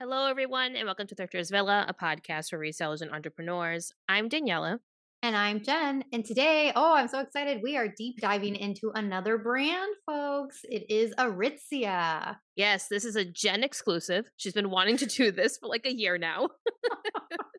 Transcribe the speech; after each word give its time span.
Hello, 0.00 0.28
everyone, 0.28 0.76
and 0.76 0.86
welcome 0.86 1.08
to 1.08 1.16
Thrifters 1.16 1.50
Villa, 1.50 1.84
a 1.88 1.92
podcast 1.92 2.50
for 2.50 2.58
resellers 2.60 3.00
and 3.00 3.10
entrepreneurs. 3.10 3.92
I'm 4.08 4.28
Daniela. 4.28 4.78
And 5.24 5.36
I'm 5.36 5.60
Jenn. 5.60 6.04
And 6.12 6.24
today, 6.24 6.70
oh, 6.76 6.94
I'm 6.94 7.08
so 7.08 7.18
excited. 7.18 7.62
We 7.64 7.76
are 7.76 7.88
deep 7.88 8.20
diving 8.20 8.54
into 8.54 8.92
another 8.94 9.38
brand, 9.38 9.92
folks. 10.06 10.60
It 10.62 10.88
is 10.88 11.12
Aritzia. 11.18 12.36
Yes, 12.54 12.86
this 12.86 13.04
is 13.04 13.16
a 13.16 13.24
Jenn 13.24 13.64
exclusive. 13.64 14.30
She's 14.36 14.52
been 14.52 14.70
wanting 14.70 14.98
to 14.98 15.06
do 15.06 15.32
this 15.32 15.58
for 15.58 15.68
like 15.68 15.84
a 15.84 15.92
year 15.92 16.16
now. 16.16 16.50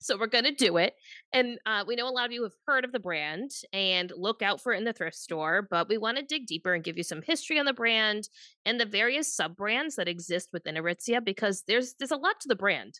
so 0.00 0.16
we're 0.18 0.26
going 0.26 0.44
to 0.44 0.54
do 0.54 0.76
it. 0.76 0.94
And 1.32 1.58
uh, 1.66 1.84
we 1.86 1.96
know 1.96 2.08
a 2.08 2.10
lot 2.10 2.26
of 2.26 2.32
you 2.32 2.42
have 2.42 2.52
heard 2.66 2.84
of 2.84 2.92
the 2.92 3.00
brand 3.00 3.50
and 3.72 4.12
look 4.16 4.42
out 4.42 4.62
for 4.62 4.72
it 4.72 4.78
in 4.78 4.84
the 4.84 4.92
thrift 4.92 5.16
store, 5.16 5.66
but 5.70 5.88
we 5.88 5.98
want 5.98 6.18
to 6.18 6.24
dig 6.24 6.46
deeper 6.46 6.74
and 6.74 6.84
give 6.84 6.96
you 6.96 7.02
some 7.02 7.22
history 7.22 7.58
on 7.58 7.66
the 7.66 7.72
brand 7.72 8.28
and 8.64 8.80
the 8.80 8.86
various 8.86 9.34
sub 9.34 9.56
brands 9.56 9.96
that 9.96 10.08
exist 10.08 10.50
within 10.52 10.76
Aritzia 10.76 11.24
because 11.24 11.64
there's 11.66 11.94
there's 11.98 12.10
a 12.10 12.16
lot 12.16 12.40
to 12.40 12.48
the 12.48 12.56
brand. 12.56 12.94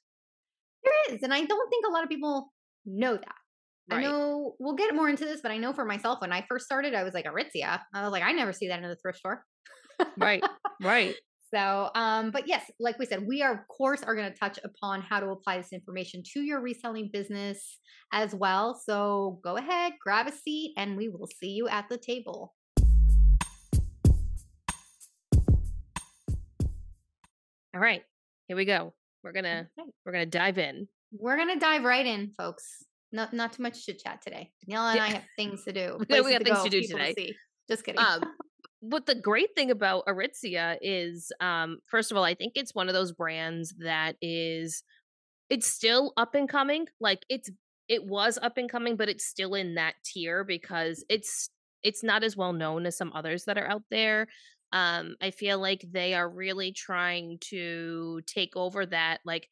There 0.84 1.14
is, 1.14 1.22
and 1.22 1.34
I 1.34 1.44
don't 1.44 1.70
think 1.70 1.86
a 1.86 1.92
lot 1.92 2.04
of 2.04 2.08
people 2.08 2.52
know 2.86 3.16
that. 3.16 3.34
Right. 3.90 4.00
I 4.00 4.02
know 4.02 4.54
we'll 4.58 4.74
get 4.74 4.94
more 4.94 5.08
into 5.08 5.24
this, 5.24 5.40
but 5.40 5.50
I 5.50 5.56
know 5.56 5.72
for 5.72 5.84
myself 5.84 6.20
when 6.20 6.32
I 6.32 6.44
first 6.48 6.66
started, 6.66 6.94
I 6.94 7.04
was 7.04 7.14
like 7.14 7.24
Aritzia. 7.24 7.80
I 7.94 8.02
was 8.02 8.12
like, 8.12 8.22
I 8.22 8.32
never 8.32 8.52
see 8.52 8.68
that 8.68 8.82
in 8.82 8.88
the 8.88 8.96
thrift 8.96 9.18
store. 9.18 9.44
right, 10.18 10.42
right. 10.82 11.14
So, 11.54 11.90
um, 11.94 12.30
but 12.30 12.46
yes, 12.46 12.70
like 12.78 12.98
we 12.98 13.06
said, 13.06 13.26
we 13.26 13.42
are 13.42 13.52
of 13.52 13.68
course 13.68 14.02
are 14.02 14.14
going 14.14 14.30
to 14.30 14.38
touch 14.38 14.58
upon 14.64 15.00
how 15.00 15.18
to 15.20 15.30
apply 15.30 15.58
this 15.58 15.72
information 15.72 16.22
to 16.34 16.40
your 16.40 16.60
reselling 16.60 17.08
business 17.12 17.78
as 18.12 18.34
well. 18.34 18.78
So 18.84 19.40
go 19.42 19.56
ahead, 19.56 19.94
grab 20.02 20.26
a 20.26 20.32
seat, 20.32 20.74
and 20.76 20.96
we 20.96 21.08
will 21.08 21.28
see 21.40 21.50
you 21.50 21.68
at 21.68 21.88
the 21.88 21.96
table. 21.96 22.54
All 27.74 27.80
right, 27.80 28.02
here 28.48 28.56
we 28.56 28.64
go. 28.64 28.92
We're 29.22 29.32
gonna 29.32 29.68
okay. 29.78 29.90
we're 30.04 30.12
gonna 30.12 30.26
dive 30.26 30.58
in. 30.58 30.88
We're 31.12 31.36
gonna 31.36 31.58
dive 31.60 31.84
right 31.84 32.04
in, 32.04 32.32
folks. 32.36 32.84
Not 33.12 33.32
not 33.32 33.54
too 33.54 33.62
much 33.62 33.86
chit 33.86 34.02
chat 34.04 34.20
today. 34.22 34.50
Daniela 34.68 34.92
and. 34.92 35.00
I 35.00 35.08
have 35.08 35.24
things 35.36 35.64
to 35.64 35.72
do. 35.72 35.98
we 36.10 36.32
have 36.32 36.42
things 36.42 36.62
to 36.62 36.68
do 36.68 36.82
today. 36.82 37.14
To 37.14 37.32
Just 37.70 37.84
kidding. 37.84 38.00
Um, 38.00 38.22
but 38.82 39.06
the 39.06 39.14
great 39.14 39.54
thing 39.54 39.70
about 39.70 40.06
Aritzia 40.06 40.78
is, 40.80 41.32
um, 41.40 41.78
first 41.86 42.10
of 42.10 42.16
all, 42.16 42.24
I 42.24 42.34
think 42.34 42.52
it's 42.54 42.74
one 42.74 42.88
of 42.88 42.94
those 42.94 43.12
brands 43.12 43.74
that 43.78 44.16
is, 44.22 44.82
it's 45.50 45.66
still 45.66 46.12
up 46.16 46.34
and 46.34 46.48
coming. 46.48 46.86
Like 47.00 47.24
it's, 47.28 47.50
it 47.88 48.04
was 48.04 48.38
up 48.40 48.58
and 48.58 48.70
coming, 48.70 48.96
but 48.96 49.08
it's 49.08 49.24
still 49.24 49.54
in 49.54 49.74
that 49.74 49.94
tier 50.04 50.44
because 50.44 51.04
it's, 51.08 51.50
it's 51.82 52.02
not 52.02 52.22
as 52.22 52.36
well 52.36 52.52
known 52.52 52.86
as 52.86 52.96
some 52.96 53.12
others 53.14 53.44
that 53.44 53.58
are 53.58 53.68
out 53.68 53.84
there. 53.90 54.28
Um, 54.72 55.16
I 55.20 55.30
feel 55.30 55.58
like 55.58 55.84
they 55.90 56.14
are 56.14 56.28
really 56.28 56.72
trying 56.72 57.38
to 57.48 58.20
take 58.26 58.56
over 58.56 58.84
that, 58.86 59.18
like 59.24 59.48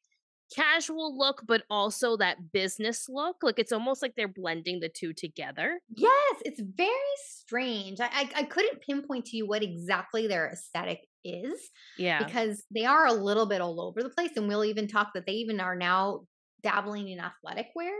casual 0.54 1.16
look, 1.16 1.42
but 1.46 1.62
also 1.70 2.16
that 2.16 2.52
business 2.52 3.06
look. 3.08 3.36
Like 3.42 3.58
it's 3.58 3.72
almost 3.72 4.02
like 4.02 4.14
they're 4.16 4.28
blending 4.28 4.80
the 4.80 4.88
two 4.88 5.12
together. 5.12 5.80
Yes, 5.94 6.36
it's 6.44 6.60
very 6.60 6.90
strange. 7.24 8.00
I, 8.00 8.06
I, 8.06 8.30
I 8.36 8.42
couldn't 8.44 8.82
pinpoint 8.82 9.26
to 9.26 9.36
you 9.36 9.46
what 9.46 9.62
exactly 9.62 10.26
their 10.26 10.50
aesthetic 10.50 11.00
is. 11.24 11.70
Yeah. 11.98 12.22
Because 12.22 12.64
they 12.74 12.84
are 12.84 13.06
a 13.06 13.12
little 13.12 13.46
bit 13.46 13.60
all 13.60 13.80
over 13.80 14.02
the 14.02 14.10
place. 14.10 14.30
And 14.36 14.48
we'll 14.48 14.64
even 14.64 14.88
talk 14.88 15.08
that 15.14 15.26
they 15.26 15.34
even 15.34 15.60
are 15.60 15.76
now 15.76 16.22
dabbling 16.62 17.08
in 17.08 17.20
athletic 17.20 17.68
wear. 17.74 17.94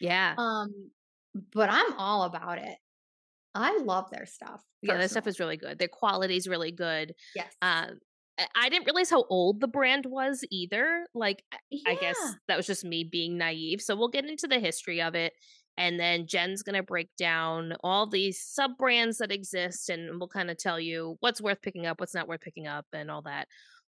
Yeah. 0.00 0.34
Um, 0.38 0.90
but 1.52 1.70
I'm 1.70 1.92
all 1.98 2.22
about 2.22 2.58
it. 2.58 2.76
I 3.54 3.78
love 3.78 4.10
their 4.10 4.26
stuff. 4.26 4.48
Personally. 4.48 4.64
Yeah, 4.82 4.96
their 4.98 5.08
stuff 5.08 5.26
is 5.26 5.40
really 5.40 5.56
good. 5.56 5.78
Their 5.78 5.88
quality 5.88 6.36
is 6.36 6.48
really 6.48 6.72
good. 6.72 7.14
Yes. 7.34 7.52
Um, 7.60 7.98
I 8.54 8.68
didn't 8.68 8.86
realize 8.86 9.10
how 9.10 9.24
old 9.28 9.60
the 9.60 9.68
brand 9.68 10.06
was 10.06 10.44
either. 10.50 11.06
Like, 11.14 11.44
yeah. 11.70 11.90
I 11.90 11.94
guess 11.96 12.16
that 12.48 12.56
was 12.56 12.66
just 12.66 12.84
me 12.84 13.04
being 13.04 13.38
naive. 13.38 13.80
So 13.80 13.96
we'll 13.96 14.08
get 14.08 14.24
into 14.24 14.46
the 14.46 14.60
history 14.60 15.00
of 15.02 15.14
it. 15.14 15.32
And 15.76 15.98
then 15.98 16.26
Jenn's 16.26 16.62
going 16.62 16.76
to 16.76 16.82
break 16.82 17.08
down 17.16 17.74
all 17.82 18.06
these 18.06 18.40
sub 18.40 18.72
brands 18.78 19.18
that 19.18 19.32
exist 19.32 19.88
and 19.88 20.18
we'll 20.18 20.28
kind 20.28 20.50
of 20.50 20.58
tell 20.58 20.78
you 20.78 21.16
what's 21.20 21.40
worth 21.40 21.62
picking 21.62 21.86
up, 21.86 22.00
what's 22.00 22.14
not 22.14 22.28
worth 22.28 22.40
picking 22.42 22.66
up, 22.66 22.86
and 22.92 23.10
all 23.10 23.22
that. 23.22 23.48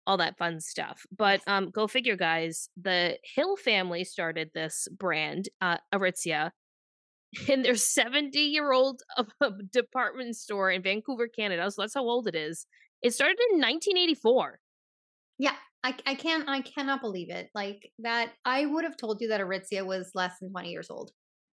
All 0.06 0.18
that 0.18 0.38
fun 0.38 0.62
stuff. 0.62 1.06
But 1.16 1.41
um, 1.47 1.69
go 1.69 1.86
figure, 1.86 2.16
guys. 2.16 2.69
The 2.81 3.18
Hill 3.36 3.57
family 3.57 4.06
started 4.06 4.52
this 4.53 4.88
brand, 4.97 5.50
uh, 5.59 5.78
Aritzia, 5.94 6.52
in 7.47 7.62
their 7.62 7.75
70 7.75 8.40
year 8.40 8.72
old 8.72 9.02
department 9.72 10.36
store 10.36 10.72
in 10.72 10.81
Vancouver, 10.81 11.28
Canada. 11.28 11.69
So 11.72 11.81
that's 11.81 11.94
how 11.94 12.03
old 12.03 12.28
it 12.28 12.36
is. 12.36 12.66
It 13.02 13.13
started 13.13 13.38
in 13.52 13.58
1984. 13.58 14.59
Yeah, 15.40 15.53
I, 15.84 15.96
I 16.06 16.16
can't 16.16 16.50
I 16.50 16.62
cannot 16.62 17.02
believe 17.02 17.30
it. 17.30 17.50
Like 17.53 17.91
that 18.00 18.31
I 18.46 18.66
would 18.66 18.84
have 18.84 18.97
told 18.97 19.22
you 19.22 19.30
that 19.30 19.41
Aritzia 19.41 19.85
was 19.85 20.12
less 20.16 20.40
than 20.40 20.50
20 20.52 20.69
years 20.69 20.90
old. 20.90 21.12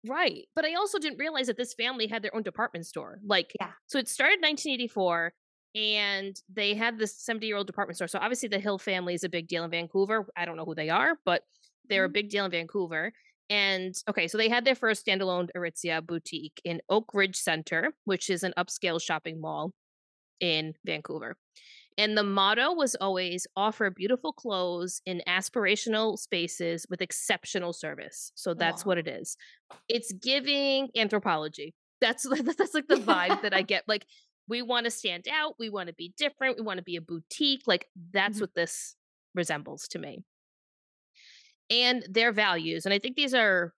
Right. 0.07 0.47
But 0.55 0.65
I 0.65 0.75
also 0.75 0.97
didn't 0.97 1.17
realize 1.17 1.47
that 1.47 1.57
this 1.57 1.73
family 1.73 2.07
had 2.07 2.21
their 2.21 2.35
own 2.35 2.43
department 2.43 2.85
store. 2.85 3.19
Like 3.25 3.53
yeah. 3.59 3.71
so 3.87 3.97
it 3.99 4.07
started 4.07 4.39
1984 4.41 5.33
and 5.75 6.35
they 6.53 6.73
had 6.73 6.97
this 6.97 7.17
70 7.17 7.47
year 7.47 7.57
old 7.57 7.67
department 7.67 7.97
store. 7.97 8.07
So 8.07 8.19
obviously 8.19 8.49
the 8.49 8.59
Hill 8.59 8.77
family 8.77 9.13
is 9.13 9.23
a 9.23 9.29
big 9.29 9.47
deal 9.47 9.63
in 9.63 9.71
Vancouver. 9.71 10.27
I 10.35 10.45
don't 10.45 10.57
know 10.57 10.65
who 10.65 10.75
they 10.75 10.89
are, 10.89 11.17
but 11.25 11.43
they're 11.87 12.05
mm-hmm. 12.05 12.11
a 12.11 12.13
big 12.13 12.29
deal 12.29 12.45
in 12.45 12.51
Vancouver. 12.51 13.13
And 13.49 13.95
okay, 14.07 14.27
so 14.27 14.37
they 14.37 14.49
had 14.49 14.63
their 14.63 14.75
first 14.75 15.05
standalone 15.05 15.49
Aritzia 15.57 16.05
boutique 16.05 16.61
in 16.63 16.81
Oakridge 16.91 17.35
Center, 17.35 17.93
which 18.05 18.29
is 18.29 18.43
an 18.43 18.53
upscale 18.57 19.01
shopping 19.01 19.41
mall 19.41 19.73
in 20.39 20.73
Vancouver. 20.85 21.37
And 21.97 22.17
the 22.17 22.23
motto 22.23 22.73
was 22.73 22.95
always 22.95 23.45
offer 23.57 23.89
beautiful 23.89 24.31
clothes 24.31 25.01
in 25.05 25.21
aspirational 25.27 26.17
spaces 26.17 26.85
with 26.89 27.01
exceptional 27.01 27.73
service. 27.73 28.31
So 28.35 28.53
that's 28.53 28.83
Aww. 28.83 28.85
what 28.85 28.97
it 28.99 29.07
is. 29.07 29.35
It's 29.89 30.13
giving 30.13 30.87
Anthropologie. 30.95 31.73
That's 31.99 32.23
that's 32.57 32.73
like 32.73 32.87
the 32.87 32.95
vibe 32.95 33.41
that 33.41 33.53
I 33.53 33.61
get. 33.73 33.83
Like 33.85 34.05
we 34.47 34.61
want 34.61 34.85
to 34.85 34.91
stand 34.91 35.27
out, 35.29 35.55
we 35.59 35.69
want 35.69 35.87
to 35.87 35.93
be 35.93 36.13
different, 36.17 36.57
we 36.57 36.63
want 36.63 36.77
to 36.77 36.83
be 36.83 36.95
a 36.95 37.01
boutique. 37.01 37.63
Like 37.67 37.87
that's 38.13 38.35
mm-hmm. 38.35 38.43
what 38.43 38.55
this 38.55 38.95
resembles 39.35 39.89
to 39.89 39.99
me. 39.99 40.23
And 41.69 42.05
their 42.09 42.31
values. 42.31 42.85
And 42.85 42.93
I 42.93 42.99
think 42.99 43.17
these 43.17 43.33
are 43.33 43.73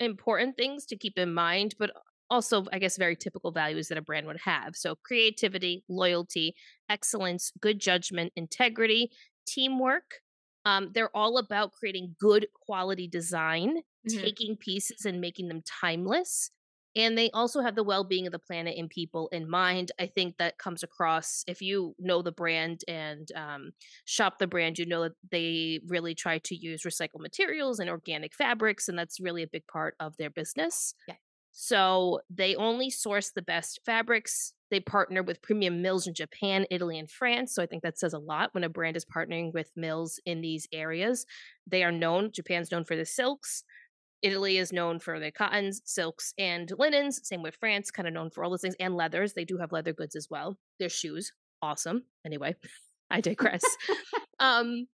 important 0.00 0.56
things 0.56 0.86
to 0.86 0.96
keep 0.96 1.18
in 1.18 1.32
mind, 1.32 1.74
but 1.78 1.92
also 2.30 2.64
i 2.72 2.78
guess 2.78 2.96
very 2.96 3.16
typical 3.16 3.50
values 3.50 3.88
that 3.88 3.98
a 3.98 4.02
brand 4.02 4.26
would 4.26 4.40
have 4.42 4.74
so 4.74 4.94
creativity 5.04 5.84
loyalty 5.88 6.54
excellence 6.88 7.52
good 7.60 7.78
judgment 7.78 8.32
integrity 8.36 9.10
teamwork 9.46 10.20
um, 10.64 10.90
they're 10.92 11.16
all 11.16 11.38
about 11.38 11.72
creating 11.72 12.16
good 12.18 12.48
quality 12.52 13.06
design 13.06 13.78
mm-hmm. 13.78 14.20
taking 14.20 14.56
pieces 14.56 15.04
and 15.04 15.20
making 15.20 15.48
them 15.48 15.62
timeless 15.80 16.50
and 16.96 17.16
they 17.16 17.30
also 17.32 17.60
have 17.60 17.74
the 17.76 17.84
well-being 17.84 18.26
of 18.26 18.32
the 18.32 18.38
planet 18.38 18.74
and 18.76 18.90
people 18.90 19.28
in 19.30 19.48
mind 19.48 19.92
i 20.00 20.06
think 20.06 20.36
that 20.38 20.58
comes 20.58 20.82
across 20.82 21.44
if 21.46 21.62
you 21.62 21.94
know 21.98 22.22
the 22.22 22.32
brand 22.32 22.80
and 22.88 23.30
um, 23.36 23.70
shop 24.04 24.38
the 24.38 24.46
brand 24.46 24.78
you 24.78 24.86
know 24.86 25.04
that 25.04 25.12
they 25.30 25.78
really 25.86 26.14
try 26.14 26.38
to 26.38 26.56
use 26.56 26.82
recycled 26.82 27.20
materials 27.20 27.78
and 27.78 27.88
organic 27.88 28.34
fabrics 28.34 28.88
and 28.88 28.98
that's 28.98 29.20
really 29.20 29.42
a 29.42 29.48
big 29.48 29.66
part 29.68 29.94
of 30.00 30.16
their 30.16 30.30
business 30.30 30.94
yeah. 31.06 31.14
So 31.58 32.20
they 32.28 32.54
only 32.54 32.90
source 32.90 33.30
the 33.30 33.40
best 33.40 33.80
fabrics. 33.86 34.52
They 34.70 34.78
partner 34.78 35.22
with 35.22 35.40
premium 35.40 35.80
mills 35.80 36.06
in 36.06 36.12
Japan, 36.12 36.66
Italy, 36.70 36.98
and 36.98 37.10
France. 37.10 37.54
So 37.54 37.62
I 37.62 37.66
think 37.66 37.82
that 37.82 37.98
says 37.98 38.12
a 38.12 38.18
lot 38.18 38.52
when 38.52 38.62
a 38.62 38.68
brand 38.68 38.94
is 38.94 39.06
partnering 39.06 39.54
with 39.54 39.72
mills 39.74 40.20
in 40.26 40.42
these 40.42 40.68
areas. 40.70 41.24
They 41.66 41.82
are 41.82 41.90
known, 41.90 42.30
Japan's 42.30 42.70
known 42.70 42.84
for 42.84 42.94
the 42.94 43.06
silks. 43.06 43.64
Italy 44.20 44.58
is 44.58 44.70
known 44.70 44.98
for 44.98 45.18
the 45.18 45.30
cottons, 45.30 45.80
silks, 45.86 46.34
and 46.36 46.70
linens. 46.78 47.26
Same 47.26 47.42
with 47.42 47.56
France, 47.56 47.90
kind 47.90 48.06
of 48.06 48.12
known 48.12 48.28
for 48.28 48.44
all 48.44 48.50
those 48.50 48.60
things, 48.60 48.76
and 48.78 48.94
leathers. 48.94 49.32
They 49.32 49.46
do 49.46 49.56
have 49.56 49.72
leather 49.72 49.94
goods 49.94 50.14
as 50.14 50.28
well. 50.28 50.58
Their 50.78 50.90
shoes, 50.90 51.32
awesome. 51.62 52.02
Anyway, 52.26 52.54
I 53.10 53.22
digress. 53.22 53.64
um, 54.40 54.88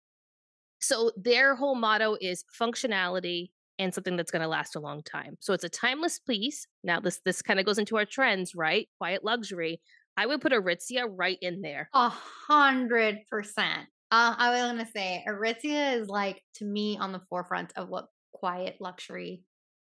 so 0.80 1.12
their 1.16 1.54
whole 1.54 1.76
motto 1.76 2.16
is 2.20 2.44
functionality, 2.60 3.50
and 3.78 3.94
something 3.94 4.16
that's 4.16 4.30
going 4.30 4.42
to 4.42 4.48
last 4.48 4.76
a 4.76 4.80
long 4.80 5.02
time. 5.02 5.36
So 5.40 5.52
it's 5.52 5.64
a 5.64 5.68
timeless 5.68 6.18
piece. 6.18 6.66
Now 6.84 7.00
this 7.00 7.20
this 7.24 7.42
kind 7.42 7.60
of 7.60 7.66
goes 7.66 7.78
into 7.78 7.96
our 7.96 8.04
trends, 8.04 8.54
right? 8.54 8.88
Quiet 8.98 9.24
luxury. 9.24 9.80
I 10.16 10.26
would 10.26 10.40
put 10.40 10.52
Aritzia 10.52 11.06
right 11.08 11.38
in 11.40 11.60
there. 11.60 11.88
A 11.94 12.08
hundred 12.08 13.18
percent. 13.30 13.86
Uh, 14.10 14.34
I 14.36 14.50
was 14.50 14.62
gonna 14.62 14.88
say 14.94 15.24
Aritzia 15.28 16.00
is 16.00 16.08
like 16.08 16.42
to 16.56 16.64
me 16.64 16.98
on 16.98 17.12
the 17.12 17.20
forefront 17.30 17.72
of 17.76 17.88
what 17.88 18.06
quiet 18.32 18.76
luxury. 18.80 19.42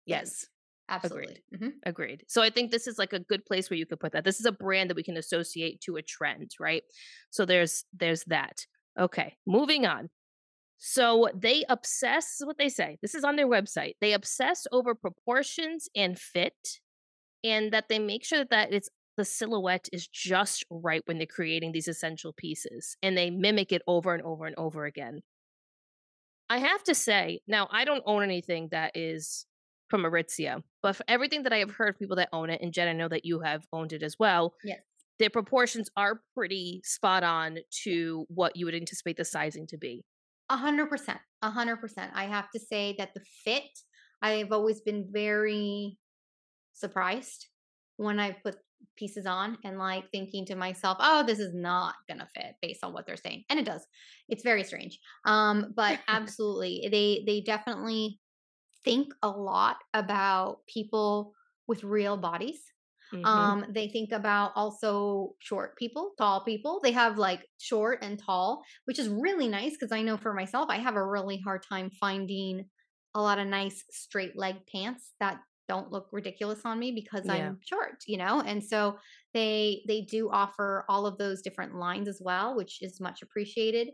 Yes, 0.05 0.27
is. 0.27 0.47
absolutely. 0.89 1.23
Agreed. 1.23 1.41
Mm-hmm. 1.55 1.69
Agreed. 1.85 2.23
So 2.27 2.41
I 2.41 2.49
think 2.49 2.71
this 2.71 2.87
is 2.87 2.97
like 2.97 3.13
a 3.13 3.19
good 3.19 3.45
place 3.45 3.69
where 3.69 3.77
you 3.77 3.85
could 3.85 3.99
put 3.99 4.13
that. 4.13 4.23
This 4.23 4.39
is 4.39 4.45
a 4.45 4.51
brand 4.51 4.89
that 4.89 4.95
we 4.95 5.03
can 5.03 5.17
associate 5.17 5.81
to 5.81 5.95
a 5.97 6.01
trend, 6.01 6.51
right? 6.59 6.83
So 7.29 7.45
there's 7.45 7.85
there's 7.97 8.23
that. 8.25 8.65
Okay, 8.99 9.35
moving 9.47 9.85
on. 9.85 10.09
So 10.85 11.29
they 11.33 11.63
obsess, 11.69 12.41
what 12.43 12.57
they 12.57 12.67
say. 12.67 12.97
This 13.01 13.15
is 13.15 13.23
on 13.23 13.37
their 13.37 13.47
website. 13.47 13.93
They 14.01 14.11
obsess 14.11 14.67
over 14.73 14.93
proportions 14.93 15.87
and 15.95 16.19
fit, 16.19 16.81
and 17.41 17.71
that 17.71 17.87
they 17.87 17.99
make 17.99 18.25
sure 18.25 18.43
that 18.43 18.73
it's 18.73 18.89
the 19.15 19.23
silhouette 19.23 19.87
is 19.93 20.09
just 20.09 20.65
right 20.69 21.01
when 21.05 21.19
they're 21.19 21.25
creating 21.25 21.71
these 21.71 21.87
essential 21.87 22.33
pieces, 22.33 22.97
and 23.01 23.17
they 23.17 23.29
mimic 23.29 23.71
it 23.71 23.81
over 23.87 24.13
and 24.13 24.21
over 24.23 24.45
and 24.45 24.57
over 24.57 24.83
again. 24.83 25.21
I 26.49 26.57
have 26.57 26.83
to 26.83 26.93
say, 26.93 27.39
now 27.47 27.69
I 27.71 27.85
don't 27.85 28.03
own 28.05 28.21
anything 28.21 28.67
that 28.71 28.91
is 28.93 29.45
from 29.89 30.03
Aritzia, 30.03 30.63
but 30.81 30.97
for 30.97 31.05
everything 31.07 31.43
that 31.43 31.53
I 31.53 31.59
have 31.59 31.71
heard 31.71 31.97
people 31.97 32.17
that 32.17 32.27
own 32.33 32.49
it, 32.49 32.59
and 32.61 32.73
Jenn, 32.73 32.89
I 32.89 32.93
know 32.93 33.07
that 33.07 33.23
you 33.23 33.39
have 33.39 33.63
owned 33.71 33.93
it 33.93 34.03
as 34.03 34.17
well. 34.19 34.53
Yes. 34.65 34.79
Their 35.17 35.29
proportions 35.29 35.89
are 35.95 36.19
pretty 36.35 36.81
spot 36.83 37.23
on 37.23 37.59
to 37.83 38.25
what 38.27 38.57
you 38.57 38.65
would 38.65 38.75
anticipate 38.75 39.15
the 39.15 39.23
sizing 39.23 39.65
to 39.67 39.77
be. 39.77 40.03
A 40.53 40.57
hundred 40.57 40.87
percent. 40.87 41.19
A 41.41 41.49
hundred 41.49 41.77
percent. 41.77 42.11
I 42.13 42.25
have 42.25 42.51
to 42.51 42.59
say 42.59 42.95
that 42.99 43.15
the 43.15 43.21
fit, 43.43 43.67
I've 44.21 44.51
always 44.51 44.81
been 44.81 45.07
very 45.11 45.97
surprised 46.73 47.47
when 47.97 48.19
I 48.19 48.33
put 48.33 48.57
pieces 48.95 49.25
on 49.25 49.57
and 49.63 49.79
like 49.79 50.11
thinking 50.11 50.45
to 50.45 50.55
myself, 50.55 50.97
oh, 50.99 51.23
this 51.25 51.39
is 51.39 51.55
not 51.55 51.95
gonna 52.07 52.27
fit 52.35 52.53
based 52.61 52.83
on 52.83 52.93
what 52.93 53.07
they're 53.07 53.17
saying. 53.17 53.45
And 53.49 53.59
it 53.59 53.65
does. 53.65 53.83
It's 54.29 54.43
very 54.43 54.63
strange. 54.63 54.99
Um, 55.25 55.73
but 55.75 55.99
absolutely 56.07 56.87
they 56.91 57.23
they 57.25 57.41
definitely 57.41 58.19
think 58.85 59.11
a 59.23 59.29
lot 59.29 59.77
about 59.95 60.59
people 60.67 61.33
with 61.67 61.83
real 61.83 62.15
bodies. 62.15 62.61
Mhm. 63.13 63.23
Um, 63.23 63.65
they 63.69 63.87
think 63.87 64.11
about 64.11 64.51
also 64.55 65.35
short 65.39 65.77
people, 65.77 66.11
tall 66.17 66.43
people. 66.43 66.81
They 66.83 66.91
have 66.91 67.17
like 67.17 67.47
short 67.57 67.99
and 68.03 68.19
tall, 68.19 68.63
which 68.85 68.99
is 68.99 69.07
really 69.09 69.47
nice 69.47 69.71
because 69.73 69.91
I 69.93 70.01
know 70.01 70.17
for 70.17 70.33
myself, 70.33 70.69
I 70.69 70.77
have 70.77 70.95
a 70.95 71.05
really 71.07 71.37
hard 71.39 71.63
time 71.63 71.89
finding 71.89 72.69
a 73.15 73.21
lot 73.21 73.39
of 73.39 73.47
nice 73.47 73.83
straight 73.91 74.37
leg 74.37 74.65
pants 74.71 75.13
that 75.19 75.39
don't 75.69 75.91
look 75.91 76.09
ridiculous 76.11 76.61
on 76.65 76.79
me 76.79 76.91
because 76.91 77.23
Yeah. 77.23 77.29
I'm 77.29 77.59
short, 77.63 78.03
you 78.07 78.17
know? 78.17 78.41
And 78.41 78.63
so 78.63 78.97
they 79.33 79.83
they 79.87 80.01
do 80.01 80.29
offer 80.29 80.85
all 80.89 81.05
of 81.05 81.17
those 81.17 81.41
different 81.41 81.75
lines 81.75 82.07
as 82.09 82.19
well, 82.21 82.55
which 82.55 82.81
is 82.81 82.99
much 82.99 83.21
appreciated. 83.21 83.89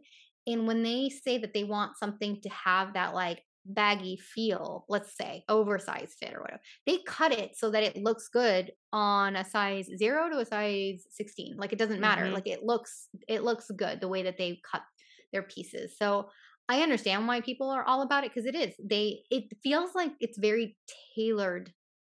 And 0.48 0.68
when 0.68 0.84
they 0.84 1.10
say 1.10 1.38
that 1.38 1.54
they 1.54 1.64
want 1.64 1.98
something 1.98 2.42
to 2.42 2.50
have 2.50 2.94
that 2.94 3.14
like 3.14 3.44
baggy 3.70 4.18
feel, 4.18 4.86
let's 4.90 5.16
say 5.16 5.44
oversized 5.50 6.14
fit 6.20 6.34
or 6.34 6.42
whatever, 6.42 6.62
they 6.86 7.00
cut 7.08 7.32
it 7.32 7.56
so 7.58 7.72
that 7.72 7.84
it 7.84 7.98
looks 7.98 8.28
good 8.30 8.74
on 8.94 9.36
a 9.36 9.46
size 9.46 9.90
0 9.98 10.30
to 10.32 10.40
a 10.40 10.46
size 10.46 11.06
16. 11.12 11.58
Like 11.58 11.74
it 11.74 11.80
doesn't 11.80 12.02
matter. 12.02 12.30
Mhm. 12.30 12.34
Like 12.34 12.48
it 12.48 12.64
looks 12.64 13.10
it 13.28 13.44
looks 13.44 13.72
good 13.72 14.02
the 14.02 14.08
way 14.10 14.24
that 14.24 14.38
they 14.38 14.62
cut 14.70 14.84
their 15.32 15.44
pieces. 15.44 15.98
So 15.98 16.30
I 16.68 16.82
understand 16.82 17.28
why 17.28 17.42
people 17.42 17.70
are 17.70 17.84
all 17.84 18.02
about 18.02 18.24
it 18.24 18.32
because 18.32 18.46
it 18.46 18.56
is. 18.56 18.76
They 18.84 19.24
it 19.32 19.46
feels 19.64 19.96
like 19.96 20.14
it's 20.20 20.38
very 20.38 20.78
tailored 21.16 21.74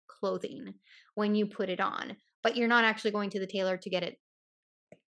clothing 0.07 0.75
when 1.15 1.35
you 1.35 1.47
put 1.47 1.69
it 1.69 1.79
on, 1.81 2.17
but 2.43 2.57
you're 2.57 2.67
not 2.67 2.83
actually 2.85 3.11
going 3.11 3.29
to 3.31 3.39
the 3.39 3.47
tailor 3.47 3.77
to 3.77 3.89
get 3.89 4.03
it 4.03 4.17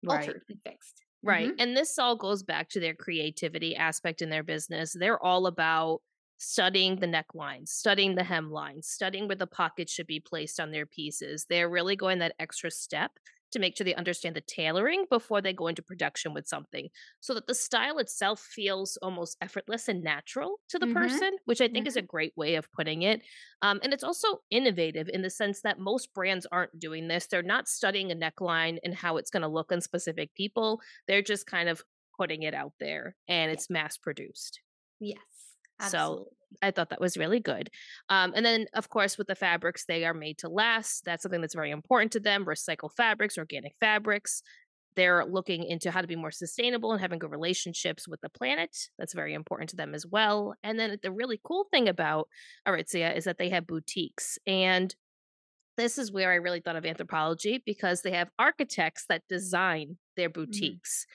Right. 0.04 0.34
altered 0.34 0.44
and 0.50 0.60
fixed. 0.66 1.04
Right. 1.24 1.54
Mhm. 1.54 1.57
And 1.57 1.75
this 1.78 1.98
all 1.98 2.16
goes 2.18 2.44
back 2.44 2.69
to 2.69 2.80
their 2.80 2.96
creativity 2.96 3.75
aspect 3.75 4.22
in 4.22 4.30
their 4.30 4.44
business. 4.44 4.94
They're 4.94 5.22
all 5.24 5.48
about 5.48 6.01
studying 6.38 6.97
the 6.97 7.07
necklines, 7.07 7.69
studying 7.69 8.15
the 8.15 8.21
hemlines, 8.24 8.85
studying 8.85 9.27
where 9.27 9.35
the 9.35 9.47
pockets 9.47 9.91
should 9.91 10.07
be 10.07 10.19
placed 10.19 10.59
on 10.59 10.71
their 10.71 10.85
pieces. 10.85 11.45
They're 11.50 11.69
really 11.69 11.95
going 11.95 12.19
that 12.19 12.35
extra 12.39 12.71
step 12.71 13.19
to 13.51 13.59
make 13.59 13.77
sure 13.77 13.85
they 13.85 13.94
understand 13.94 14.35
the 14.35 14.41
tailoring 14.41 15.06
before 15.12 15.39
they 15.39 15.53
go 15.53 15.68
into 15.68 15.83
production 15.83 16.33
with 16.33 16.47
something 16.47 16.89
so 17.19 17.35
that 17.35 17.45
the 17.45 17.53
style 17.53 18.00
itself 18.00 18.39
feels 18.39 18.97
almost 19.03 19.38
effortless 19.41 19.88
and 19.88 20.01
natural 20.03 20.59
to 20.69 20.80
the 20.80 20.88
Mhm. 20.88 20.88
person, 20.88 21.38
which 21.45 21.62
I 21.62 21.68
think 21.68 21.85
is 21.85 21.95
a 21.95 22.01
great 22.01 22.36
way 22.36 22.56
of 22.56 22.71
putting 22.71 23.03
it. 23.03 23.21
Um, 23.62 23.79
and 23.83 23.94
it's 23.94 24.03
also 24.03 24.39
innovative 24.50 25.07
in 25.07 25.21
the 25.21 25.29
sense 25.29 25.62
that 25.62 25.79
most 25.79 26.13
brands 26.13 26.47
aren't 26.51 26.79
doing 26.79 27.07
this. 27.07 27.27
They're 27.27 27.44
not 27.44 27.68
studying 27.68 28.12
a 28.12 28.15
neckline 28.15 28.79
and 28.83 28.95
how 28.95 29.18
it's 29.18 29.29
going 29.29 29.41
to 29.41 29.47
look 29.47 29.71
on 29.71 29.81
specific 29.81 30.33
people. 30.33 30.81
They're 31.07 31.21
just 31.21 31.45
kind 31.45 31.69
of 31.69 31.83
putting 32.18 32.44
it 32.44 32.53
out 32.53 32.74
there 32.79 33.15
and 33.27 33.51
it's 33.51 33.69
mass 33.69 33.97
produced. 33.97 34.62
Yes. 35.00 35.32
So, 35.89 36.27
I 36.62 36.71
thought 36.71 36.89
that 36.89 37.01
was 37.01 37.18
really 37.18 37.39
good. 37.39 37.69
Um, 38.09 38.33
and 38.35 38.45
then, 38.45 38.68
of 38.74 38.89
course, 38.89 39.18
with 39.18 39.27
the 39.27 39.35
fabrics, 39.35 39.85
they 39.85 40.06
are 40.06 40.13
made 40.13 40.38
to 40.39 40.50
last. 40.50 41.03
That's 41.06 41.24
something 41.24 41.41
that's 41.41 41.56
very 41.56 41.71
important 41.71 42.12
to 42.13 42.19
them. 42.19 42.45
Recycle 42.45 42.91
fabrics, 42.95 43.38
organic 43.38 43.74
fabrics. 43.80 44.44
They're 44.95 45.25
looking 45.25 45.63
into 45.63 45.89
how 45.89 46.01
to 46.01 46.07
be 46.07 46.15
more 46.15 46.31
sustainable 46.31 46.91
and 46.91 47.01
having 47.01 47.19
good 47.19 47.31
relationships 47.31 48.07
with 48.07 48.21
the 48.21 48.30
planet. 48.30 48.77
That's 49.00 49.13
very 49.13 49.33
important 49.33 49.71
to 49.71 49.75
them 49.75 49.95
as 49.95 50.06
well. 50.06 50.53
And 50.63 50.80
then 50.80 50.97
the 51.01 51.12
really 51.12 51.39
cool 51.44 51.65
thing 51.71 51.89
about 51.89 52.27
Aritzia 52.68 53.15
is 53.15 53.24
that 53.24 53.39
they 53.39 53.50
have 53.50 53.65
boutiques. 53.65 54.38
And 54.45 54.94
this 55.77 55.97
is 55.97 56.12
where 56.12 56.31
I 56.31 56.36
really 56.36 56.59
thought 56.59 56.75
of 56.75 56.83
Anthropologie 56.83 57.63
because 57.65 58.03
they 58.03 58.12
have 58.12 58.29
architects 58.38 59.06
that 59.09 59.24
design 59.27 59.97
their 60.15 60.29
boutiques. 60.29 61.07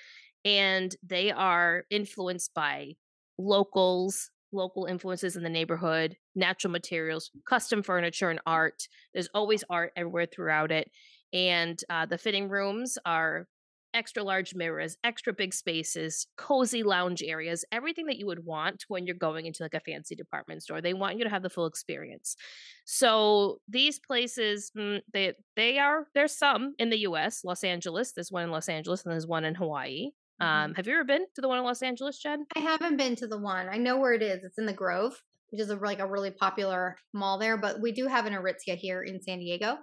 And 0.44 0.94
they 1.06 1.30
are 1.30 1.84
influenced 1.90 2.52
by 2.54 2.94
locals, 3.38 4.30
local 4.52 4.86
influences 4.86 5.36
in 5.36 5.42
the 5.42 5.48
neighborhood, 5.48 6.16
natural 6.34 6.70
materials, 6.70 7.30
custom 7.46 7.82
furniture, 7.82 8.30
and 8.30 8.40
art. 8.46 8.88
There's 9.12 9.28
always 9.34 9.64
art 9.68 9.92
everywhere 9.96 10.26
throughout 10.26 10.72
it. 10.72 10.90
And 11.32 11.78
uh, 11.90 12.06
the 12.06 12.18
fitting 12.18 12.48
rooms 12.48 12.98
are 13.04 13.46
extra 13.94 14.22
large 14.22 14.54
mirrors, 14.54 14.96
extra 15.02 15.32
big 15.32 15.54
spaces, 15.54 16.26
cozy 16.36 16.82
lounge 16.82 17.22
areas, 17.22 17.64
everything 17.72 18.06
that 18.06 18.18
you 18.18 18.26
would 18.26 18.44
want 18.44 18.84
when 18.88 19.06
you're 19.06 19.16
going 19.16 19.46
into 19.46 19.62
like 19.62 19.74
a 19.74 19.80
fancy 19.80 20.14
department 20.14 20.62
store. 20.62 20.80
They 20.80 20.94
want 20.94 21.18
you 21.18 21.24
to 21.24 21.30
have 21.30 21.42
the 21.42 21.50
full 21.50 21.66
experience. 21.66 22.36
So 22.84 23.58
these 23.68 23.98
places, 23.98 24.70
mm, 24.76 25.00
they 25.12 25.34
they 25.56 25.78
are 25.78 26.06
there's 26.14 26.36
some 26.36 26.74
in 26.78 26.90
the 26.90 27.00
U.S. 27.00 27.44
Los 27.44 27.64
Angeles. 27.64 28.12
There's 28.12 28.32
one 28.32 28.44
in 28.44 28.50
Los 28.50 28.68
Angeles, 28.68 29.04
and 29.04 29.12
there's 29.12 29.26
one 29.26 29.44
in 29.44 29.54
Hawaii. 29.54 30.10
Mhm. 30.40 30.46
Um, 30.46 30.74
have 30.74 30.86
you 30.86 30.94
ever 30.94 31.04
been 31.04 31.26
to 31.34 31.40
the 31.40 31.48
one 31.48 31.58
in 31.58 31.64
Los 31.64 31.82
Angeles, 31.82 32.18
Jenn? 32.18 32.46
I 32.56 32.60
haven't 32.60 32.96
been 32.96 33.16
to 33.16 33.26
the 33.26 33.38
one. 33.38 33.68
I 33.68 33.76
know 33.76 33.98
where 33.98 34.12
it 34.14 34.22
is. 34.22 34.44
It's 34.44 34.58
in 34.58 34.66
the 34.66 34.72
Grove, 34.72 35.22
which 35.50 35.60
is 35.60 35.70
a, 35.70 35.76
like 35.76 35.98
a 35.98 36.06
really 36.08 36.30
popular 36.30 36.96
mall 37.12 37.38
there. 37.38 37.56
But 37.58 37.80
we 37.80 37.92
do 37.92 38.06
have 38.06 38.26
an 38.26 38.32
Aritzia 38.32 38.76
here 38.76 39.02
in 39.02 39.20
San 39.22 39.38
Diego, 39.38 39.78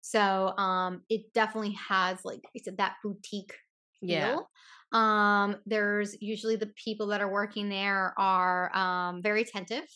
so 0.00 0.56
um, 0.56 1.02
it 1.08 1.32
definitely 1.34 1.72
has 1.72 2.24
like 2.24 2.40
I 2.56 2.60
said 2.64 2.78
that 2.78 2.96
boutique 3.02 3.54
Yeah. 4.00 4.36
feel. 4.36 4.48
Um, 4.92 5.56
there's 5.66 6.16
usually 6.22 6.56
the 6.56 6.72
people 6.82 7.08
that 7.08 7.20
are 7.20 7.30
working 7.30 7.68
there 7.68 8.14
are 8.18 8.74
um, 8.76 9.22
very 9.22 9.42
attentive. 9.42 9.86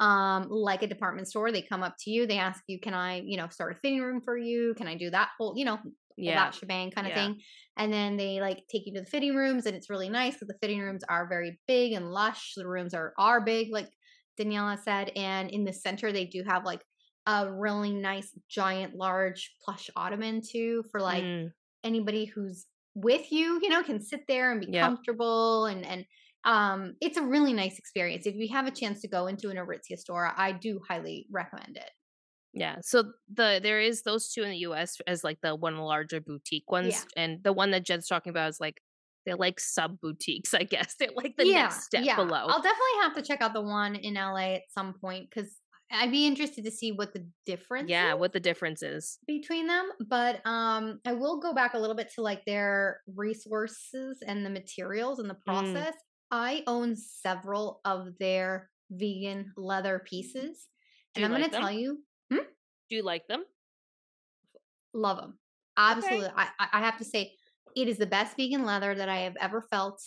Um, 0.00 0.48
like 0.48 0.82
a 0.82 0.86
department 0.86 1.26
store, 1.28 1.50
they 1.50 1.62
come 1.62 1.82
up 1.82 1.96
to 2.00 2.10
you, 2.10 2.24
they 2.26 2.38
ask 2.38 2.62
you, 2.68 2.78
"Can 2.80 2.94
I, 2.94 3.20
you 3.20 3.36
know, 3.36 3.48
start 3.48 3.72
a 3.72 3.80
fitting 3.80 4.00
room 4.00 4.20
for 4.24 4.36
you? 4.38 4.74
Can 4.74 4.86
I 4.86 4.94
do 4.96 5.10
that 5.10 5.30
whole, 5.36 5.54
you 5.56 5.64
know, 5.64 5.78
Yeah. 6.22 6.34
that 6.34 6.54
shebang 6.54 6.90
kind 6.90 7.06
of 7.06 7.12
Yeah. 7.12 7.14
thing?" 7.14 7.40
And 7.76 7.92
then 7.92 8.16
they 8.16 8.40
like 8.40 8.66
take 8.68 8.86
you 8.86 8.94
to 8.94 9.00
the 9.00 9.06
fitting 9.06 9.34
rooms, 9.36 9.66
and 9.66 9.76
it's 9.76 9.90
really 9.90 10.08
nice 10.08 10.34
because 10.34 10.48
the 10.48 10.58
fitting 10.60 10.80
rooms 10.80 11.04
are 11.08 11.28
very 11.28 11.60
big 11.66 11.92
and 11.92 12.10
lush. 12.12 12.52
The 12.56 12.68
rooms 12.68 12.94
are 12.94 13.14
are 13.18 13.40
big, 13.44 13.72
like 13.72 13.90
Daniela 14.40 14.78
said, 14.82 15.10
and 15.16 15.50
in 15.50 15.64
the 15.64 15.72
center 15.72 16.12
they 16.12 16.24
do 16.26 16.42
have 16.44 16.64
like 16.64 16.82
a 17.26 17.52
really 17.52 17.92
nice, 17.92 18.32
giant, 18.48 18.94
large 18.94 19.54
plush 19.64 19.90
ottoman 19.96 20.40
too 20.42 20.84
for 20.90 21.00
like 21.00 21.28
Mm, 21.28 21.52
anybody 21.84 22.24
who's 22.24 22.66
with 22.94 23.30
you, 23.30 23.60
you 23.62 23.68
know, 23.68 23.82
can 23.82 24.00
sit 24.00 24.22
there 24.26 24.50
and 24.50 24.60
be 24.60 24.66
Yep. 24.66 24.78
comfortable 24.80 25.66
and 25.66 25.84
and 25.86 26.04
um 26.44 26.94
it's 27.00 27.16
a 27.16 27.22
really 27.22 27.52
nice 27.52 27.78
experience. 27.78 28.26
If 28.26 28.34
you 28.36 28.48
have 28.54 28.66
a 28.66 28.70
chance 28.70 29.00
to 29.02 29.08
go 29.08 29.26
into 29.26 29.50
an 29.50 29.56
Aritzia 29.56 29.96
store, 29.98 30.32
I 30.36 30.52
do 30.52 30.80
highly 30.88 31.26
recommend 31.30 31.76
it. 31.76 31.90
Yeah. 32.58 32.76
So 32.82 33.12
the 33.32 33.60
there 33.62 33.80
is 33.80 34.02
those 34.02 34.30
two 34.32 34.42
in 34.42 34.50
the 34.50 34.58
U.S. 34.68 34.96
as 35.06 35.24
like 35.24 35.38
the 35.42 35.54
one 35.54 35.76
larger 35.78 36.20
boutique 36.20 36.70
ones, 36.70 36.88
Yeah. 37.16 37.22
and 37.22 37.42
the 37.42 37.52
one 37.52 37.70
that 37.72 37.84
Jed's 37.84 38.06
talking 38.08 38.30
about 38.30 38.48
is 38.50 38.60
like 38.60 38.80
they're 39.26 39.36
like 39.36 39.60
sub 39.60 40.00
boutiques, 40.00 40.54
I 40.60 40.64
guess. 40.64 40.94
They're 40.98 41.08
like 41.16 41.36
the 41.36 41.46
yeah, 41.46 41.62
next 41.62 41.84
step 41.84 42.04
yeah. 42.04 42.16
below. 42.16 42.46
I'll 42.48 42.62
definitely 42.62 43.02
have 43.02 43.14
to 43.14 43.22
check 43.22 43.40
out 43.40 43.52
the 43.54 43.62
one 43.62 43.94
in 43.94 44.14
LA 44.14 44.54
at 44.54 44.62
some 44.70 44.94
point 45.00 45.28
because 45.30 45.50
I'd 45.90 46.10
be 46.10 46.26
interested 46.26 46.64
to 46.66 46.70
see 46.70 46.92
what 46.92 47.14
the 47.14 47.26
difference 47.46 47.88
yeah, 47.88 48.12
is 48.14 48.20
what 48.20 48.32
the 48.34 48.40
difference 48.40 48.82
is. 48.82 49.18
between 49.26 49.66
them. 49.66 49.88
But 50.06 50.40
um 50.46 51.00
I 51.06 51.12
will 51.14 51.40
go 51.40 51.54
back 51.54 51.74
a 51.74 51.78
little 51.78 51.96
bit 51.96 52.12
to 52.16 52.22
like 52.22 52.44
their 52.44 53.00
resources 53.16 54.18
and 54.26 54.44
the 54.44 54.50
materials 54.50 55.18
and 55.18 55.28
the 55.30 55.34
Mm. 55.34 55.44
process. 55.44 55.94
I 56.30 56.62
own 56.66 56.94
several 56.96 57.80
of 57.86 58.18
their 58.18 58.68
vegan 58.90 59.52
leather 59.56 59.98
pieces. 60.04 60.68
Do 61.14 61.22
And 61.22 61.24
I'm 61.24 61.32
like 61.40 61.40
going 61.40 61.50
to 61.52 61.56
tell 61.58 61.66
them? 61.68 62.04
You, 62.30 62.42
Do 62.90 62.96
you 62.96 63.02
like 63.02 63.26
them? 63.28 63.44
love 64.94 65.18
them. 65.18 65.38
Absolutely. 65.76 66.30
I, 66.34 66.48
I 66.58 66.68
I 66.74 66.80
have 66.80 66.98
to 66.98 67.04
say, 67.04 67.32
it 67.76 67.88
is 67.88 67.98
the 67.98 68.06
best 68.06 68.36
vegan 68.36 68.64
leather 68.64 68.94
that 68.94 69.08
I 69.08 69.18
have 69.18 69.36
ever 69.40 69.62
felt. 69.62 70.02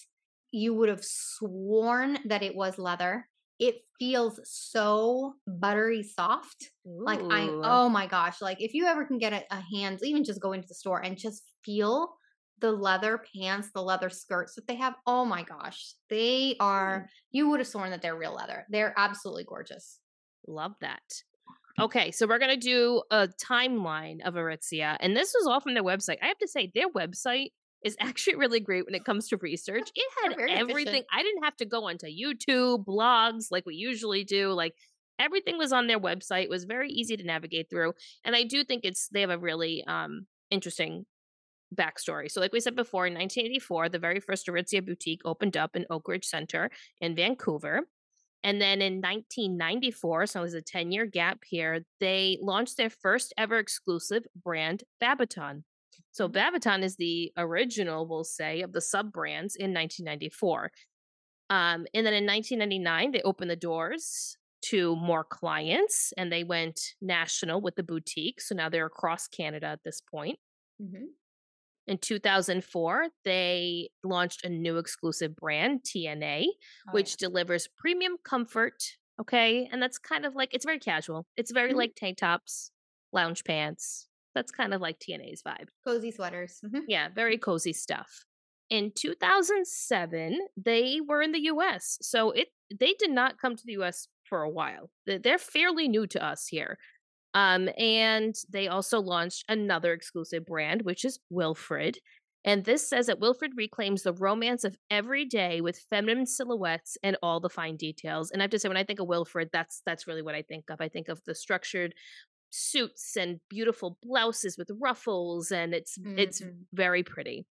You 0.52 0.74
would 0.74 0.90
have 0.90 1.04
sworn 1.04 2.18
that 2.26 2.44
it 2.44 2.56
was 2.56 2.78
leather. 2.78 3.28
It 3.60 3.76
feels 4.00 4.40
so 4.44 5.36
buttery 5.48 6.04
soft. 6.04 6.72
Like 6.84 7.22
I, 7.30 7.48
oh 7.64 7.88
my 7.90 8.08
gosh! 8.08 8.42
Like 8.42 8.62
if 8.62 8.74
you 8.74 8.86
ever 8.86 9.06
can 9.06 9.18
get 9.18 9.34
a, 9.34 9.44
a 9.52 9.62
hand, 9.62 10.00
even 10.04 10.24
just 10.24 10.42
go 10.42 10.52
into 10.54 10.68
the 10.68 10.74
store 10.74 11.00
and 11.00 11.18
just 11.18 11.44
feel 11.64 12.16
the 12.60 12.72
leather 12.72 13.24
pants, 13.36 13.70
the 13.74 13.82
leather 13.82 14.10
skirts 14.10 14.56
that 14.56 14.68
they 14.68 14.76
have. 14.76 14.96
Oh 15.06 15.26
my 15.26 15.44
gosh, 15.44 15.94
they 16.10 16.56
are. 16.60 17.02
Mm. 17.02 17.08
You 17.32 17.50
would 17.50 17.60
have 17.60 17.68
sworn 17.68 17.92
that 17.92 18.02
they're 18.02 18.18
real 18.18 18.34
leather. 18.34 18.66
They're 18.70 18.94
absolutely 18.98 19.46
gorgeous. 19.46 20.00
Love 20.48 20.74
that. 20.82 21.02
Okay, 21.80 22.12
so 22.12 22.28
we're 22.28 22.40
gonna 22.40 22.58
do 22.58 23.02
a 23.12 23.28
timeline 23.28 24.22
of 24.26 24.36
Aritzia, 24.36 24.98
and 25.00 25.16
this 25.16 25.34
was 25.38 25.48
all 25.48 25.60
from 25.60 25.74
their 25.74 25.84
website. 25.84 26.18
I 26.22 26.28
have 26.28 26.38
to 26.40 26.48
say, 26.48 26.72
their 26.74 26.90
website 26.90 27.50
is 27.84 27.96
actually 28.00 28.36
really 28.36 28.60
great 28.60 28.86
when 28.86 28.96
it 28.96 29.06
comes 29.06 29.28
to 29.30 29.38
research. 29.38 29.90
It 29.96 30.12
had 30.22 30.34
everything. 30.34 30.88
Efficient. 30.88 31.06
I 31.12 31.24
didn't 31.24 31.44
have 31.44 31.58
to 31.58 31.66
go 31.66 31.86
onto 31.86 32.08
YouTube, 32.08 32.86
blogs 32.86 33.46
like 33.52 33.66
we 33.66 33.76
usually 33.76 34.24
do. 34.24 34.50
Like 34.52 34.74
everything 35.20 35.58
was 35.58 35.72
on 35.72 35.88
their 35.88 36.00
website. 36.00 36.44
It 36.44 36.50
was 36.50 36.66
very 36.66 36.90
easy 36.90 37.18
to 37.18 37.24
navigate 37.24 37.70
through. 37.70 37.94
And 38.24 38.36
I 38.36 38.44
do 38.44 38.64
think 38.64 38.82
it's 38.84 39.08
they 39.10 39.22
have 39.22 39.30
a 39.30 39.38
really 39.38 39.84
um 39.88 40.26
interesting 40.50 41.06
backstory. 41.74 42.30
So, 42.30 42.42
like 42.42 42.54
we 42.54 42.60
said 42.60 42.76
before, 42.76 43.08
in 43.08 43.14
1984, 43.14 43.90
the 43.90 44.00
very 44.00 44.20
first 44.20 44.48
Aritzia 44.48 44.86
boutique 44.86 45.22
opened 45.26 45.58
up 45.58 45.76
in 45.76 45.86
Oakridge 45.90 46.26
Center 46.26 46.70
in 47.00 47.16
Vancouver. 47.16 47.82
And 48.44 48.60
then 48.60 48.82
in 48.82 48.96
1994, 48.96 50.26
so 50.26 50.40
it 50.40 50.44
was 50.44 50.54
a 50.54 50.62
10 50.62 50.92
year 50.92 51.06
gap 51.06 51.40
here, 51.46 51.86
they 52.00 52.38
launched 52.42 52.78
their 52.78 52.90
first 52.90 53.34
ever 53.38 53.60
exclusive 53.60 54.24
brand, 54.44 54.84
Babaton. 55.02 55.64
So 56.12 56.28
mm-hmm. 56.28 56.38
Babaton 56.38 56.84
is 56.84 56.96
the 56.96 57.32
original, 57.38 58.08
we'll 58.08 58.24
say, 58.24 58.62
of 58.62 58.74
the 58.74 58.82
sub 58.82 59.12
brands 59.12 59.56
in 59.56 59.74
1994. 59.74 60.72
Um, 61.50 61.86
and 61.94 62.06
then 62.06 62.14
in 62.14 62.26
1999, 62.26 63.12
they 63.12 63.22
opened 63.22 63.52
the 63.52 63.56
doors 63.56 64.38
to 64.64 64.96
more 64.96 65.24
clients 65.24 66.14
and 66.18 66.32
they 66.32 66.44
went 66.44 66.80
national 67.02 67.62
with 67.62 67.76
the 67.76 67.84
boutique. 67.84 68.42
So 68.42 68.56
now 68.56 68.70
they're 68.70 68.86
across 68.86 69.28
Canada 69.28 69.68
at 69.68 69.84
this 69.84 70.02
point. 70.02 70.40
Mm-hmm. 70.82 71.06
In 71.88 71.98
2004, 71.98 73.08
they 73.26 73.90
launched 74.04 74.46
a 74.46 74.50
new 74.50 74.78
exclusive 74.78 75.36
brand, 75.36 75.82
TNA, 75.84 76.46
oh, 76.46 76.92
which 76.92 77.12
yeah. 77.12 77.28
delivers 77.28 77.68
premium 77.78 78.18
comfort. 78.24 78.84
Okay. 79.20 79.68
And 79.72 79.82
that's 79.82 79.98
kind 79.98 80.26
of 80.26 80.36
like, 80.36 80.54
it's 80.54 80.66
very 80.66 80.80
casual. 80.80 81.26
It's 81.38 81.52
very 81.52 81.70
mm-hmm. 81.70 81.78
like 81.78 81.96
tank 81.96 82.18
tops, 82.18 82.72
lounge 83.12 83.44
pants. 83.44 84.08
That's 84.34 84.52
kind 84.52 84.74
of 84.74 84.82
like 84.82 85.00
TNA's 85.00 85.42
vibe. 85.44 85.68
Cozy 85.86 86.12
sweaters. 86.12 86.60
Mm-hmm. 86.66 86.86
Yeah. 86.88 87.10
Very 87.14 87.38
cozy 87.38 87.74
stuff. 87.74 88.26
In 88.70 88.92
2007, 88.96 90.40
they 90.56 91.02
were 91.06 91.22
in 91.22 91.34
the 91.34 91.42
US. 91.52 91.98
So 92.02 92.32
it, 92.32 92.48
they 92.80 92.94
did 92.98 93.12
not 93.12 93.38
come 93.38 93.56
to 93.56 93.64
the 93.66 93.74
US 93.82 94.08
for 94.24 94.44
a 94.44 94.50
while. 94.50 94.90
They're 95.06 95.38
fairly 95.38 95.90
new 95.90 96.08
to 96.08 96.26
us 96.26 96.48
here. 96.48 96.78
Um, 97.34 97.70
and 97.78 98.36
they 98.50 98.68
also 98.68 99.00
launched 99.00 99.46
another 99.48 99.94
exclusive 99.94 100.46
brand, 100.46 100.82
which 100.82 101.06
is 101.06 101.20
Wilfred. 101.30 101.98
And 102.44 102.66
this 102.66 102.90
says 102.90 103.08
that 103.08 103.20
Wilfred 103.20 103.52
reclaims 103.56 104.04
the 104.04 104.14
romance 104.14 104.64
of 104.64 104.76
every 104.90 105.26
day 105.26 105.62
with 105.62 105.86
feminine 105.90 106.26
silhouettes 106.26 106.98
and 107.04 107.16
all 107.22 107.40
the 107.40 107.50
fine 107.50 107.78
details. 107.78 108.32
And 108.32 108.42
I 108.42 108.44
have 108.46 108.52
to 108.52 108.60
say, 108.60 108.68
when 108.68 108.78
I 108.78 108.84
think 108.84 109.00
of 109.00 109.08
Wilfred, 109.08 109.50
that's 109.54 109.82
that's 109.86 110.08
really 110.08 110.24
what 110.24 110.36
I 110.36 110.42
think 110.42 110.66
of. 110.70 110.82
I 110.82 110.90
think 110.90 111.08
of 111.08 111.22
the 111.26 111.36
structured 111.36 111.94
suits 112.50 113.16
and 113.16 113.40
beautiful 113.50 113.98
blouses 114.02 114.58
with 114.58 114.72
ruffles, 114.80 115.52
and 115.52 115.74
it's 115.74 115.98
mm-hmm. 115.98 116.18
it's 116.18 116.42
very 116.74 117.04
pretty. 117.04 117.46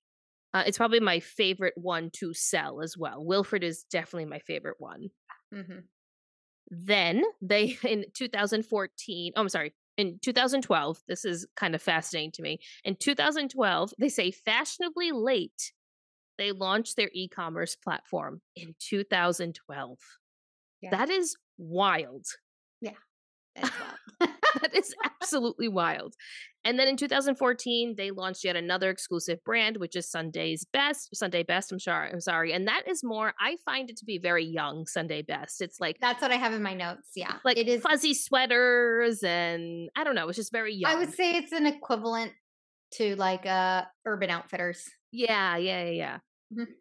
Uh, 0.52 0.64
it's 0.66 0.78
probably 0.78 1.00
my 1.00 1.20
favorite 1.20 1.74
one 1.76 2.10
to 2.12 2.34
sell 2.34 2.80
as 2.80 2.96
well. 2.98 3.24
Wilfred 3.24 3.62
is 3.62 3.84
definitely 3.90 4.24
my 4.24 4.40
favorite 4.40 4.76
one. 4.78 5.10
Mm-hmm. 5.54 5.78
Then 6.70 7.22
they, 7.40 7.78
in 7.84 8.04
2014, 8.14 9.32
oh, 9.34 9.40
I'm 9.40 9.48
sorry, 9.48 9.74
in 9.96 10.18
2012, 10.22 10.98
this 11.08 11.24
is 11.24 11.46
kind 11.56 11.74
of 11.74 11.82
fascinating 11.82 12.32
to 12.32 12.42
me. 12.42 12.60
In 12.84 12.96
2012, 12.96 13.92
they 13.98 14.08
say 14.08 14.30
fashionably 14.30 15.12
late, 15.12 15.72
they 16.38 16.52
launched 16.52 16.96
their 16.96 17.10
e 17.12 17.28
commerce 17.28 17.76
platform 17.76 18.40
in 18.56 18.74
2012. 18.78 19.98
Yeah. 20.80 20.90
That 20.90 21.10
is 21.10 21.36
wild. 21.58 22.24
Yeah. 23.60 23.70
That's 24.20 24.32
that 24.60 24.74
is 24.74 24.94
absolutely 25.04 25.68
wild. 25.68 26.14
And 26.64 26.78
then 26.78 26.88
in 26.88 26.96
2014, 26.98 27.94
they 27.96 28.10
launched 28.10 28.44
yet 28.44 28.54
another 28.54 28.90
exclusive 28.90 29.42
brand, 29.44 29.78
which 29.78 29.96
is 29.96 30.10
Sunday's 30.10 30.66
Best. 30.70 31.08
Sunday 31.16 31.42
Best. 31.42 31.72
I'm 31.72 31.78
sorry. 31.78 32.12
I'm 32.12 32.20
sorry. 32.20 32.52
And 32.52 32.68
that 32.68 32.82
is 32.86 33.02
more. 33.02 33.32
I 33.40 33.56
find 33.64 33.88
it 33.88 33.96
to 33.98 34.04
be 34.04 34.18
very 34.18 34.44
young. 34.44 34.86
Sunday 34.86 35.22
Best. 35.22 35.62
It's 35.62 35.80
like 35.80 35.96
that's 36.00 36.20
what 36.20 36.30
I 36.30 36.36
have 36.36 36.52
in 36.52 36.62
my 36.62 36.74
notes. 36.74 37.10
Yeah, 37.16 37.36
like 37.44 37.56
it 37.56 37.68
is 37.68 37.80
fuzzy 37.82 38.14
sweaters, 38.14 39.22
and 39.22 39.88
I 39.96 40.04
don't 40.04 40.14
know. 40.14 40.28
It's 40.28 40.36
just 40.36 40.52
very 40.52 40.74
young. 40.74 40.92
I 40.92 40.96
would 40.96 41.14
say 41.14 41.36
it's 41.36 41.52
an 41.52 41.66
equivalent 41.66 42.32
to 42.92 43.16
like 43.16 43.46
uh 43.46 43.84
Urban 44.04 44.28
Outfitters. 44.28 44.84
Yeah, 45.12 45.56
yeah, 45.56 45.84
yeah. 45.84 46.18
Mm-hmm. 46.52 46.72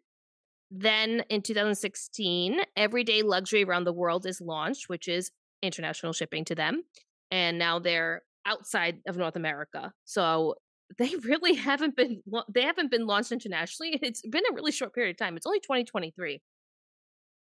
Then 0.72 1.24
in 1.28 1.42
2016, 1.42 2.60
Everyday 2.76 3.22
Luxury 3.22 3.64
Around 3.64 3.84
the 3.84 3.92
World 3.92 4.24
is 4.24 4.40
launched, 4.40 4.88
which 4.88 5.08
is 5.08 5.32
international 5.62 6.12
shipping 6.12 6.44
to 6.46 6.54
them 6.54 6.82
and 7.30 7.58
now 7.58 7.78
they're 7.78 8.22
outside 8.46 8.98
of 9.06 9.16
North 9.16 9.36
America. 9.36 9.92
So 10.04 10.56
they 10.98 11.14
really 11.24 11.54
haven't 11.54 11.96
been 11.96 12.22
they 12.52 12.62
haven't 12.62 12.90
been 12.90 13.06
launched 13.06 13.32
internationally. 13.32 13.98
It's 14.02 14.22
been 14.22 14.44
a 14.50 14.54
really 14.54 14.72
short 14.72 14.94
period 14.94 15.12
of 15.12 15.18
time. 15.18 15.36
It's 15.36 15.46
only 15.46 15.60
2023. 15.60 16.40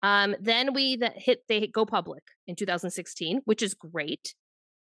Um, 0.03 0.37
then 0.41 0.75
we 0.75 0.97
that 0.97 1.15
hit 1.17 1.43
they 1.49 1.67
go 1.67 1.85
public 1.85 2.23
in 2.47 2.55
2016, 2.55 3.41
which 3.45 3.63
is 3.63 3.75
great. 3.75 4.35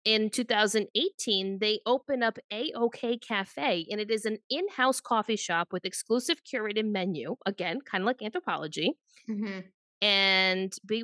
In 0.03 0.31
2018, 0.31 1.59
they 1.59 1.79
open 1.85 2.23
up 2.23 2.39
AOK 2.51 3.21
Cafe, 3.21 3.85
and 3.91 4.01
it 4.01 4.09
is 4.09 4.25
an 4.25 4.39
in-house 4.49 4.99
coffee 4.99 5.35
shop 5.35 5.67
with 5.71 5.85
exclusive 5.85 6.41
curated 6.43 6.89
menu. 6.89 7.35
Again, 7.45 7.81
kind 7.81 8.01
of 8.01 8.07
like 8.07 8.17
Anthropologie. 8.17 8.93
Mm-hmm. 9.29 9.59
And 10.01 10.73
be, 10.83 11.03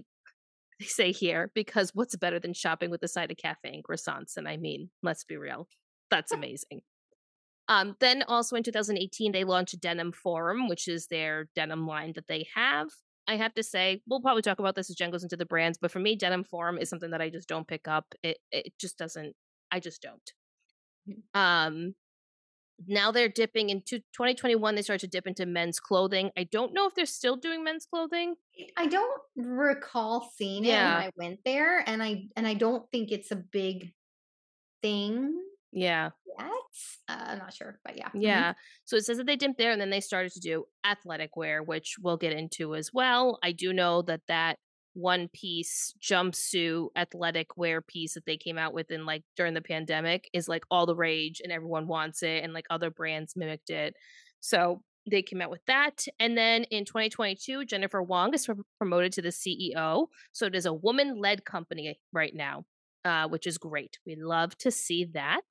they 0.80 0.86
say 0.86 1.12
here, 1.12 1.52
because 1.54 1.92
what's 1.94 2.16
better 2.16 2.40
than 2.40 2.54
shopping 2.54 2.90
with 2.90 3.04
a 3.04 3.08
side 3.08 3.32
of 3.32 3.38
cafe 3.38 3.74
and 3.74 3.84
croissants? 3.84 4.38
And 4.38 4.48
I 4.48 4.58
mean, 4.58 4.90
let's 5.04 5.24
be 5.24 5.38
real, 5.38 5.68
that's 6.10 6.32
amazing. 6.32 6.82
Um, 7.70 7.96
then 8.00 8.24
also 8.28 8.56
in 8.56 8.64
2018, 8.64 9.32
they 9.32 9.44
launched 9.44 9.80
Denim 9.82 10.12
Forum, 10.12 10.70
which 10.70 10.88
is 10.88 11.08
their 11.08 11.50
denim 11.56 11.86
line 11.86 12.14
that 12.16 12.28
they 12.28 12.48
have. 12.56 12.88
I 13.28 13.36
have 13.36 13.54
to 13.56 13.64
say, 13.64 14.02
we'll 14.08 14.22
probably 14.22 14.42
talk 14.42 14.60
about 14.60 14.76
this 14.76 14.90
as 14.90 14.96
Jenn 14.96 15.12
goes 15.12 15.24
into 15.24 15.36
the 15.36 15.46
brands, 15.46 15.78
but 15.78 15.92
for 15.92 16.00
me, 16.00 16.16
Denim 16.16 16.46
Forum 16.46 16.78
is 16.78 16.90
something 16.90 17.12
that 17.12 17.22
I 17.22 17.30
just 17.30 17.50
don't 17.50 17.68
pick 17.68 17.88
up. 17.88 18.06
It 18.24 18.38
it 18.52 18.74
just 18.80 18.98
doesn't. 18.98 19.36
I 19.70 19.82
just 19.82 20.02
don't. 20.02 20.32
Mm. 21.10 21.40
Um, 21.40 21.96
now 22.86 23.12
they're 23.12 23.30
dipping 23.30 23.70
into 23.70 24.00
2021 24.00 24.76
they 24.76 24.82
started 24.82 25.00
to 25.00 25.08
dip 25.08 25.26
into 25.26 25.46
men's 25.46 25.80
clothing. 25.80 26.32
I 26.38 26.44
don't 26.44 26.74
know 26.74 26.88
if 26.88 26.94
they're 26.94 27.06
still 27.06 27.36
doing 27.36 27.64
men's 27.64 27.86
clothing. 27.86 28.36
I 28.76 28.86
don't 28.88 29.22
recall 29.36 30.32
seeing 30.36 30.66
it 30.66 30.70
when 30.70 30.78
i 30.78 31.12
went 31.16 31.40
there 31.46 31.84
and 31.88 32.02
i 32.02 32.24
and 32.36 32.48
i 32.48 32.56
don't 32.56 32.90
think 32.92 33.12
it's 33.12 33.32
a 33.32 33.36
big 33.36 33.94
thing 34.82 35.40
yeah. 35.72 36.10
yet. 36.40 36.48
Uh, 37.08 37.26
i'm 37.28 37.38
not 37.38 37.54
sure 37.54 37.80
but 37.86 37.98
yeah 37.98 38.10
yeah. 38.14 38.50
Mm-hmm. 38.52 38.58
so 38.86 38.96
it 38.98 39.06
says 39.06 39.18
that 39.18 39.28
they 39.28 39.36
dipped 39.36 39.58
there 39.58 39.72
and 39.72 39.80
then 39.80 39.92
they 39.92 40.02
started 40.02 40.32
to 40.34 40.40
do 40.40 40.66
athletic 40.84 41.36
wear 41.36 41.62
which 41.62 41.98
we'll 42.02 42.18
get 42.18 42.34
into 42.34 42.76
as 42.76 42.92
well. 42.94 43.40
I 43.44 43.52
do 43.52 43.74
know 43.74 44.02
that 44.04 44.22
that 44.28 44.58
one 44.98 45.30
piece 45.32 45.94
jumpsuit 46.02 46.88
athletic 46.96 47.56
wear 47.56 47.82
piece 47.82 48.16
that 48.16 48.26
they 48.26 48.36
came 48.36 48.58
out 48.58 48.74
with 48.74 48.90
in 48.90 49.06
like 49.06 49.24
during 49.36 49.54
the 49.54 49.62
pandemic 49.62 50.28
is 50.34 50.48
like 50.48 50.64
all 50.72 50.88
the 50.88 50.96
rage 50.96 51.40
and 51.44 51.52
everyone 51.52 51.88
wants 51.88 52.24
it 52.24 52.44
and 52.44 52.52
like 52.52 52.66
other 52.72 52.90
brands 52.90 53.36
mimicked 53.36 53.70
it. 53.70 53.94
So 54.40 54.82
they 55.10 55.22
came 55.22 55.40
out 55.40 55.52
with 55.52 55.64
that. 55.68 56.06
And 56.20 56.36
then 56.36 56.64
in 56.66 56.84
2022, 56.84 57.66
Jennifer 57.66 58.02
Wong 58.02 58.34
is 58.34 58.50
promoted 58.80 59.14
to 59.14 59.22
the 59.22 59.30
CEO. 59.30 60.08
So 60.32 60.48
it 60.48 60.56
is 60.56 60.66
a 60.66 60.74
woman 60.74 61.20
led 61.22 61.46
company 61.46 62.00
right 62.12 62.34
now, 62.34 62.66
uh, 63.06 63.28
which 63.28 63.46
is 63.46 63.60
great. 63.60 64.00
We 64.06 64.16
love 64.16 64.58
to 64.60 64.72
see 64.72 65.06
that. 65.14 65.46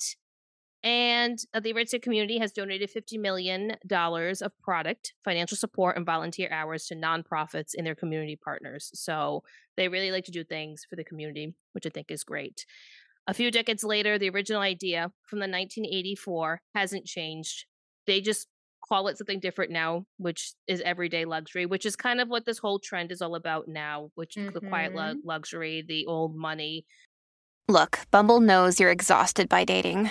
And 0.86 1.40
uh, 1.52 1.58
the 1.58 1.72
Aritzia 1.72 2.00
community 2.00 2.38
has 2.38 2.52
donated 2.52 2.92
$50 2.94 3.18
million 3.18 3.72
of 3.90 4.52
product, 4.62 5.14
financial 5.24 5.56
support, 5.56 5.96
and 5.96 6.06
volunteer 6.06 6.48
hours 6.52 6.86
to 6.86 6.94
nonprofits 6.94 7.74
in 7.74 7.84
their 7.84 7.96
community 7.96 8.36
partners. 8.36 8.92
So 8.94 9.42
they 9.76 9.88
really 9.88 10.12
like 10.12 10.26
to 10.26 10.30
do 10.30 10.44
things 10.44 10.86
for 10.88 10.94
the 10.94 11.02
community, 11.02 11.54
which 11.72 11.86
I 11.86 11.88
think 11.88 12.12
is 12.12 12.22
great. 12.22 12.64
A 13.26 13.34
few 13.34 13.50
decades 13.50 13.82
later, 13.82 14.16
the 14.16 14.30
original 14.30 14.62
idea 14.62 15.10
from 15.24 15.40
the 15.40 15.48
1984 15.48 16.60
hasn't 16.76 17.04
changed. 17.04 17.64
They 18.06 18.20
just 18.20 18.46
call 18.88 19.08
it 19.08 19.18
something 19.18 19.40
different 19.40 19.72
now, 19.72 20.06
which 20.18 20.52
is 20.68 20.80
everyday 20.82 21.24
luxury, 21.24 21.66
which 21.66 21.84
is 21.84 21.96
kind 21.96 22.20
of 22.20 22.28
what 22.28 22.46
this 22.46 22.58
whole 22.58 22.78
trend 22.78 23.10
is 23.10 23.20
all 23.20 23.34
about 23.34 23.66
now, 23.66 24.10
which 24.14 24.36
mm-hmm. 24.36 24.54
the 24.54 24.60
quiet 24.60 24.94
lu- 24.94 25.20
luxury, 25.24 25.84
the 25.84 26.06
old 26.06 26.36
money. 26.36 26.86
Look, 27.66 27.98
Bumble 28.12 28.38
knows 28.38 28.78
you're 28.78 28.92
exhausted 28.92 29.48
by 29.48 29.64
dating. 29.64 30.10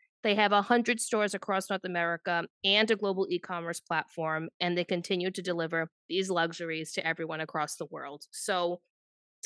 They 0.23 0.35
have 0.35 0.51
100 0.51 0.99
stores 1.01 1.33
across 1.33 1.69
North 1.69 1.83
America 1.85 2.47
and 2.63 2.89
a 2.91 2.95
global 2.95 3.27
e 3.29 3.39
commerce 3.39 3.79
platform, 3.79 4.49
and 4.59 4.77
they 4.77 4.83
continue 4.85 5.31
to 5.31 5.41
deliver 5.41 5.91
these 6.09 6.29
luxuries 6.29 6.91
to 6.93 7.05
everyone 7.05 7.41
across 7.41 7.75
the 7.75 7.85
world. 7.87 8.25
So, 8.31 8.81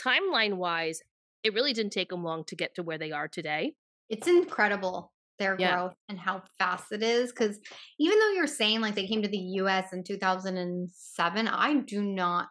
timeline 0.02 0.56
wise, 0.58 1.02
it 1.44 1.54
really 1.54 1.74
didn't 1.74 1.94
take 1.94 2.10
them 2.10 2.24
long 2.24 2.46
to 2.46 2.56
get 2.56 2.76
to 2.76 2.84
where 2.84 2.98
they 3.00 3.12
are 3.12 3.28
today. 3.28 3.76
It's 4.10 4.28
incredible 4.28 5.14
their 5.38 5.58
Yeah. 5.58 5.76
growth 5.76 5.96
and 6.08 6.18
how 6.20 6.44
fast 6.58 6.92
it 6.92 7.04
is. 7.04 7.32
Because 7.32 7.60
even 8.00 8.20
though 8.20 8.32
you're 8.32 8.48
saying 8.48 8.82
like 8.82 8.96
they 8.96 9.08
came 9.08 9.22
to 9.22 9.28
the 9.28 9.38
US 9.38 9.92
in 9.94 10.04
2007, 10.04 11.48
I 11.48 11.76
do 11.82 12.02
not 12.02 12.50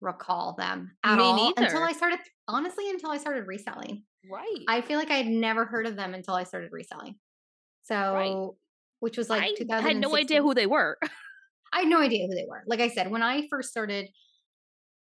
recall 0.00 0.54
them 0.54 0.96
at 1.04 1.18
Me 1.18 1.20
all 1.20 1.54
until. 1.56 1.82
I 1.84 1.92
started, 1.92 2.20
honestly, 2.48 2.90
until 2.90 3.10
I 3.10 3.18
started 3.18 3.46
reselling. 3.46 4.04
Right. 4.24 4.68
I 4.68 4.82
feel 4.82 4.98
like 4.98 5.10
I 5.10 5.16
had 5.18 5.28
never 5.28 5.66
heard 5.66 5.86
of 5.86 5.96
them 5.96 6.14
until 6.14 6.34
I 6.34 6.44
started 6.44 6.72
reselling. 6.72 7.18
So, 7.82 8.56
which 9.00 9.16
was 9.16 9.30
like 9.30 9.56
I 9.70 9.80
had 9.80 9.96
no 9.96 10.14
idea 10.16 10.42
who 10.42 10.54
they 10.54 10.66
were. 10.66 10.98
I 11.72 11.80
had 11.80 11.88
no 11.88 12.00
idea 12.00 12.26
who 12.26 12.34
they 12.34 12.46
were. 12.48 12.62
Like 12.66 12.80
I 12.80 12.88
said, 12.88 13.10
when 13.10 13.22
I 13.22 13.46
first 13.48 13.70
started, 13.70 14.08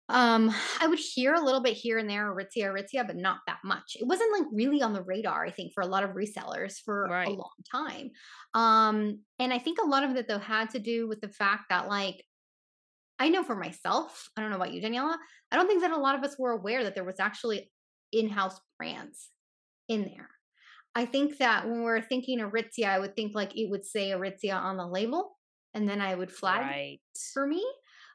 um, 0.08 0.54
I 0.80 0.86
would 0.86 0.98
hear 0.98 1.34
a 1.34 1.40
little 1.40 1.62
bit 1.62 1.74
here 1.74 1.98
and 1.98 2.08
there, 2.08 2.32
Aritzia, 2.32 2.72
Aritzia, 2.72 3.06
but 3.06 3.16
not 3.16 3.38
that 3.46 3.58
much. 3.64 3.96
It 3.98 4.06
wasn't 4.06 4.32
like 4.32 4.46
really 4.52 4.82
on 4.82 4.92
the 4.92 5.02
radar, 5.02 5.44
I 5.44 5.50
think, 5.50 5.72
for 5.72 5.80
a 5.80 5.86
lot 5.86 6.04
of 6.04 6.10
resellers 6.10 6.74
for 6.84 7.06
a 7.06 7.30
long 7.30 7.50
time. 7.70 8.10
Um, 8.54 9.20
and 9.38 9.52
I 9.52 9.58
think 9.58 9.78
a 9.80 9.86
lot 9.86 10.04
of 10.04 10.14
it 10.16 10.28
though 10.28 10.38
had 10.38 10.70
to 10.70 10.78
do 10.78 11.08
with 11.08 11.20
the 11.20 11.28
fact 11.28 11.64
that 11.70 11.88
like 11.88 12.22
I 13.18 13.28
know 13.28 13.42
for 13.42 13.54
myself, 13.54 14.28
I 14.36 14.40
don't 14.40 14.50
know 14.50 14.56
about 14.56 14.72
you, 14.72 14.82
Daniela, 14.82 15.16
I 15.50 15.56
don't 15.56 15.66
think 15.66 15.82
that 15.82 15.92
a 15.92 15.96
lot 15.96 16.16
of 16.16 16.24
us 16.24 16.36
were 16.38 16.50
aware 16.50 16.84
that 16.84 16.94
there 16.94 17.04
was 17.04 17.20
actually 17.20 17.70
in-house 18.12 18.58
brands 18.78 19.28
in 19.88 20.02
there. 20.02 20.28
I 20.94 21.06
think 21.06 21.38
that 21.38 21.66
when 21.66 21.82
we're 21.82 22.02
thinking 22.02 22.40
Aritzia, 22.40 22.86
I 22.86 22.98
would 22.98 23.16
think 23.16 23.34
like 23.34 23.56
it 23.56 23.70
would 23.70 23.84
say 23.84 24.10
Aritzia 24.10 24.54
on 24.54 24.76
the 24.76 24.86
label, 24.86 25.38
and 25.74 25.88
then 25.88 26.00
I 26.00 26.14
would 26.14 26.30
flag 26.30 26.60
Right. 26.60 27.00
for 27.32 27.46
me, 27.46 27.64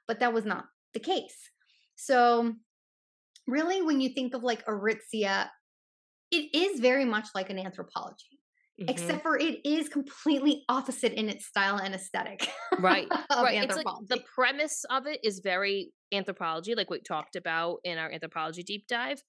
but 0.07 0.19
that 0.19 0.33
was 0.33 0.45
not 0.45 0.65
the 0.93 0.99
case. 0.99 1.49
So, 1.95 2.53
really, 3.47 3.81
when 3.81 3.99
you 4.01 4.09
think 4.09 4.33
of 4.35 4.43
like 4.43 4.63
Aritzia, 4.65 5.49
it 6.31 6.53
is 6.53 6.79
very 6.79 7.05
much 7.05 7.27
like 7.33 7.49
an 7.49 7.57
Anthropologie, 7.57 8.37
Mhm. 8.79 8.89
except 8.89 9.23
for 9.23 9.37
it 9.39 9.65
is 9.65 9.89
completely 9.89 10.63
opposite 10.69 11.13
in 11.13 11.29
its 11.29 11.45
style 11.47 11.77
and 11.77 11.95
aesthetic. 11.95 12.47
Right. 12.77 13.07
right. 13.31 13.63
It's 13.63 13.75
like 13.75 13.85
the 14.07 14.23
premise 14.35 14.83
of 14.91 15.07
it 15.07 15.19
is 15.23 15.39
very 15.39 15.91
Anthropologie, 16.13 16.75
like 16.77 16.89
we 16.89 17.01
talked 17.01 17.35
about 17.35 17.79
in 17.83 17.97
our 17.97 18.11
Anthropologie 18.11 18.63
deep 18.63 18.85
dive, 18.87 19.23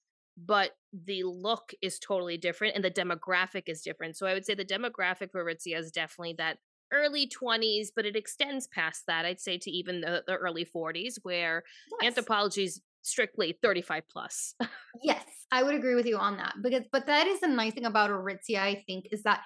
but 0.47 0.73
the 0.93 1.25
look 1.25 1.73
is 1.83 1.99
totally 1.99 2.37
different 2.37 2.75
and 2.75 2.85
the 2.85 2.91
demographic 2.91 3.65
is 3.67 3.83
different. 3.83 4.17
So 4.17 4.27
I 4.27 4.35
would 4.35 4.47
say 4.47 4.55
the 4.55 4.65
demographic 4.65 5.33
for 5.33 5.45
Aritzia 5.45 5.79
is 5.79 5.91
definitely 5.91 6.35
that 6.39 6.59
early 6.93 7.29
20s, 7.29 7.89
but 7.95 8.07
it 8.07 8.17
extends 8.17 8.67
past 8.67 9.05
that. 9.07 9.25
I'd 9.25 9.41
say 9.41 9.59
to 9.59 9.71
even 9.71 10.01
the, 10.01 10.23
the 10.27 10.35
early 10.35 10.65
40s, 10.65 11.19
where 11.23 11.65
Yes. 12.01 12.15
Anthropologie 12.15 12.65
is 12.65 12.81
strictly 13.03 13.59
35 13.63 14.03
plus. 14.11 14.55
Yes, 15.03 15.25
I 15.53 15.63
would 15.63 15.75
agree 15.75 15.95
with 15.95 16.07
you 16.07 16.17
on 16.17 16.39
that. 16.39 16.55
Because 16.61 16.83
but 16.91 17.07
that 17.07 17.27
is 17.27 17.41
the 17.41 17.47
nice 17.47 17.75
thing 17.75 17.85
about 17.85 18.11
Aritzia, 18.11 18.59
I 18.59 18.83
think, 18.87 19.07
is 19.13 19.23
that 19.23 19.43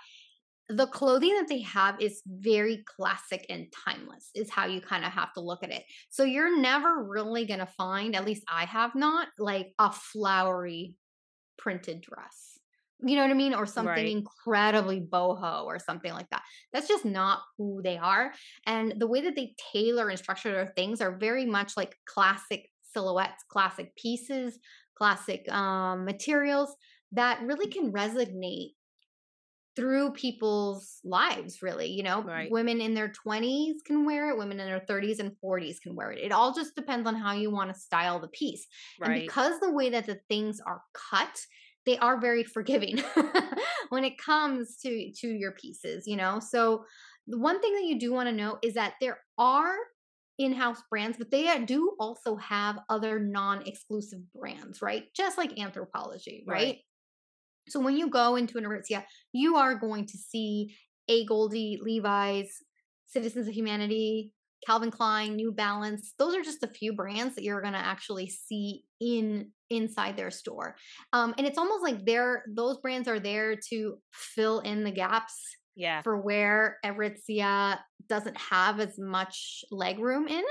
the 0.68 0.86
clothing 0.86 1.34
that 1.36 1.48
they 1.48 1.60
have 1.60 2.00
is 2.00 2.22
very 2.26 2.84
classic 2.86 3.44
and 3.50 3.66
timeless, 3.84 4.30
is 4.34 4.50
how 4.50 4.66
you 4.66 4.80
kind 4.80 5.04
of 5.04 5.12
have 5.12 5.32
to 5.34 5.40
look 5.40 5.62
at 5.62 5.70
it. 5.70 5.84
So 6.10 6.24
you're 6.24 6.58
never 6.58 7.02
really 7.04 7.44
gonna 7.46 7.66
find, 7.66 8.16
at 8.16 8.24
least 8.24 8.44
I 8.48 8.64
have 8.64 8.94
not, 8.94 9.28
like 9.38 9.74
a 9.78 9.92
flowery 9.92 10.94
printed 11.58 12.00
dress. 12.00 12.58
You 13.04 13.16
know 13.16 13.22
what 13.22 13.30
I 13.32 13.34
mean? 13.34 13.54
Or 13.54 13.66
something 13.66 14.06
Right. 14.06 14.16
incredibly 14.18 15.00
boho 15.00 15.64
or 15.64 15.80
something 15.80 16.12
like 16.12 16.28
that. 16.30 16.42
That's 16.72 16.86
just 16.86 17.04
not 17.04 17.40
who 17.58 17.80
they 17.82 17.98
are. 17.98 18.32
And 18.64 18.94
the 18.96 19.08
way 19.08 19.20
that 19.22 19.34
they 19.34 19.56
tailor 19.72 20.08
and 20.08 20.18
structure 20.18 20.52
their 20.52 20.72
things 20.76 21.00
are 21.00 21.18
very 21.18 21.44
much 21.44 21.76
like 21.76 21.96
classic 22.06 22.68
silhouettes, 22.82 23.42
classic 23.48 23.96
pieces, 23.96 24.58
classic 24.96 25.50
um, 25.50 26.04
materials 26.04 26.76
that 27.10 27.42
really 27.42 27.66
can 27.66 27.92
resonate 27.92 28.74
through 29.74 30.12
people's 30.12 31.00
lives 31.04 31.62
really 31.62 31.86
you 31.86 32.02
know 32.02 32.22
Right. 32.22 32.50
women 32.50 32.80
in 32.80 32.94
their 32.94 33.08
20s 33.08 33.82
can 33.84 34.04
wear 34.04 34.30
it 34.30 34.36
women 34.38 34.60
in 34.60 34.66
their 34.66 34.80
30s 34.80 35.18
and 35.18 35.32
40s 35.42 35.80
can 35.80 35.94
wear 35.94 36.12
it 36.12 36.18
it 36.18 36.32
all 36.32 36.52
just 36.52 36.74
depends 36.76 37.08
on 37.08 37.14
how 37.14 37.32
you 37.32 37.50
want 37.50 37.72
to 37.72 37.80
style 37.80 38.20
the 38.20 38.28
piece 38.28 38.66
and 39.02 39.12
right. 39.12 39.26
because 39.26 39.58
the 39.60 39.72
way 39.72 39.90
that 39.90 40.06
the 40.06 40.20
things 40.28 40.60
are 40.66 40.82
cut 40.92 41.46
they 41.84 41.98
are 41.98 42.20
very 42.20 42.44
forgiving 42.44 43.02
when 43.88 44.04
it 44.04 44.18
comes 44.18 44.76
to 44.76 45.10
to 45.12 45.28
your 45.28 45.52
pieces 45.52 46.06
you 46.06 46.16
know 46.16 46.38
so 46.38 46.84
the 47.26 47.38
one 47.38 47.60
thing 47.60 47.72
that 47.74 47.84
you 47.84 47.98
do 47.98 48.12
want 48.12 48.28
to 48.28 48.34
know 48.34 48.58
is 48.62 48.74
that 48.74 48.94
there 49.00 49.18
are 49.38 49.74
in-house 50.38 50.82
brands 50.90 51.18
but 51.18 51.30
they 51.30 51.48
uh, 51.48 51.58
do 51.58 51.94
also 52.00 52.36
have 52.36 52.78
other 52.88 53.18
non-exclusive 53.18 54.20
brands 54.32 54.82
right 54.82 55.04
just 55.14 55.38
like 55.38 55.54
Anthropologie 55.56 56.42
right, 56.46 56.46
Right. 56.46 56.78
So 57.68 57.80
when 57.80 57.96
you 57.96 58.10
go 58.10 58.36
into 58.36 58.58
an 58.58 58.64
Aritzia, 58.64 59.04
you 59.32 59.56
are 59.56 59.74
going 59.74 60.06
to 60.06 60.18
see 60.18 60.74
AGOLDE, 61.10 61.80
Levi's, 61.82 62.62
Citizens 63.06 63.46
of 63.46 63.54
Humanity, 63.54 64.32
Calvin 64.66 64.90
Klein, 64.90 65.36
New 65.36 65.52
Balance. 65.52 66.14
Those 66.18 66.34
are 66.34 66.42
just 66.42 66.62
a 66.62 66.68
few 66.68 66.94
brands 66.94 67.34
that 67.34 67.44
you're 67.44 67.60
going 67.60 67.74
to 67.74 67.78
actually 67.78 68.28
see 68.28 68.84
in 69.00 69.50
inside 69.70 70.16
their 70.16 70.30
store. 70.30 70.76
Um, 71.12 71.34
and 71.38 71.46
it's 71.46 71.58
almost 71.58 71.82
like 71.82 72.04
they're 72.04 72.44
those 72.54 72.78
brands 72.78 73.08
are 73.08 73.20
there 73.20 73.56
to 73.70 73.98
fill 74.12 74.60
in 74.60 74.84
the 74.84 74.90
gaps 74.90 75.34
yeah. 75.74 76.02
for 76.02 76.16
where 76.20 76.78
Aritzia 76.84 77.78
doesn't 78.08 78.36
have 78.36 78.80
as 78.80 78.98
much 78.98 79.64
leg 79.70 79.98
room 79.98 80.26
in. 80.28 80.42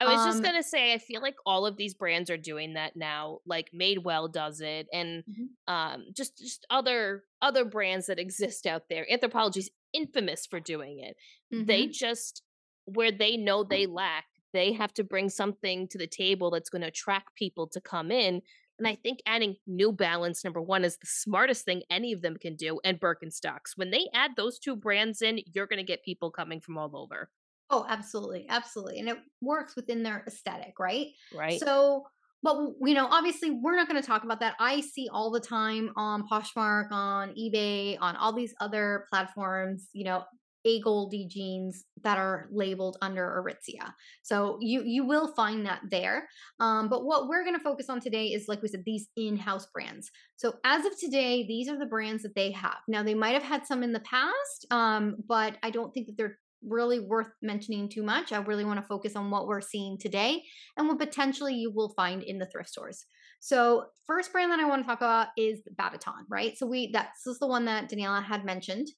I 0.00 0.04
was 0.04 0.24
just 0.26 0.38
Um, 0.38 0.42
gonna 0.44 0.62
say, 0.62 0.92
I 0.92 0.98
feel 0.98 1.22
like 1.22 1.36
all 1.46 1.64
of 1.66 1.76
these 1.76 1.94
brands 1.94 2.28
are 2.30 2.36
doing 2.36 2.74
that 2.74 2.96
now. 2.96 3.38
Like 3.46 3.70
Madewell 3.72 4.30
does 4.30 4.60
it, 4.60 4.86
and 4.92 5.24
Mhm. 5.24 5.48
um, 5.72 6.06
just 6.12 6.36
just 6.38 6.66
other 6.68 7.24
other 7.40 7.64
brands 7.64 8.06
that 8.06 8.18
exist 8.18 8.66
out 8.66 8.88
there. 8.90 9.06
Anthropologie's 9.10 9.70
infamous 9.92 10.46
for 10.46 10.60
doing 10.60 11.00
it. 11.00 11.16
They 11.50 11.86
just 11.86 12.42
where 12.84 13.10
they 13.12 13.36
know 13.36 13.64
they 13.64 13.86
lack, 13.86 14.26
they 14.52 14.72
have 14.72 14.92
to 14.94 15.04
bring 15.04 15.28
something 15.28 15.88
to 15.88 15.98
the 15.98 16.06
table 16.06 16.50
that's 16.50 16.70
going 16.70 16.82
to 16.82 16.88
attract 16.88 17.34
people 17.34 17.66
to 17.68 17.80
come 17.80 18.10
in. 18.10 18.42
And 18.78 18.86
I 18.86 18.94
think 18.96 19.20
adding 19.26 19.56
New 19.66 19.92
Balance 19.92 20.44
number 20.44 20.60
one 20.60 20.84
is 20.84 20.98
the 20.98 21.06
smartest 21.06 21.64
thing 21.64 21.82
any 21.90 22.12
of 22.12 22.22
them 22.22 22.36
can 22.36 22.56
do, 22.56 22.80
and 22.84 23.00
Birkenstocks. 23.00 23.76
When 23.76 23.90
they 23.90 24.08
add 24.12 24.32
those 24.36 24.58
two 24.58 24.76
brands 24.76 25.22
in, 25.22 25.40
you're 25.52 25.66
going 25.66 25.78
to 25.78 25.84
get 25.84 26.04
people 26.04 26.30
coming 26.30 26.60
from 26.60 26.76
all 26.76 26.96
over, 26.96 27.30
Oh, 27.68 27.84
absolutely, 27.88 28.46
absolutely, 28.48 29.00
and 29.00 29.08
it 29.08 29.18
works 29.40 29.74
within 29.74 30.02
their 30.02 30.22
aesthetic, 30.26 30.78
right? 30.78 31.08
right? 31.34 31.58
So, 31.58 32.06
but 32.42 32.56
you 32.82 32.94
know, 32.94 33.08
obviously, 33.10 33.50
we're 33.50 33.74
not 33.74 33.88
going 33.88 34.00
to 34.00 34.06
talk 34.06 34.22
about 34.22 34.38
that. 34.40 34.54
I 34.60 34.80
see 34.82 35.08
all 35.12 35.32
the 35.32 35.40
time 35.40 35.90
on 35.96 36.28
Poshmark, 36.28 36.92
on 36.92 37.34
eBay, 37.34 37.96
on 38.00 38.14
all 38.14 38.32
these 38.32 38.54
other 38.60 39.06
platforms. 39.10 39.88
You 39.92 40.04
know, 40.04 40.24
AGOLDE 40.66 41.28
jeans 41.28 41.84
that 42.02 42.18
are 42.18 42.48
labeled 42.50 42.96
under 43.00 43.42
Aritzia. 43.42 43.92
So 44.22 44.58
you 44.60 44.82
you 44.84 45.06
will 45.06 45.28
find 45.34 45.64
that 45.66 45.82
there. 45.90 46.28
Um, 46.60 46.88
but 46.88 47.04
what 47.04 47.28
we're 47.28 47.44
going 47.44 47.56
to 47.56 47.62
focus 47.62 47.88
on 47.88 48.00
today 48.00 48.28
is, 48.28 48.48
like 48.48 48.62
we 48.62 48.68
said, 48.68 48.82
these 48.84 49.08
in-house 49.16 49.66
brands. 49.72 50.10
So 50.36 50.54
as 50.64 50.84
of 50.84 50.98
today, 50.98 51.46
these 51.46 51.68
are 51.68 51.78
the 51.78 51.86
brands 51.86 52.22
that 52.22 52.34
they 52.34 52.50
have. 52.52 52.78
Now 52.88 53.02
they 53.02 53.14
might 53.14 53.34
have 53.34 53.42
had 53.42 53.66
some 53.66 53.82
in 53.82 53.92
the 53.92 54.00
past, 54.00 54.66
um, 54.70 55.16
but 55.28 55.56
I 55.62 55.70
don't 55.70 55.92
think 55.92 56.06
that 56.08 56.16
they're 56.16 56.38
really 56.66 57.00
worth 57.00 57.28
mentioning 57.42 57.88
too 57.88 58.02
much. 58.02 58.32
I 58.32 58.38
really 58.38 58.64
want 58.64 58.80
to 58.80 58.86
focus 58.86 59.14
on 59.16 59.30
what 59.30 59.46
we're 59.46 59.60
seeing 59.60 59.98
today 59.98 60.42
and 60.76 60.88
what 60.88 60.98
potentially 60.98 61.54
you 61.54 61.70
will 61.70 61.90
find 61.90 62.22
in 62.22 62.38
the 62.38 62.46
thrift 62.46 62.70
stores. 62.70 63.04
So, 63.40 63.84
first 64.06 64.32
brand 64.32 64.50
that 64.50 64.60
I 64.60 64.68
want 64.68 64.82
to 64.82 64.86
talk 64.86 64.98
about 64.98 65.28
is 65.36 65.60
Babaton, 65.78 66.24
right? 66.28 66.56
So 66.56 66.66
we 66.66 66.90
that's 66.92 67.26
is 67.26 67.38
the 67.38 67.46
one 67.46 67.66
that 67.66 67.90
Daniela 67.90 68.24
had 68.24 68.44
mentioned. 68.44 68.88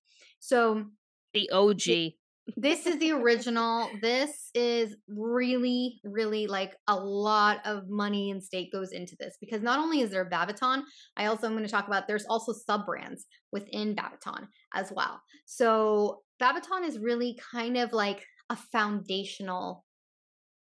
So 0.40 0.84
the 1.34 1.50
OG. 1.50 2.14
this 2.56 2.86
is 2.86 2.98
the 2.98 3.12
original. 3.12 3.90
This 4.00 4.50
is 4.54 4.96
really, 5.06 6.00
really 6.04 6.46
like 6.46 6.76
a 6.86 6.96
lot 6.96 7.60
of 7.66 7.88
money 7.88 8.30
and 8.30 8.42
stake 8.42 8.72
goes 8.72 8.92
into 8.92 9.16
this 9.20 9.36
because 9.40 9.62
not 9.62 9.78
only 9.78 10.00
is 10.00 10.10
there 10.10 10.28
Babaton, 10.28 10.82
I 11.16 11.26
also 11.26 11.46
am 11.46 11.52
going 11.52 11.64
to 11.64 11.70
talk 11.70 11.86
about 11.86 12.08
there's 12.08 12.26
also 12.28 12.52
sub 12.52 12.86
brands 12.86 13.26
within 13.52 13.94
Babaton 13.94 14.46
as 14.74 14.92
well. 14.94 15.20
So 15.46 16.22
Babaton 16.40 16.86
is 16.86 16.98
really 16.98 17.38
kind 17.52 17.76
of 17.76 17.92
like 17.92 18.24
a 18.50 18.56
foundational 18.56 19.84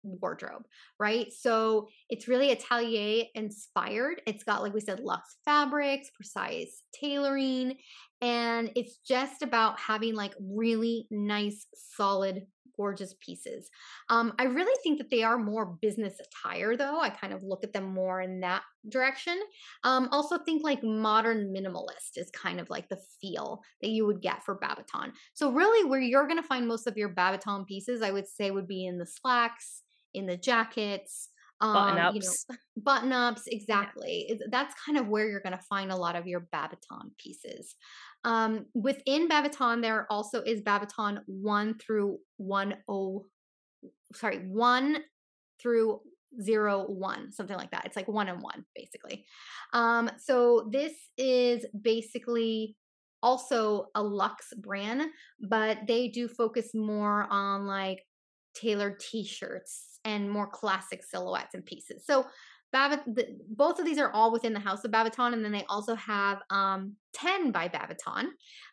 wardrobe, 0.03 0.67
right? 0.99 1.33
So 1.33 1.89
it's 2.09 2.29
really 2.29 2.53
Atelier 2.53 3.25
inspired. 3.35 4.23
It's 4.27 4.45
got, 4.45 4.63
like 4.63 4.75
we 4.75 4.81
said, 4.81 5.01
luxe 5.01 5.37
fabrics, 5.45 6.11
precise 6.15 6.83
tailoring, 6.99 7.77
and 8.21 8.71
it's 8.77 8.99
just 8.99 9.43
about 9.43 9.79
having 9.79 10.15
like 10.15 10.35
really 10.39 11.07
nice, 11.11 11.67
solid 11.75 12.47
gorgeous 12.81 13.15
pieces. 13.21 13.69
Um, 14.09 14.33
I 14.39 14.45
really 14.45 14.75
think 14.83 14.97
that 14.99 15.11
they 15.11 15.23
are 15.23 15.37
more 15.37 15.77
business 15.83 16.15
attire, 16.19 16.77
though. 16.77 16.99
I 16.99 17.11
kind 17.11 17.35
of 17.35 17.43
look 17.43 17.63
at 17.63 17.75
them 17.75 17.93
more 17.93 18.23
in 18.23 18.41
that 18.41 18.63
direction. 18.89 19.39
Um, 19.85 20.09
also, 20.13 20.39
think 20.39 20.65
like 20.65 20.83
modern 20.83 21.53
minimalist 21.55 22.17
is 22.17 22.31
kind 22.31 22.59
of 22.59 22.71
like 22.71 22.89
the 22.89 22.99
feel 23.21 23.61
that 23.83 23.91
you 23.91 24.07
would 24.07 24.23
get 24.23 24.43
for 24.45 24.59
Babaton. 24.59 25.13
So, 25.35 25.53
really, 25.53 25.89
where 25.89 26.01
you're 26.01 26.27
going 26.27 26.41
to 26.41 26.47
find 26.49 26.67
most 26.67 26.87
of 26.87 26.97
your 26.97 27.15
Babaton 27.15 27.67
pieces, 27.67 28.01
I 28.01 28.13
would 28.13 28.27
say, 28.27 28.51
would 28.51 28.67
be 28.67 28.87
in 28.87 28.97
the 28.97 29.07
slacks, 29.07 29.83
in 30.15 30.27
the 30.27 30.37
jackets. 30.37 31.29
Um, 31.61 31.75
Button 31.75 31.99
ups. 31.99 32.15
You 32.49 32.55
know, 32.55 32.57
button 32.83 33.13
ups, 33.13 33.43
exactly. 33.47 34.27
It's- 34.31 34.49
That's 34.51 34.75
kind 34.83 34.97
of 34.99 35.09
where 35.09 35.29
you're 35.29 35.41
going 35.41 35.57
to 35.57 35.65
find 35.69 35.93
a 35.93 35.97
lot 35.97 36.17
of 36.17 36.27
your 36.27 36.49
Babaton 36.55 37.17
pieces. 37.19 37.75
Um, 38.25 38.67
within 38.75 39.29
Babaton, 39.29 39.83
there 39.83 40.07
also 40.11 40.43
is 40.43 40.63
Babaton 40.63 41.21
1 41.27 41.79
through 41.79 42.19
10, 42.39 42.75
sorry, 44.15 44.39
1 44.49 44.99
through 45.61 46.01
zero 46.41 46.87
one, 46.87 47.33
something 47.33 47.57
like 47.57 47.71
that. 47.73 47.85
It's 47.87 47.97
like 47.97 48.09
one 48.09 48.29
and 48.29 48.41
one, 48.41 48.65
basically. 48.75 49.27
Um, 49.73 50.11
so 50.19 50.69
this 50.73 50.93
is 51.19 51.67
basically 51.83 52.77
also 53.23 53.89
a 53.95 54.03
Lux 54.03 54.53
brand, 54.57 55.11
but 55.41 55.79
they 55.87 56.09
do 56.09 56.29
focus 56.29 56.71
more 56.75 57.27
on 57.31 57.67
like 57.67 58.05
tailored 58.55 59.01
t-shirts 59.01 59.99
and 60.05 60.31
more 60.31 60.47
classic 60.47 61.03
silhouettes 61.05 61.55
and 61.55 61.65
pieces. 61.65 62.05
So 62.07 62.27
the, 62.73 63.37
both 63.49 63.79
of 63.79 63.85
these 63.85 63.99
are 63.99 64.13
all 64.13 64.33
within 64.33 64.53
the 64.53 64.61
house 64.61 64.85
of 64.85 64.93
Babaton, 64.93 65.33
and 65.33 65.45
then 65.45 65.53
they 65.53 65.65
also 65.69 65.95
have 65.97 66.39
um, 66.51 66.95
10 67.15 67.51
by 67.51 67.69
Babaton. 67.69 68.27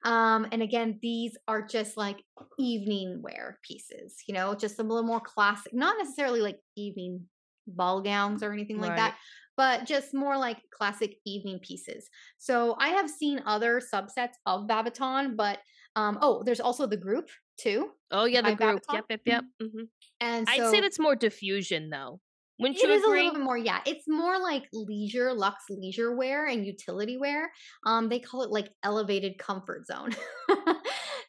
Um, 0.04 0.48
and 0.52 0.62
again, 0.62 1.00
these 1.02 1.36
are 1.48 1.66
just 1.66 1.98
like 1.98 2.18
evening 2.60 3.22
wear 3.22 3.60
pieces, 3.64 4.16
you 4.28 4.34
know, 4.34 4.54
just 4.54 4.80
a 4.80 4.84
little 4.84 5.04
more 5.04 5.20
classic, 5.20 5.74
not 5.74 5.96
necessarily 5.98 6.42
like 6.42 6.60
evening 6.76 7.22
ball 7.66 8.02
gowns 8.02 8.44
or 8.44 8.54
anything 8.54 8.80
like 8.80 8.96
that, 8.96 9.18
but 9.58 9.86
just 9.86 10.14
more 10.14 10.38
like 10.38 10.62
classic 10.72 11.16
evening 11.26 11.60
pieces. 11.60 12.08
So 12.38 12.76
I 12.80 12.90
have 12.90 13.10
seen 13.10 13.42
other 13.46 13.82
subsets 13.82 14.34
of 14.46 14.68
Babaton, 14.68 15.36
but 15.36 15.60
um, 15.96 16.20
oh, 16.22 16.44
there's 16.46 16.60
also 16.60 16.86
the 16.86 16.96
group 16.96 17.30
too. 17.58 17.92
Oh 18.12 18.26
yeah, 18.26 18.42
the 18.42 18.56
group. 18.56 18.82
Babaton? 18.88 18.94
Yep, 18.94 19.06
yep, 19.10 19.22
yep. 19.26 19.44
hmm 19.62 19.82
And 20.22 20.48
so 20.48 20.54
I'd 20.54 20.72
say 20.72 20.82
that's 20.82 21.00
more 21.00 21.16
diffusion 21.16 21.90
though. 21.90 22.20
Wouldn't 22.60 22.80
it 22.80 22.88
you 22.88 22.94
is 22.94 23.04
a 23.04 23.08
little 23.08 23.34
bit 23.34 23.42
more, 23.42 23.58
yeah. 23.58 23.82
It's 23.86 24.08
more 24.08 24.40
like 24.40 24.64
leisure, 24.74 25.32
luxe 25.32 25.66
leisure 25.70 26.16
wear 26.16 26.48
and 26.48 26.66
utility 26.66 27.16
wear. 27.18 27.52
Um, 27.86 28.10
they 28.10 28.20
call 28.20 28.42
it 28.42 28.50
like 28.50 28.70
elevated 28.84 29.38
comfort 29.38 29.86
zone. 29.86 30.12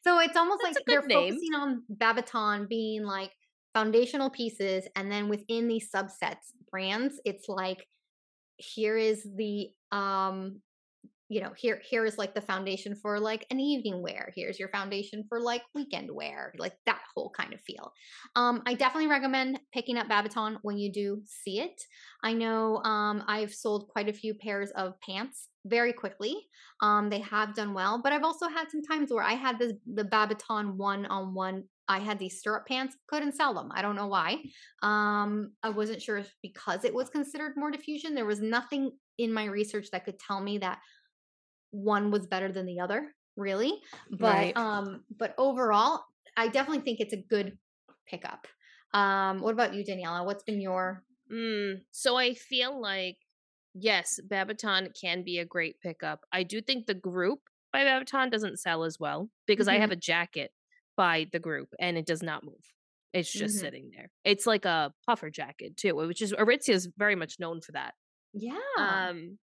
so 0.04 0.18
it's 0.20 0.36
almost 0.36 0.62
That's 0.62 0.76
like 0.76 0.84
they're 0.86 1.02
name. 1.06 1.32
focusing 1.34 1.54
on 1.54 1.82
Babaton 1.94 2.66
being 2.66 3.04
like 3.04 3.30
foundational 3.74 4.30
pieces, 4.30 4.88
and 4.96 5.12
then 5.12 5.28
within 5.28 5.68
these 5.68 5.90
subsets 5.94 6.52
brands, 6.70 7.20
it's 7.26 7.46
like 7.48 7.86
here 8.56 8.96
is 8.96 9.22
the 9.36 9.68
um 9.92 10.62
you 11.28 11.40
know 11.40 11.52
here 11.56 11.80
here 11.88 12.04
is 12.04 12.18
like 12.18 12.34
the 12.34 12.40
foundation 12.40 12.94
for 12.94 13.20
like 13.20 13.46
an 13.50 13.60
evening 13.60 14.02
wear. 14.02 14.32
Here's 14.34 14.58
your 14.58 14.68
foundation 14.70 15.24
for 15.28 15.40
like 15.40 15.62
weekend 15.74 16.10
wear 16.10 16.54
like 16.58 16.74
that 16.86 17.00
whole 17.14 17.30
kind 17.30 17.52
of 17.52 17.60
feel. 17.60 17.92
Um 18.34 18.62
i 18.66 18.74
definitely 18.74 19.08
recommend 19.08 19.60
picking 19.72 19.98
up 19.98 20.08
babaton 20.08 20.58
when 20.62 20.78
you 20.78 20.92
do 20.92 21.22
see 21.26 21.60
it. 21.60 21.80
I 22.22 22.32
know 22.32 22.78
um 22.84 23.24
i've 23.28 23.52
sold 23.54 23.88
quite 23.88 24.08
a 24.08 24.12
few 24.12 24.34
pairs 24.34 24.70
of 24.72 24.94
pants 25.00 25.48
very 25.66 25.92
quickly. 25.92 26.34
Um 26.80 27.10
they 27.10 27.20
have 27.20 27.54
done 27.54 27.74
well 27.74 28.00
but 28.02 28.12
i've 28.12 28.24
also 28.24 28.48
had 28.48 28.70
some 28.70 28.82
times 28.82 29.12
where 29.12 29.24
i 29.24 29.34
had 29.34 29.58
this 29.58 29.74
the 29.86 30.04
babaton 30.04 30.76
one 30.76 31.06
on 31.06 31.34
one 31.34 31.64
i 31.88 31.98
had 31.98 32.18
these 32.18 32.38
stirrup 32.38 32.66
pants 32.66 32.96
couldn't 33.06 33.34
sell 33.36 33.54
them. 33.54 33.70
I 33.74 33.82
don't 33.82 33.96
know 33.96 34.08
why. 34.08 34.42
Um 34.82 35.52
i 35.62 35.68
wasn't 35.68 36.02
sure 36.02 36.18
if 36.18 36.34
because 36.42 36.84
it 36.84 36.94
was 36.94 37.10
considered 37.10 37.52
more 37.56 37.70
diffusion 37.70 38.14
there 38.14 38.26
was 38.26 38.40
nothing 38.40 38.92
in 39.18 39.32
my 39.32 39.44
research 39.46 39.88
that 39.90 40.04
could 40.04 40.18
tell 40.18 40.40
me 40.40 40.58
that 40.58 40.78
one 41.70 42.10
was 42.10 42.26
better 42.26 42.50
than 42.52 42.66
the 42.66 42.80
other 42.80 43.14
really 43.36 43.80
but 44.10 44.50
Right. 44.50 44.56
um 44.56 45.04
but 45.16 45.34
overall 45.38 46.04
i 46.36 46.48
definitely 46.48 46.82
think 46.82 47.00
it's 47.00 47.12
a 47.12 47.22
good 47.22 47.58
pickup 48.06 48.46
um 48.94 49.40
what 49.40 49.52
about 49.52 49.74
you 49.74 49.84
daniela 49.84 50.24
what's 50.24 50.42
been 50.42 50.60
your 50.60 51.04
Mm, 51.32 51.82
so 51.90 52.16
I 52.16 52.34
feel 52.34 52.80
like 52.80 53.18
yes, 53.74 54.18
Babaton 54.26 54.98
can 54.98 55.22
be 55.22 55.38
a 55.38 55.44
great 55.44 55.80
pickup. 55.80 56.24
I 56.32 56.42
do 56.42 56.60
think 56.60 56.86
the 56.86 56.94
group 56.94 57.40
by 57.72 57.84
Babaton 57.84 58.30
doesn't 58.30 58.58
sell 58.58 58.84
as 58.84 58.98
well 58.98 59.30
because 59.46 59.68
I 59.68 59.76
have 59.76 59.90
a 59.90 59.96
jacket 59.96 60.52
by 60.96 61.26
the 61.32 61.38
group 61.38 61.74
and 61.78 61.98
it 61.98 62.06
does 62.06 62.22
not 62.22 62.44
move. 62.44 62.72
It's 63.12 63.30
just 63.32 63.54
Mhm. 63.54 63.60
sitting 63.60 63.90
there. 63.94 64.10
It's 64.24 64.46
like 64.46 64.64
a 64.64 64.94
puffer 65.06 65.30
jacket 65.30 65.76
too, 65.76 65.94
which 65.96 66.22
is 66.22 66.32
Aritzia 66.32 66.74
is 66.74 66.88
very 66.96 67.14
much 67.14 67.38
known 67.38 67.60
for 67.60 67.72
that. 67.72 67.94
yeah 68.32 68.58
Um, 68.78 69.38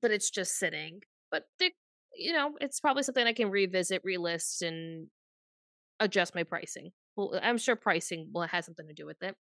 but 0.00 0.10
it's 0.10 0.30
just 0.30 0.56
sitting. 0.58 1.00
But 1.30 1.44
they, 1.58 1.72
you 2.14 2.32
know, 2.32 2.56
it's 2.60 2.80
probably 2.80 3.02
something 3.02 3.26
I 3.26 3.32
can 3.32 3.50
revisit, 3.50 4.04
relist, 4.04 4.66
and 4.66 5.08
adjust 6.00 6.34
my 6.34 6.42
pricing. 6.44 6.92
Well, 7.16 7.38
I'm 7.42 7.58
sure 7.58 7.76
pricing 7.76 8.30
will 8.32 8.42
have 8.42 8.64
something 8.64 8.86
to 8.88 8.94
do 8.94 9.06
with 9.06 9.22
it. 9.22 9.36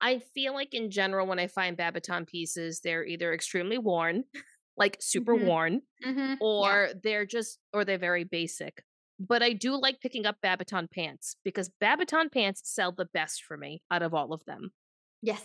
I 0.00 0.20
feel 0.20 0.54
like 0.54 0.74
in 0.74 0.90
general, 0.90 1.26
when 1.26 1.38
I 1.38 1.48
find 1.48 1.76
Babaton 1.76 2.26
pieces, 2.26 2.80
they're 2.80 3.04
either 3.06 3.32
extremely 3.34 3.78
worn, 3.78 4.24
like 4.76 4.98
super 5.00 5.34
Mhm. 5.34 5.36
worn, 5.36 5.82
Mhm. 6.06 6.38
or 6.40 6.90
they're 7.02 7.26
just, 7.26 7.60
or 7.72 7.84
they're 7.84 7.98
very 7.98 8.24
basic. 8.24 8.84
But 9.20 9.42
I 9.42 9.52
do 9.54 9.76
like 9.80 10.00
picking 10.00 10.26
up 10.26 10.38
Babaton 10.44 10.90
pants 10.90 11.36
because 11.44 11.70
Babaton 11.82 12.32
pants 12.32 12.62
sell 12.64 12.92
the 12.92 13.06
best 13.06 13.44
for 13.44 13.56
me 13.56 13.82
out 13.90 14.02
of 14.02 14.14
all 14.14 14.32
of 14.32 14.44
them. 14.46 14.72
Yes, 15.22 15.42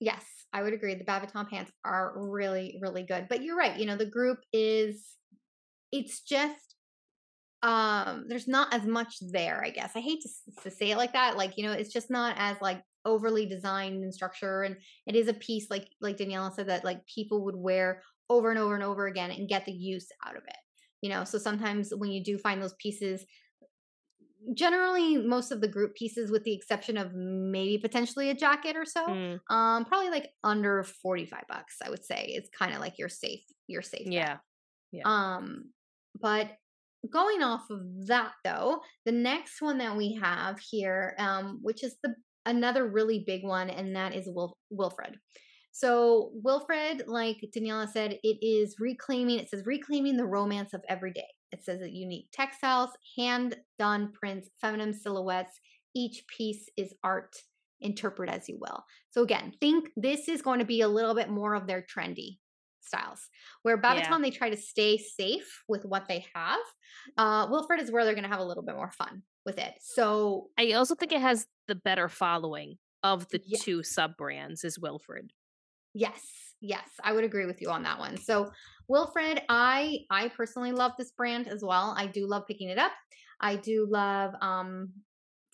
yes, 0.00 0.24
I 0.52 0.62
would 0.62 0.72
agree. 0.74 0.94
The 0.94 1.04
Babaton 1.04 1.48
pants 1.48 1.72
are 1.84 2.12
really, 2.16 2.78
really 2.80 3.02
good. 3.04 3.26
But 3.28 3.42
you're 3.42 3.56
right. 3.56 3.78
You 3.78 3.86
know, 3.86 3.96
the 3.96 4.06
group 4.06 4.38
is, 4.52 5.04
it's 5.92 6.20
just, 6.20 6.76
um, 7.62 8.26
there's 8.28 8.48
not 8.48 8.74
as 8.74 8.84
much 8.84 9.16
there. 9.32 9.62
I 9.64 9.70
guess 9.70 9.92
I 9.96 10.00
hate 10.00 10.22
to, 10.22 10.62
to 10.64 10.70
say 10.70 10.90
it 10.90 10.98
like 10.98 11.14
that. 11.14 11.36
Like, 11.36 11.56
you 11.56 11.64
know, 11.64 11.72
it's 11.72 11.92
just 11.92 12.10
not 12.10 12.36
as 12.38 12.56
like 12.60 12.82
overly 13.06 13.46
designed 13.46 14.02
in 14.04 14.12
structure, 14.12 14.62
and 14.64 14.76
it 15.06 15.16
is 15.16 15.28
a 15.28 15.34
piece 15.34 15.68
like 15.70 15.88
like 16.00 16.18
Daniela 16.18 16.54
said 16.54 16.68
that 16.68 16.84
like 16.84 17.06
people 17.06 17.44
would 17.46 17.56
wear 17.56 18.02
over 18.28 18.50
and 18.50 18.58
over 18.58 18.74
and 18.74 18.84
over 18.84 19.06
again 19.06 19.30
and 19.30 19.48
get 19.48 19.64
the 19.64 19.72
use 19.72 20.08
out 20.26 20.36
of 20.36 20.42
it. 20.46 20.56
You 21.00 21.10
know, 21.10 21.24
so 21.24 21.38
sometimes 21.38 21.92
when 21.96 22.10
you 22.12 22.22
do 22.22 22.36
find 22.38 22.62
those 22.62 22.74
pieces 22.78 23.24
generally 24.52 25.16
most 25.16 25.50
of 25.50 25.60
the 25.60 25.68
group 25.68 25.94
pieces 25.94 26.30
with 26.30 26.44
the 26.44 26.52
exception 26.52 26.96
of 26.96 27.14
maybe 27.14 27.78
potentially 27.78 28.30
a 28.30 28.34
jacket 28.34 28.76
or 28.76 28.84
so 28.84 29.06
Mm, 29.06 29.40
um 29.48 29.84
probably 29.84 30.10
like 30.10 30.30
under 30.42 30.82
45 30.84 31.42
bucks 31.48 31.76
i 31.84 31.88
would 31.90 32.04
say 32.04 32.24
it's 32.28 32.50
kind 32.50 32.74
of 32.74 32.80
like 32.80 32.98
your 32.98 33.08
safe 33.08 33.44
your 33.66 33.82
safe 33.82 34.06
yeah. 34.06 34.38
Yeah. 34.92 35.02
um 35.06 35.70
but 36.20 36.50
going 37.10 37.42
off 37.42 37.70
of 37.70 37.80
that 38.06 38.32
though 38.44 38.80
the 39.04 39.12
next 39.12 39.60
one 39.62 39.78
that 39.78 39.96
we 39.96 40.14
have 40.14 40.58
here 40.58 41.14
um 41.18 41.58
which 41.62 41.82
is 41.82 41.96
the 42.02 42.14
another 42.46 42.86
really 42.86 43.24
big 43.26 43.44
one 43.44 43.70
and 43.70 43.96
that 43.96 44.14
is 44.14 44.26
Wil- 44.28 44.58
wilfred 44.70 45.18
so 45.76 46.30
wilfred 46.34 47.02
like 47.08 47.36
daniela 47.54 47.88
said 47.88 48.16
it 48.22 48.38
is 48.40 48.76
reclaiming 48.78 49.40
it 49.40 49.50
says 49.50 49.66
reclaiming 49.66 50.16
the 50.16 50.24
romance 50.24 50.72
of 50.72 50.82
every 50.88 51.12
day 51.12 51.26
it 51.50 51.64
says 51.64 51.80
that 51.80 51.90
unique 51.92 52.28
textiles 52.32 52.90
hand 53.16 53.56
done 53.76 54.12
prints 54.12 54.48
feminine 54.60 54.94
silhouettes 54.94 55.58
each 55.96 56.24
piece 56.28 56.68
is 56.76 56.94
art 57.02 57.34
interpret 57.80 58.30
as 58.30 58.48
you 58.48 58.56
will 58.60 58.84
so 59.10 59.22
again 59.22 59.52
think 59.60 59.88
this 59.96 60.28
is 60.28 60.42
going 60.42 60.60
to 60.60 60.64
be 60.64 60.80
a 60.80 60.88
little 60.88 61.14
bit 61.14 61.28
more 61.28 61.54
of 61.54 61.66
their 61.66 61.82
trendy 61.82 62.38
styles 62.80 63.28
where 63.62 63.76
Babaton 63.80 63.96
Yeah. 64.10 64.18
they 64.22 64.30
try 64.30 64.50
to 64.50 64.56
stay 64.56 64.98
safe 64.98 65.62
with 65.68 65.86
what 65.86 66.06
they 66.06 66.26
have. 66.34 66.60
Uh, 67.16 67.46
Wilfred 67.50 67.80
is 67.80 67.90
where 67.90 68.04
they're 68.04 68.12
going 68.12 68.24
to 68.24 68.28
have 68.30 68.40
a 68.40 68.44
little 68.44 68.62
bit 68.62 68.76
more 68.76 68.90
fun 68.92 69.22
with 69.46 69.56
it. 69.58 69.72
So 69.80 70.50
I 70.58 70.72
also 70.72 70.94
think 70.94 71.10
it 71.12 71.22
has 71.22 71.46
the 71.66 71.74
better 71.76 72.10
following 72.10 72.76
of 73.02 73.26
the 73.30 73.40
Yes. 73.46 73.62
two 73.62 73.82
sub 73.82 74.18
brands 74.18 74.64
is 74.64 74.78
Wilfred. 74.78 75.32
Yes, 75.94 76.20
yes, 76.60 76.88
I 77.02 77.12
would 77.12 77.24
agree 77.24 77.46
with 77.46 77.62
you 77.62 77.70
on 77.70 77.82
that 77.84 77.98
one. 77.98 78.16
So 78.16 78.50
Wilfred, 78.88 79.42
I 79.48 80.00
I 80.10 80.28
personally 80.28 80.72
love 80.72 80.92
this 80.98 81.12
brand 81.12 81.48
as 81.48 81.62
well. 81.62 81.94
I 81.96 82.06
do 82.06 82.26
love 82.26 82.46
picking 82.46 82.68
it 82.68 82.78
up. 82.78 82.92
I 83.40 83.56
do 83.56 83.86
love 83.88 84.34
um 84.40 84.90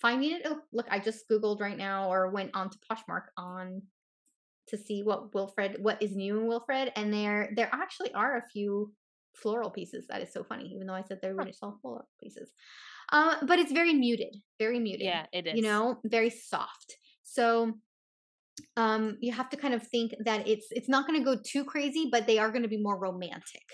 finding 0.01 0.33
it. 0.33 0.43
Oh, 0.47 0.61
look, 0.73 0.87
I 0.91 0.99
just 0.99 1.29
googled 1.29 1.61
right 1.61 1.77
now 1.77 2.11
or 2.11 2.31
went 2.31 2.51
on 2.55 2.71
to 2.71 2.79
Poshmark 2.91 3.25
on 3.37 3.83
to 4.69 4.77
see 4.77 5.03
what 5.03 5.35
Wilfred 5.35 5.77
what 5.81 6.03
is 6.03 6.17
new 6.17 6.39
in 6.39 6.47
Wilfred 6.47 6.93
and 6.97 7.13
there 7.13 7.53
there 7.57 7.69
actually 7.73 8.13
are 8.15 8.37
a 8.39 8.49
few 8.53 8.93
floral 9.35 9.71
pieces. 9.71 10.07
That 10.09 10.23
is 10.23 10.33
so 10.33 10.43
funny 10.43 10.73
even 10.75 10.87
though 10.87 10.95
I 10.95 11.03
said 11.03 11.21
they 11.23 11.33
were 11.33 11.45
just 11.45 11.63
all 11.63 11.79
floral 11.83 12.09
pieces. 12.21 12.51
Uh, 13.13 13.37
but 13.45 13.59
it's 13.59 13.73
very 13.73 13.93
muted, 13.95 14.37
very 14.59 14.79
muted. 14.79 15.07
Yeah, 15.07 15.27
it 15.33 15.47
is. 15.47 15.57
you 15.57 15.63
know 15.63 15.99
very 16.05 16.31
soft 16.31 16.97
so 17.23 17.75
um 18.77 19.17
you 19.21 19.33
have 19.33 19.49
to 19.51 19.57
kind 19.57 19.75
of 19.75 19.87
think 19.87 20.15
that 20.25 20.47
it's 20.47 20.67
it's 20.71 20.89
not 20.89 21.07
going 21.07 21.19
to 21.19 21.25
go 21.25 21.41
too 21.45 21.65
crazy 21.65 22.09
but 22.11 22.27
they 22.27 22.39
are 22.39 22.51
going 22.51 22.63
to 22.63 22.69
be 22.69 22.83
more 22.83 22.99
romantic 22.99 23.65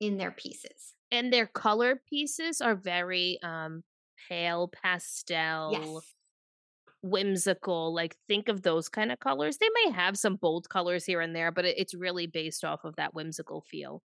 in 0.00 0.16
their 0.16 0.32
pieces 0.32 0.94
and 1.10 1.32
their 1.32 1.46
color 1.46 2.02
pieces 2.08 2.60
are 2.60 2.74
very 2.74 3.38
um 3.42 3.82
pale 4.28 4.68
pastel. 4.68 5.72
yes 5.72 6.12
whimsical. 7.02 7.92
Like 7.92 8.16
think 8.28 8.48
of 8.48 8.62
those 8.62 8.88
kind 8.88 9.12
of 9.12 9.18
colors. 9.20 9.58
They 9.58 9.68
may 9.84 9.92
have 9.92 10.16
some 10.16 10.36
bold 10.36 10.68
colors 10.68 11.04
here 11.04 11.20
and 11.20 11.34
there, 11.34 11.50
but 11.50 11.64
it's 11.64 11.94
really 11.94 12.26
based 12.26 12.64
off 12.64 12.84
of 12.84 12.96
that 12.96 13.14
whimsical 13.14 13.60
feel. 13.60 14.02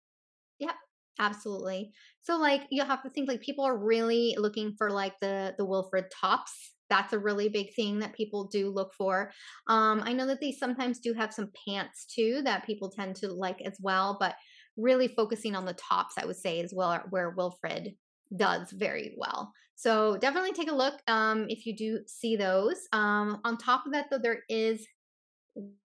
Yep, 0.61 0.75
absolutely. 1.19 1.93
So 2.23 2.37
like 2.37 2.63
you'll 2.71 2.87
have 2.87 3.03
to 3.03 3.11
think 3.11 3.29
like 3.29 3.41
people 3.41 3.65
are 3.65 3.77
really 3.77 4.37
looking 4.39 4.75
for 4.79 4.91
like 4.91 5.19
the 5.21 5.55
the 5.59 5.65
Wilfred 5.65 6.07
tops. 6.11 6.73
That's 6.91 7.13
a 7.13 7.19
really 7.19 7.49
big 7.49 7.75
thing 7.75 7.99
that 8.01 8.15
people 8.15 8.45
do 8.45 8.71
look 8.71 8.93
for. 8.95 9.33
Um, 9.69 10.03
I 10.05 10.13
know 10.13 10.27
that 10.27 10.41
they 10.41 10.53
sometimes 10.53 10.99
do 10.99 11.13
have 11.15 11.33
some 11.33 11.51
pants 11.67 12.07
too 12.07 12.43
that 12.45 12.67
people 12.67 12.91
tend 12.91 13.17
to 13.17 13.33
like 13.33 13.61
as 13.63 13.77
well, 13.81 14.17
but 14.21 14.35
really 14.77 15.09
focusing 15.09 15.55
on 15.57 15.65
the 15.65 15.75
tops, 15.75 16.15
I 16.19 16.27
would 16.27 16.37
say, 16.37 16.61
is 16.61 16.75
well 16.75 17.03
where 17.11 17.31
Wilfred 17.31 17.95
does 18.37 18.71
very 18.73 19.15
well. 19.17 19.53
So 19.77 20.17
definitely 20.17 20.53
take 20.53 20.71
a 20.71 20.75
look 20.75 21.01
um, 21.09 21.47
if 21.49 21.67
you 21.67 21.77
do 21.77 22.01
see 22.07 22.37
those. 22.37 22.77
Um, 22.93 23.41
on 23.45 23.59
top 23.59 23.87
of 23.87 23.93
that, 23.93 24.07
though, 24.11 24.19
there 24.19 24.41
is 24.49 24.87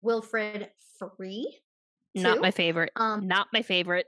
Wilfred 0.02 0.70
Free. 1.18 1.60
Not 2.16 2.42
my 2.42 2.52
favorite. 2.52 2.92
Um, 2.96 3.28
Not 3.28 3.48
my 3.54 3.62
favorite. 3.62 4.06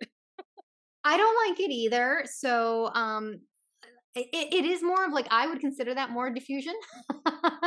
I 1.03 1.17
don't 1.17 1.49
like 1.49 1.59
it 1.59 1.71
either. 1.71 2.25
So 2.25 2.91
um, 2.93 3.39
it, 4.15 4.53
it 4.53 4.65
is 4.65 4.83
more 4.83 5.05
of 5.05 5.13
like 5.13 5.27
I 5.31 5.47
would 5.47 5.59
consider 5.59 5.93
that 5.93 6.09
more 6.09 6.29
diffusion 6.29 6.73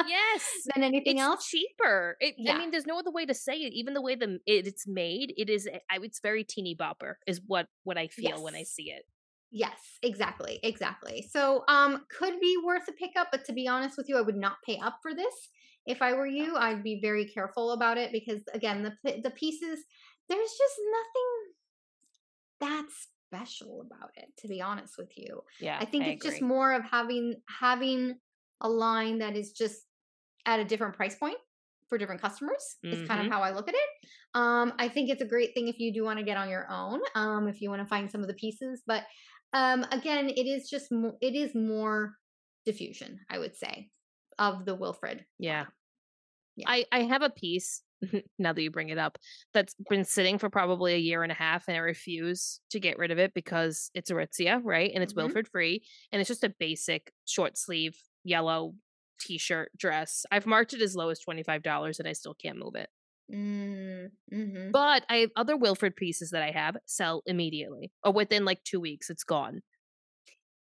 yes. 0.06 0.42
than 0.74 0.84
anything 0.84 1.16
it's 1.16 1.22
else. 1.22 1.46
cheaper. 1.46 2.16
It, 2.20 2.34
Yeah. 2.36 2.54
I 2.54 2.58
mean, 2.58 2.70
there's 2.70 2.86
no 2.86 2.98
other 2.98 3.10
way 3.10 3.24
to 3.24 3.34
say 3.34 3.54
it. 3.54 3.72
Even 3.72 3.94
the 3.94 4.02
way 4.02 4.14
the 4.14 4.38
it, 4.46 4.66
it's 4.66 4.86
made, 4.86 5.32
it 5.36 5.48
is. 5.48 5.68
I 5.90 5.98
it's 6.02 6.20
very 6.20 6.44
teeny 6.44 6.76
bopper. 6.76 7.14
Is 7.26 7.40
what 7.46 7.68
what 7.84 7.96
I 7.96 8.08
feel 8.08 8.42
when 8.42 8.54
I 8.54 8.64
see 8.64 8.90
it. 8.90 9.04
Yes, 9.50 9.78
exactly, 10.02 10.58
exactly. 10.64 11.28
So, 11.30 11.62
um, 11.68 12.04
could 12.10 12.40
be 12.40 12.56
worth 12.64 12.88
a 12.88 12.92
pickup, 12.92 13.28
but 13.30 13.44
to 13.44 13.52
be 13.52 13.68
honest 13.68 13.96
with 13.96 14.08
you, 14.08 14.18
I 14.18 14.20
would 14.20 14.36
not 14.36 14.56
pay 14.66 14.80
up 14.82 14.98
for 15.00 15.14
this. 15.14 15.32
If 15.86 16.02
I 16.02 16.12
were 16.14 16.26
you, 16.26 16.56
I'd 16.56 16.82
be 16.82 16.98
very 17.00 17.24
careful 17.26 17.70
about 17.70 17.96
it 17.96 18.10
because, 18.10 18.42
again, 18.52 18.82
the 18.82 19.20
the 19.22 19.30
pieces, 19.30 19.78
there's 20.28 20.50
just 20.50 20.80
nothing 20.90 21.52
that 22.60 22.90
special 23.34 23.80
about 23.82 24.10
it. 24.16 24.26
To 24.38 24.48
be 24.48 24.60
honest 24.60 24.96
with 24.98 25.16
you, 25.16 25.42
Yeah, 25.60 25.78
I 25.80 25.84
think 25.84 26.06
it's 26.06 26.24
just 26.24 26.42
more 26.42 26.72
of 26.72 26.84
having 26.84 27.36
having 27.48 28.16
a 28.60 28.68
line 28.68 29.18
that 29.18 29.36
is 29.36 29.52
just 29.52 29.86
at 30.46 30.60
a 30.60 30.64
different 30.64 30.94
price 30.94 31.14
point 31.16 31.38
for 31.88 31.98
different 31.98 32.20
customers. 32.22 32.76
Is 32.82 33.06
kind 33.08 33.20
of 33.26 33.32
how 33.32 33.42
I 33.42 33.52
look 33.52 33.68
at 33.68 33.74
it. 33.74 34.08
Um, 34.34 34.72
I 34.78 34.88
think 34.88 35.10
it's 35.10 35.22
a 35.22 35.26
great 35.26 35.54
thing 35.54 35.68
if 35.68 35.78
you 35.78 35.92
do 35.92 36.04
want 36.04 36.18
to 36.18 36.24
get 36.24 36.36
on 36.36 36.48
your 36.48 36.66
own. 36.70 37.00
Um, 37.14 37.48
if 37.48 37.60
you 37.60 37.70
want 37.70 37.82
to 37.82 37.86
find 37.86 38.10
some 38.10 38.20
of 38.22 38.28
the 38.28 38.34
pieces, 38.34 38.82
but 38.86 39.04
um, 39.52 39.84
again, 39.92 40.28
it 40.28 40.46
is 40.46 40.68
just 40.68 40.90
mo- 40.90 41.18
it 41.20 41.34
is 41.34 41.54
more 41.54 42.14
diffusion, 42.64 43.20
I 43.30 43.38
would 43.38 43.56
say, 43.56 43.90
of 44.38 44.64
the 44.64 44.74
Wilfred. 44.74 45.24
Yeah. 45.38 45.66
Yeah. 46.56 46.66
I 46.68 46.86
I 46.92 47.00
have 47.02 47.22
a 47.22 47.30
piece 47.30 47.82
now 48.38 48.52
that 48.52 48.62
you 48.62 48.70
bring 48.70 48.88
it 48.88 48.98
up 48.98 49.18
that's 49.52 49.74
been 49.88 50.04
sitting 50.04 50.38
for 50.38 50.50
probably 50.50 50.94
a 50.94 50.98
year 50.98 51.22
and 51.22 51.32
a 51.32 51.34
half 51.34 51.68
and 51.68 51.76
I 51.76 51.80
refuse 51.80 52.60
to 52.70 52.80
get 52.80 52.98
rid 52.98 53.10
of 53.10 53.18
it 53.18 53.34
because 53.34 53.90
it's 53.94 54.10
Aritzia, 54.10 54.60
right? 54.64 54.90
And 54.94 55.02
it's 55.02 55.14
Mhm. 55.14 55.16
Wilfred 55.16 55.48
free 55.48 55.84
and 56.12 56.20
it's 56.20 56.28
just 56.28 56.44
a 56.44 56.54
basic 56.58 57.12
short 57.26 57.56
sleeve 57.58 57.96
yellow 58.24 58.74
t-shirt 59.20 59.70
dress. 59.76 60.24
I've 60.30 60.46
marked 60.46 60.72
it 60.74 60.82
as 60.82 60.96
low 60.96 61.08
as 61.10 61.20
$25 61.20 61.98
and 61.98 62.08
I 62.08 62.12
still 62.12 62.34
can't 62.34 62.58
move 62.58 62.74
it. 62.74 62.90
Mm, 63.30 64.10
hmm 64.30 64.72
But 64.72 65.06
I 65.08 65.16
have 65.18 65.30
other 65.36 65.56
Wilfred 65.56 65.96
pieces 65.96 66.30
that 66.30 66.42
I 66.42 66.50
have 66.50 66.76
sell 66.86 67.22
immediately 67.26 67.92
or 68.02 68.12
within 68.12 68.44
like 68.44 68.62
2 68.64 68.80
weeks 68.80 69.08
it's 69.08 69.24
gone. 69.24 69.62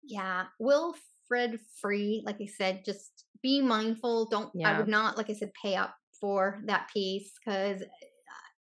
Yeah, 0.02 0.46
Wilfred 0.58 1.60
free. 1.80 2.22
Like 2.24 2.40
I 2.40 2.46
said, 2.46 2.84
just 2.84 3.26
be 3.42 3.60
mindful. 3.62 4.26
Don't. 4.28 4.54
I 4.64 4.72
would 4.72 4.88
not, 4.88 5.16
like 5.16 5.30
I 5.30 5.34
said, 5.34 5.52
pay 5.60 5.76
up 5.76 5.96
for 6.22 6.62
that 6.66 6.88
piece 6.94 7.32
because 7.44 7.82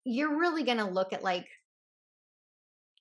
you're 0.05 0.39
really 0.39 0.63
gonna 0.63 0.89
look 0.89 1.11
at 1.11 1.23
like 1.23 1.47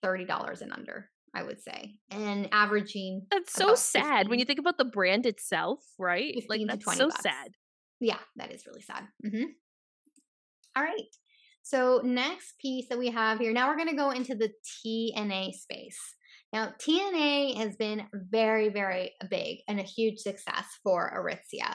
thirty 0.03 0.25
dollars 0.25 0.63
and 0.63 0.73
under. 0.73 1.09
I 1.35 1.43
would 1.43 1.61
say, 1.63 1.97
and 2.11 2.49
averaging. 2.51 3.27
That's 3.31 3.53
so 3.53 3.75
sad 3.75 4.29
when 4.29 4.39
you 4.39 4.47
think 4.47 4.59
about 4.59 4.79
the 4.79 4.87
brand 4.87 5.27
itself, 5.27 5.81
right? 5.99 6.35
Like 6.49 6.63
that's 6.67 6.83
20 6.83 6.99
so 6.99 7.09
bucks. 7.09 7.23
sad. 7.23 7.49
Yeah, 8.01 8.19
that 8.37 8.51
is 8.53 8.67
really 8.67 8.81
sad. 8.81 9.05
hmm 9.23 9.45
All 10.75 10.83
right. 10.83 11.05
So 11.63 12.01
next 12.03 12.59
piece 12.59 12.89
that 12.89 12.99
we 12.99 13.11
have 13.11 13.39
here. 13.39 13.53
Now 13.53 13.69
we're 13.69 13.77
going 13.77 13.91
to 13.91 13.97
go 13.97 14.13
into 14.13 14.35
the 14.35 14.51
TNA 14.87 15.53
space. 15.53 15.99
Now 16.55 16.73
TNA 16.79 17.57
has 17.57 17.77
been 17.77 18.07
very, 18.15 18.71
very 18.71 19.13
big 19.29 19.59
and 19.69 19.79
a 19.79 19.83
huge 19.83 20.21
success 20.21 20.65
for 20.83 21.13
Aritzia. 21.13 21.75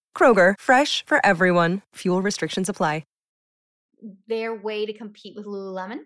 Kroger, 0.15 0.53
fresh 0.59 1.03
for 1.05 1.19
everyone. 1.25 1.81
Fuel 1.95 2.21
restrictions 2.21 2.69
apply. 2.69 3.03
their 4.27 4.55
way 4.55 4.83
to 4.87 4.93
compete 4.93 5.35
with 5.35 5.45
Lululemon. 5.45 5.99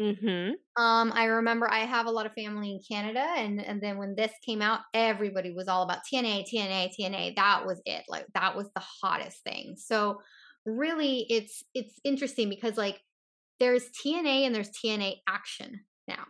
Mhm. 0.00 0.52
Um, 0.76 1.12
I 1.14 1.24
remember 1.26 1.70
I 1.70 1.80
have 1.80 2.06
a 2.06 2.10
lot 2.10 2.24
of 2.24 2.32
family 2.32 2.70
in 2.70 2.80
Canada, 2.90 3.20
and 3.36 3.60
and 3.60 3.82
then 3.82 3.98
when 3.98 4.14
this 4.14 4.32
came 4.46 4.62
out, 4.62 4.80
everybody 4.94 5.50
was 5.52 5.68
all 5.68 5.82
about 5.82 5.98
TNA, 6.10 6.46
TNA, 6.50 6.90
TNA. 6.98 7.34
That 7.36 7.66
was 7.66 7.82
it. 7.84 8.04
Like 8.08 8.24
that 8.32 8.56
was 8.56 8.70
the 8.74 8.80
hottest 8.80 9.44
thing. 9.44 9.76
So 9.76 10.22
really, 10.64 11.26
it's 11.28 11.62
it's 11.74 12.00
interesting 12.02 12.48
because 12.48 12.78
like 12.78 12.98
there's 13.60 13.84
TNA 13.90 14.46
and 14.46 14.54
there's 14.54 14.70
TNA 14.70 15.16
Action 15.28 15.84
now. 16.08 16.24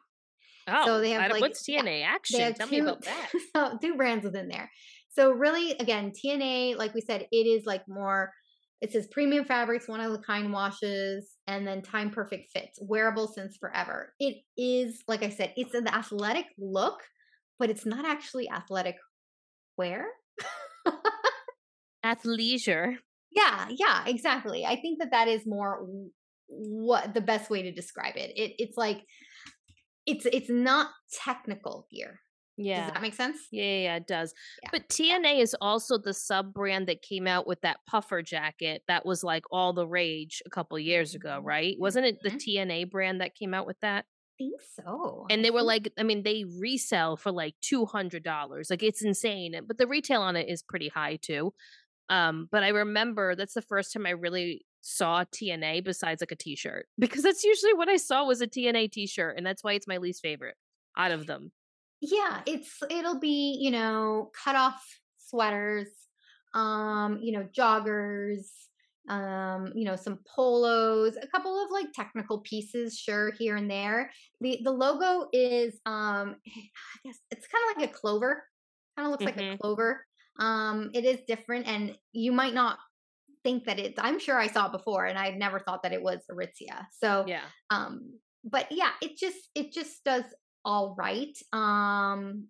Oh, 0.67 0.85
so 0.87 1.01
they 1.01 1.11
have, 1.11 1.31
like- 1.31 1.41
what's 1.43 1.63
TNA 1.63 2.03
action? 2.05 2.55
Tell 2.55 2.67
two, 2.67 2.73
me 2.83 2.89
about 2.89 3.03
that. 3.05 3.31
so 3.55 3.79
two 3.83 3.95
brands 3.97 4.25
within 4.25 4.49
there. 4.49 4.69
So 5.15 5.31
really, 5.31 5.73
again, 5.73 6.13
TNA, 6.13 6.77
like 6.77 6.95
we 6.95 7.01
said, 7.01 7.27
it 7.31 7.47
is 7.47 7.65
like 7.67 7.83
more. 7.89 8.33
It 8.81 8.93
says 8.93 9.07
premium 9.11 9.45
fabrics, 9.45 9.89
one 9.89 10.01
of 10.01 10.13
a 10.13 10.19
kind 10.19 10.53
washes, 10.53 11.37
and 11.47 11.67
then 11.67 11.81
time 11.81 12.11
perfect 12.11 12.51
fits, 12.53 12.79
wearable 12.83 13.29
since 13.29 13.57
forever. 13.57 14.13
It 14.19 14.43
is, 14.59 15.03
like 15.09 15.23
I 15.23 15.31
said, 15.31 15.55
it's 15.57 15.75
an 15.75 15.89
athletic 15.89 16.47
look, 16.59 17.01
but 17.59 17.71
it's 17.71 17.87
not 17.87 18.05
actually 18.05 18.51
athletic 18.51 18.97
wear. 19.79 20.07
Athleisure. 22.05 22.97
yeah, 23.35 23.69
yeah, 23.71 24.05
exactly. 24.07 24.65
I 24.65 24.77
think 24.77 24.99
that 25.01 25.11
that 25.13 25.29
is 25.29 25.43
more 25.47 25.87
what 26.49 27.15
the 27.15 27.21
best 27.21 27.51
way 27.51 27.63
to 27.63 27.73
describe 27.73 28.17
it. 28.17 28.31
It 28.37 28.53
it's 28.59 28.77
like 28.77 29.03
it's 30.07 30.27
it's 30.27 30.51
not 30.51 30.89
technical 31.25 31.87
gear. 31.91 32.21
Yeah. 32.57 32.87
Does 32.87 32.93
that 32.95 33.03
make 33.03 33.15
sense? 33.15 33.49
yeah, 33.51 33.63
yeah, 33.65 33.83
yeah, 33.83 33.97
it 33.97 34.07
does. 34.07 34.35
Yeah, 34.63 34.71
But 34.73 34.89
TNA 34.89 35.41
is 35.41 35.57
also 35.61 35.99
the 35.99 36.15
sub 36.15 36.53
brand 36.55 36.89
that 36.89 37.03
came 37.03 37.27
out 37.27 37.47
with 37.47 37.61
that 37.63 37.81
puffer 37.87 38.23
jacket 38.23 38.83
that 38.89 39.07
was 39.07 39.25
like 39.25 39.45
all 39.53 39.73
the 39.73 39.87
rage 39.87 40.43
a 40.47 40.51
couple 40.51 40.79
years 40.79 41.15
ago, 41.15 41.41
Mhm, 41.41 41.45
right? 41.45 41.77
Wasn't 41.79 42.07
it 42.07 42.23
the 42.23 42.31
mhm. 42.31 42.39
TNA 42.39 42.85
brand 42.85 43.21
that 43.21 43.35
came 43.35 43.55
out 43.55 43.67
with 43.67 43.79
that? 43.81 44.07
I 44.41 44.45
think 44.45 44.61
so. 44.63 45.27
And 45.31 45.45
they 45.45 45.51
were 45.51 45.63
like, 45.63 45.91
I 45.99 46.03
mean, 46.03 46.23
they 46.23 46.45
resell 46.45 47.17
for 47.17 47.33
like 47.33 47.55
two 47.63 47.87
hundred 47.87 48.23
dollars. 48.23 48.69
Like 48.71 48.83
it's 48.83 49.03
insane. 49.03 49.59
But 49.67 49.79
the 49.79 49.87
retail 49.87 50.21
on 50.23 50.37
it 50.37 50.49
is 50.49 50.63
pretty 50.63 50.89
high 50.89 51.17
too. 51.17 51.55
Um, 52.11 52.49
but 52.53 52.65
I 52.65 52.69
remember 52.71 53.37
that's 53.37 53.55
the 53.55 53.63
first 53.63 53.93
time 53.93 54.07
I 54.07 54.11
really 54.13 54.67
saw 54.83 55.25
TNA 55.33 55.81
besides 55.83 56.23
like 56.23 56.33
a 56.33 56.37
t-shirt. 56.37 56.89
Because 56.99 57.23
that's 57.23 57.45
usually 57.45 57.75
what 57.75 57.89
I 57.91 57.97
saw 57.99 58.27
was 58.27 58.41
a 58.43 58.49
TNA 58.49 58.89
t-shirt, 58.89 59.37
and 59.39 59.47
that's 59.47 59.65
why 59.65 59.75
it's 59.75 59.89
my 59.89 59.99
least 59.99 60.23
favorite 60.23 60.57
out 60.97 61.13
of 61.13 61.27
them. 61.29 61.53
Yeah 62.11 62.43
it's 62.47 62.79
it'll 62.91 63.19
be 63.19 63.59
you 63.61 63.71
know 63.71 64.31
cut 64.45 64.57
off 64.57 64.83
sweaters 65.19 65.89
um 66.55 67.19
you 67.23 67.33
know 67.33 67.49
joggers 67.57 68.47
um 69.09 69.71
you 69.75 69.85
know 69.85 69.97
some 69.97 70.19
polos 70.27 71.17
a 71.21 71.27
couple 71.27 71.63
of 71.63 71.71
like 71.71 71.93
technical 71.93 72.41
pieces 72.41 72.99
sure 72.99 73.33
here 73.39 73.57
and 73.57 73.71
there 73.71 74.11
the 74.41 74.61
the 74.65 74.71
logo 74.71 75.29
is 75.33 75.81
um 75.87 76.37
i 76.47 76.99
guess 77.05 77.19
it's 77.31 77.47
kind 77.47 77.65
of 77.71 77.83
like 77.83 77.91
a 77.91 77.93
clover 77.93 78.45
kind 78.97 79.07
of 79.07 79.13
looks 79.13 79.27
like 79.27 79.37
a 79.37 79.43
Mhm. 79.43 79.59
clover 79.61 80.07
um 80.39 80.91
it 80.95 81.05
is 81.05 81.21
different 81.27 81.67
and 81.67 81.97
you 82.13 82.33
might 82.33 82.55
not 82.55 82.79
think 83.43 83.65
that 83.65 83.79
it's 83.79 83.99
i'm 83.99 84.19
sure 84.19 84.39
i 84.39 84.47
saw 84.47 84.67
it 84.67 84.73
before 84.73 85.05
and 85.05 85.19
i 85.19 85.31
never 85.31 85.61
thought 85.61 85.83
that 85.83 85.93
it 85.93 86.03
was 86.03 86.21
aritzia 86.31 86.87
so 86.93 87.25
Yeah. 87.29 87.45
um 87.71 88.19
but 88.43 88.67
yeah 88.73 88.93
it 89.03 89.17
just 89.19 89.51
it 89.55 89.73
just 89.73 90.03
does 90.05 90.25
all 90.65 90.95
right 90.99 91.37
um 91.53 92.49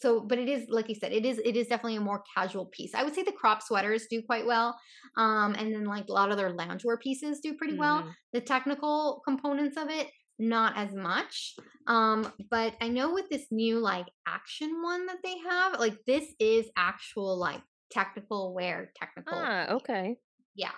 so 0.00 0.20
but 0.20 0.38
it 0.38 0.48
is 0.48 0.68
like 0.68 0.88
you 0.88 0.94
said 0.94 1.12
it 1.12 1.24
is 1.24 1.38
it 1.38 1.56
is 1.56 1.68
definitely 1.68 1.96
a 1.96 2.00
more 2.00 2.22
casual 2.34 2.66
piece 2.66 2.94
i 2.94 3.02
would 3.02 3.14
say 3.14 3.22
the 3.22 3.32
crop 3.32 3.62
sweaters 3.62 4.06
do 4.10 4.22
quite 4.22 4.44
well 4.46 4.78
um 5.16 5.54
and 5.54 5.74
then 5.74 5.84
like 5.84 6.08
a 6.08 6.12
lot 6.12 6.30
of 6.30 6.36
their 6.36 6.52
loungewear 6.52 7.00
pieces 7.00 7.40
do 7.40 7.54
pretty 7.54 7.74
well 7.74 8.04
Mhm. 8.04 8.14
the 8.32 8.40
technical 8.40 9.22
components 9.24 9.76
of 9.76 9.88
it 9.88 10.10
not 10.38 10.76
as 10.76 10.94
much 10.94 11.54
um 11.86 12.30
but 12.50 12.76
i 12.82 12.88
know 12.88 13.14
with 13.14 13.28
this 13.30 13.46
new 13.50 13.78
like 13.78 14.06
action 14.26 14.82
one 14.82 15.06
that 15.06 15.18
they 15.24 15.38
have 15.38 15.78
like 15.80 15.96
this 16.06 16.34
is 16.38 16.68
actual 16.76 17.38
like 17.38 17.62
technical 17.90 18.52
wear 18.54 18.92
technical 18.96 19.38
Ah, 19.38 19.66
okay. 19.76 20.18
yeah 20.54 20.72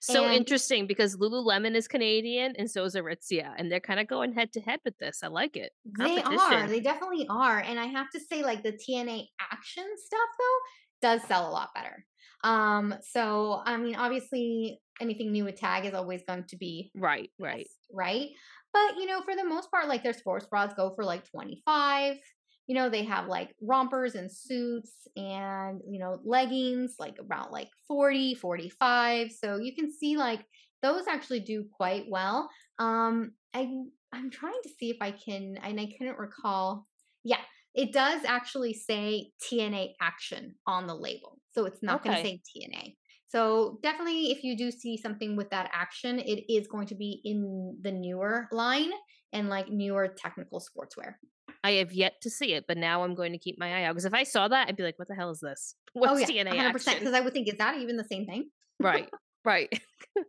So 0.00 0.24
And- 0.24 0.34
interesting 0.34 0.86
because 0.86 1.16
Lululemon 1.16 1.74
is 1.74 1.86
Canadian 1.88 2.54
and 2.58 2.70
so 2.70 2.84
is 2.84 2.94
Aritzia, 2.94 3.52
and 3.58 3.70
they're 3.70 3.80
kind 3.80 4.00
of 4.00 4.06
going 4.06 4.32
head 4.32 4.52
to 4.54 4.60
head 4.60 4.80
with 4.84 4.96
this. 4.98 5.22
I 5.22 5.28
like 5.28 5.56
it. 5.56 5.72
They 5.98 6.22
are. 6.22 6.66
They 6.66 6.80
definitely 6.80 7.26
are. 7.28 7.58
And 7.60 7.78
I 7.78 7.86
have 7.86 8.10
to 8.10 8.20
say, 8.20 8.42
like 8.42 8.62
the 8.62 8.72
TNA 8.72 9.26
action 9.52 9.84
stuff 9.96 10.28
though 10.38 11.08
does 11.08 11.22
sell 11.28 11.48
a 11.48 11.52
lot 11.52 11.70
better. 11.74 12.04
Um, 12.44 12.94
so 13.02 13.60
I 13.64 13.76
mean, 13.76 13.96
obviously 13.96 14.80
anything 15.00 15.32
new 15.32 15.44
with 15.44 15.56
tag 15.56 15.84
is 15.86 15.94
always 15.94 16.22
going 16.26 16.44
to 16.48 16.56
be 16.56 16.90
Right, 16.94 17.30
right. 17.38 17.66
right? 17.92 18.28
But 18.72 18.96
you 18.98 19.06
know, 19.06 19.20
for 19.22 19.34
the 19.34 19.44
most 19.44 19.70
part, 19.70 19.88
like 19.88 20.02
their 20.02 20.12
sports 20.12 20.46
bras 20.46 20.72
go 20.74 20.92
for 20.94 21.04
like 21.04 21.24
25. 21.30 22.16
You 22.70 22.76
know, 22.76 22.88
they 22.88 23.02
have 23.02 23.26
like 23.26 23.50
rompers 23.60 24.14
and 24.14 24.30
suits 24.30 24.92
and 25.16 25.80
you 25.90 25.98
know, 25.98 26.20
leggings 26.24 26.94
like 27.00 27.16
around 27.18 27.50
like 27.50 27.68
40, 27.88 28.36
45. 28.36 29.32
So 29.32 29.56
you 29.56 29.74
can 29.74 29.92
see 29.92 30.16
like 30.16 30.44
those 30.80 31.08
actually 31.08 31.40
do 31.40 31.64
quite 31.76 32.04
well. 32.08 32.48
Um, 32.78 33.32
I 33.52 33.68
I'm 34.12 34.30
trying 34.30 34.60
to 34.62 34.68
see 34.78 34.90
if 34.90 34.98
I 35.00 35.10
can, 35.10 35.56
and 35.62 35.80
I 35.80 35.88
couldn't 35.98 36.18
recall. 36.18 36.86
Yeah, 37.24 37.40
it 37.74 37.92
does 37.92 38.22
actually 38.24 38.74
say 38.74 39.30
TNA 39.42 39.94
action 40.00 40.54
on 40.66 40.86
the 40.86 40.94
label, 40.94 41.40
so 41.52 41.64
it's 41.64 41.82
not 41.82 42.04
going 42.04 42.16
to 42.16 42.22
say 42.22 42.40
TNA. 42.56 42.94
So 43.28 43.78
definitely, 43.82 44.32
if 44.32 44.42
you 44.42 44.56
do 44.56 44.70
see 44.70 44.96
something 44.96 45.36
with 45.36 45.50
that 45.50 45.70
action, 45.72 46.18
it 46.18 46.52
is 46.52 46.66
going 46.66 46.88
to 46.88 46.96
be 46.96 47.20
in 47.24 47.76
the 47.80 47.92
newer 47.92 48.48
line 48.50 48.90
and 49.32 49.48
like 49.48 49.68
newer 49.68 50.08
technical 50.08 50.60
sportswear. 50.60 51.14
I 51.62 51.72
have 51.72 51.92
yet 51.92 52.20
to 52.22 52.30
see 52.30 52.54
it, 52.54 52.64
but 52.66 52.78
now 52.78 53.04
I'm 53.04 53.14
going 53.14 53.32
to 53.32 53.38
keep 53.38 53.58
my 53.58 53.80
eye 53.80 53.84
out 53.84 53.92
because 53.92 54.06
if 54.06 54.14
I 54.14 54.22
saw 54.22 54.48
that, 54.48 54.68
I'd 54.68 54.76
be 54.76 54.82
like, 54.82 54.98
"What 54.98 55.08
the 55.08 55.14
hell 55.14 55.30
is 55.30 55.40
this? 55.40 55.74
What's 55.92 56.12
oh 56.12 56.16
yeah, 56.16 56.26
TNA 56.26 56.56
100%. 56.56 56.58
action?" 56.58 56.94
Because 56.98 57.14
I 57.14 57.20
would 57.20 57.32
think, 57.32 57.48
is 57.48 57.58
that 57.58 57.78
even 57.78 57.96
the 57.96 58.04
same 58.04 58.26
thing? 58.26 58.50
right, 58.78 59.08
right. 59.44 59.68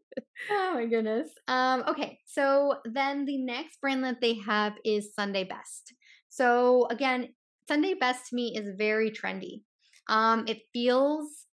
Oh 0.49 0.71
my 0.73 0.85
goodness. 0.85 1.29
Um, 1.47 1.83
okay, 1.87 2.19
so 2.25 2.79
then 2.85 3.25
the 3.25 3.37
next 3.37 3.79
brand 3.79 4.03
that 4.03 4.21
they 4.21 4.35
have 4.39 4.73
is 4.83 5.13
Sunday 5.13 5.43
Best. 5.43 5.93
So 6.29 6.87
again, 6.89 7.29
Sunday 7.67 7.93
Best 7.93 8.29
to 8.29 8.35
me 8.35 8.55
is 8.57 8.75
very 8.77 9.11
trendy. 9.11 9.61
Um, 10.09 10.45
it 10.47 10.61
feels 10.73 11.45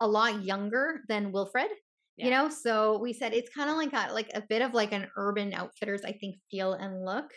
a 0.00 0.06
lot 0.06 0.44
younger 0.44 1.00
than 1.08 1.32
Wilfred. 1.32 1.70
You 2.16 2.30
know, 2.30 2.50
so 2.50 2.98
we 2.98 3.14
said 3.14 3.32
it's 3.32 3.48
kind 3.48 3.70
of 3.70 3.76
like 3.76 3.94
a 3.94 4.12
like 4.12 4.30
a 4.34 4.42
bit 4.42 4.60
of 4.60 4.74
like 4.74 4.92
an 4.92 5.08
urban 5.16 5.54
outfitters, 5.54 6.02
I 6.04 6.12
think, 6.12 6.36
feel 6.50 6.74
and 6.74 7.02
look. 7.02 7.30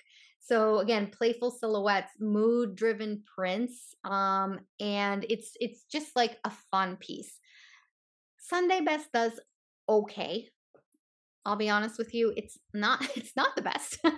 So 0.43 0.79
again, 0.79 1.07
playful 1.07 1.51
silhouettes, 1.51 2.11
mood 2.19 2.75
driven 2.75 3.23
prints, 3.35 3.95
um, 4.03 4.59
and 4.79 5.25
it's 5.29 5.55
it's 5.61 5.85
just 5.85 6.15
like 6.17 6.37
a 6.43 6.51
fun 6.69 6.97
piece. 6.97 7.39
Sunday 8.39 8.81
Best 8.81 9.09
does 9.13 9.39
okay. 9.87 10.49
I'll 11.45 11.55
be 11.55 11.69
honest 11.69 11.97
with 11.97 12.13
you, 12.13 12.33
it's 12.35 12.57
not 12.73 13.01
it's 13.15 13.35
not 13.37 13.55
the 13.55 13.61
best. 13.61 13.99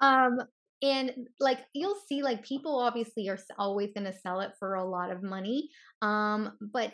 um 0.00 0.38
and 0.82 1.12
like 1.40 1.60
you'll 1.72 1.96
see 2.08 2.22
like 2.22 2.44
people 2.44 2.78
obviously 2.78 3.28
are 3.28 3.38
always 3.58 3.90
going 3.94 4.04
to 4.04 4.12
sell 4.12 4.40
it 4.40 4.52
for 4.58 4.74
a 4.74 4.84
lot 4.84 5.10
of 5.10 5.22
money. 5.22 5.70
Um 6.02 6.52
but 6.60 6.92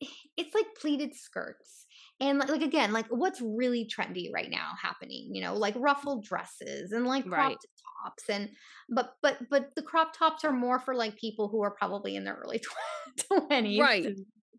it's 0.36 0.54
like 0.54 0.66
pleated 0.80 1.14
skirts. 1.14 1.86
And 2.20 2.38
like, 2.38 2.50
like 2.50 2.62
again, 2.62 2.92
like 2.92 3.06
what's 3.08 3.40
really 3.40 3.86
trendy 3.86 4.30
right 4.32 4.50
now 4.50 4.72
happening, 4.80 5.30
you 5.34 5.42
know, 5.42 5.54
like 5.54 5.74
ruffled 5.76 6.24
dresses 6.24 6.92
and 6.92 7.06
like 7.06 7.24
Right. 7.26 7.56
tops 8.04 8.24
and 8.28 8.50
but 8.90 9.14
but 9.22 9.38
but 9.50 9.70
the 9.74 9.82
crop 9.82 10.16
tops 10.16 10.44
are 10.44 10.52
more 10.52 10.78
for 10.78 10.94
like 10.94 11.16
people 11.16 11.48
who 11.48 11.62
are 11.62 11.70
probably 11.70 12.16
in 12.16 12.24
their 12.24 12.34
early 12.34 12.60
20s. 13.32 13.78
Right. 13.78 14.06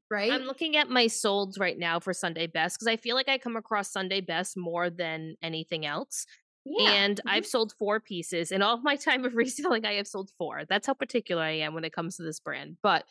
Right? 0.10 0.32
I'm 0.32 0.44
looking 0.44 0.76
at 0.76 0.90
my 0.90 1.06
solds 1.06 1.60
right 1.60 1.78
now 1.78 2.00
for 2.00 2.14
Sunday 2.14 2.48
Best 2.48 2.78
because 2.78 2.88
I 2.88 2.98
feel 2.98 3.16
like 3.16 3.30
I 3.30 3.38
come 3.38 3.56
across 3.56 3.92
Sunday 3.92 4.22
Best 4.22 4.58
more 4.58 4.90
than 4.90 5.36
anything 5.42 5.86
else. 5.86 6.26
yeah. 6.66 6.92
And 6.92 7.22
mhm. 7.26 7.32
I've 7.32 7.46
sold 7.46 7.74
four 7.80 8.00
pieces. 8.02 8.52
In 8.52 8.62
all 8.62 8.76
of 8.76 8.84
my 8.84 8.96
time 8.98 9.24
of 9.26 9.36
reselling, 9.36 9.86
I 9.86 9.94
have 9.94 10.08
sold 10.08 10.32
four. 10.38 10.64
That's 10.68 10.88
how 10.88 10.94
particular 10.96 11.44
I 11.44 11.52
am 11.60 11.74
when 11.74 11.86
it 11.86 11.94
comes 11.94 12.18
to 12.18 12.24
this 12.24 12.40
brand. 12.40 12.78
But 12.84 13.06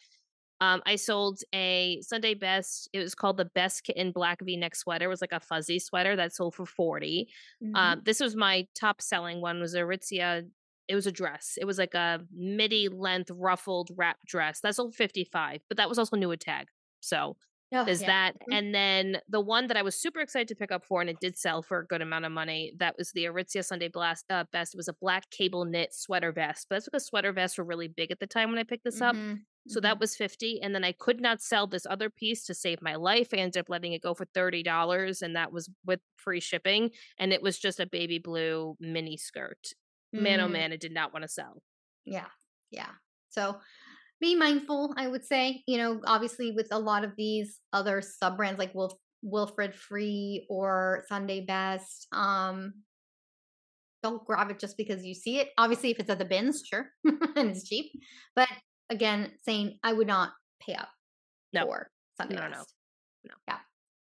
um, 0.61 0.83
I 0.87 0.97
sold 0.97 1.41
a 1.55 2.01
Sunday 2.03 2.35
Best. 2.35 2.89
It 2.93 2.99
was 2.99 3.15
called 3.15 3.37
the 3.39 3.45
Best 3.47 3.85
Kitten 3.85 4.13
Black 4.13 4.41
V 4.43 4.57
neck 4.57 4.75
sweater. 4.77 5.07
It 5.07 5.09
was 5.09 5.21
like 5.21 5.33
a 5.33 5.41
fuzzy 5.41 5.79
sweater 5.79 6.17
that 6.17 6.35
sold 6.35 6.55
for 6.55 6.67
40. 6.67 7.29
Mhm. 7.63 7.77
Um, 7.77 8.03
this 8.05 8.21
was 8.21 8.37
my 8.37 8.67
top 8.75 9.01
selling 9.01 9.41
one 9.41 9.61
was 9.61 9.75
a 9.75 9.81
Aritzia. 9.81 10.49
It 10.89 10.95
was 10.95 11.07
a 11.07 11.13
dress. 11.13 11.57
It 11.61 11.65
was 11.65 11.79
like 11.79 11.95
a 11.95 12.21
midi 12.33 12.89
length 12.89 13.31
ruffled 13.31 13.91
wrap 13.97 14.19
dress. 14.27 14.61
That 14.61 14.75
sold 14.75 14.95
55, 14.95 15.63
but 15.69 15.77
that 15.77 15.89
was 15.89 15.99
also 15.99 16.17
new 16.17 16.29
with 16.29 16.41
tag. 16.41 16.67
So 17.01 17.37
Oh, 17.73 17.85
there's 17.85 18.01
yeah. 18.01 18.09
that. 18.09 18.37
And 18.51 18.75
then 18.75 19.19
the 19.29 19.41
one 19.41 19.69
that 19.69 19.77
I 19.77 19.83
was 19.83 19.95
super 19.95 20.19
excited 20.19 20.49
to 20.49 20.57
pick 20.57 20.73
up 20.73 20.85
for, 20.85 21.01
and 21.01 21.09
it 21.09 21.21
did 21.21 21.39
sell 21.39 21.63
for 21.63 21.79
a 21.79 21.87
good 21.87 22.03
amount 22.03 22.25
of 22.25 22.33
money. 22.33 22.73
That 22.79 22.99
was 22.99 23.13
the 23.13 23.27
Aritzia 23.27 23.65
Sunday 23.65 23.87
Blast 23.87 24.25
uh, 24.29 24.43
Best. 24.51 24.75
It 24.75 24.77
was 24.77 24.89
a 24.89 24.93
black 24.93 25.31
cable 25.31 25.65
knit 25.65 25.95
sweater 25.95 26.33
vest. 26.33 26.67
But 26.69 26.75
that's 26.75 26.87
because 26.87 27.07
sweater 27.07 27.33
vests 27.33 27.59
were 27.59 27.65
really 27.65 27.87
big 27.87 28.11
at 28.11 28.19
the 28.19 28.27
time 28.27 28.51
when 28.51 28.59
I 28.59 28.65
picked 28.65 28.83
this 28.83 29.01
up. 29.01 29.15
So 29.69 29.81
that 29.81 30.01
was 30.01 30.17
50 30.17 30.61
and 30.63 30.75
then 30.75 30.85
I 30.85 30.93
could 30.93 31.21
not 31.21 31.43
sell 31.43 31.67
this 31.67 31.87
other 31.87 32.11
piece 32.11 32.45
to 32.47 32.55
save 32.55 32.83
my 32.83 32.97
life. 32.97 33.29
I 33.33 33.37
ended 33.37 33.61
up 33.61 33.69
letting 33.69 33.93
it 33.93 34.03
go 34.03 34.15
for 34.15 34.27
$30 34.27 35.23
and 35.23 35.37
that 35.37 35.53
was 35.53 35.71
with 35.85 36.01
free 36.17 36.41
shipping 36.41 36.91
and 37.19 37.33
it 37.33 37.43
was 37.43 37.59
just 37.59 37.79
a 37.79 37.87
baby 37.87 38.19
blue 38.19 38.77
mini 38.81 39.17
skirt. 39.17 39.75
Man 40.13 40.41
oh 40.41 40.49
Mm, 40.49 40.53
man, 40.53 40.73
it 40.73 40.81
did 40.81 40.93
not 40.93 41.13
want 41.13 41.23
to 41.23 41.29
sell. 41.29 41.63
Yeah, 42.05 42.27
yeah. 42.71 42.91
So 43.29 43.61
be 44.21 44.35
mindful, 44.35 44.95
I 44.97 45.07
would 45.07 45.25
say. 45.25 45.63
You 45.67 45.79
know, 45.79 46.01
obviously 46.05 46.51
with 46.53 46.69
a 46.73 46.79
lot 46.79 47.05
of 47.05 47.13
these 47.17 47.59
other 47.73 48.03
sub 48.03 48.37
brands 48.37 48.59
like 48.59 48.75
Wilf- 48.75 48.99
Wilfred 49.23 49.75
Free 49.75 50.47
or 50.51 51.05
Sunday 51.09 51.43
Best, 51.43 52.09
um, 52.13 52.73
don't 54.03 54.25
grab 54.25 54.51
it 54.51 54.59
just 54.59 54.77
because 54.77 55.05
you 55.05 55.15
see 55.15 55.39
it. 55.39 55.51
Obviously, 55.59 55.91
if 55.91 55.99
it's 56.01 56.11
at 56.11 56.19
the 56.19 56.25
bins, 56.25 56.65
sure, 56.67 56.89
and 57.05 57.51
it's 57.51 57.69
cheap. 57.69 57.93
But 58.35 58.49
again, 58.91 59.33
saying 59.45 59.79
I 59.83 59.93
would 59.93 60.07
not 60.07 60.33
pay 60.61 60.75
up 60.75 60.89
No. 61.53 61.65
for 61.67 61.91
Sunday 62.17 62.37
No, 62.37 62.43
no, 62.49 62.51
Best. 62.51 62.75
no. 63.25 63.35
Yeah, 63.49 63.59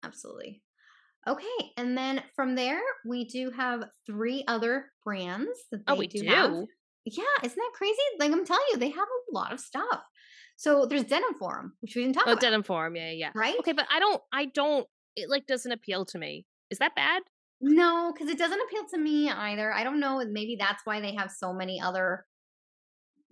absolutely. 0.05 0.63
Okay, 1.27 1.47
and 1.77 1.97
then 1.97 2.23
from 2.35 2.55
there 2.57 2.81
we 3.07 3.25
do 3.27 3.51
have 3.51 3.85
three 4.07 4.45
other 4.49 4.91
brands 5.05 5.51
that 5.71 5.83
oh, 5.87 5.93
they 5.93 5.97
Oh, 5.97 5.99
we 5.99 6.07
do. 6.09 6.21
do. 6.23 6.27
have. 6.29 6.53
Yeah, 7.05 7.25
isn't 7.45 7.57
that 7.57 7.71
crazy? 7.75 7.97
Like 8.19 8.33
I'm 8.33 8.45
telling 8.45 8.65
you, 8.73 8.79
they 8.79 8.91
have 8.91 9.09
a 9.09 9.33
lot 9.35 9.53
of 9.53 9.61
stuff. 9.61 10.03
So 10.57 10.87
there's 10.87 11.05
Denim 11.05 11.35
Forum, 11.39 11.73
which 11.81 11.97
we 11.97 12.03
didn't 12.03 12.15
talk 12.17 12.25
Oh, 12.27 12.33
about, 12.33 12.41
Denim 12.43 12.63
Forum. 12.63 12.95
Yeah, 12.97 13.11
yeah. 13.11 13.13
yeah. 13.13 13.31
right? 13.35 13.57
Okay, 13.61 13.73
but 13.73 13.87
I 13.91 13.99
don't, 13.99 14.21
I 14.33 14.45
don't, 14.47 14.87
it 15.17 15.29
like 15.29 15.47
doesn't 15.47 15.73
appeal 15.73 16.05
to 16.07 16.19
me. 16.19 16.47
Is 16.71 16.79
that 16.79 16.95
bad? 16.95 17.23
No, 17.61 18.13
because 18.13 18.29
it 18.33 18.39
doesn't 18.39 18.61
appeal 18.61 18.85
to 18.91 18.99
me 18.99 19.29
either. 19.31 19.73
I 19.73 19.83
don't 19.85 20.01
know. 20.01 20.25
Maybe 20.29 20.57
that's 20.59 20.83
why 20.85 21.01
they 21.01 21.15
have 21.15 21.31
so 21.31 21.53
many 21.53 21.81
other 21.81 22.25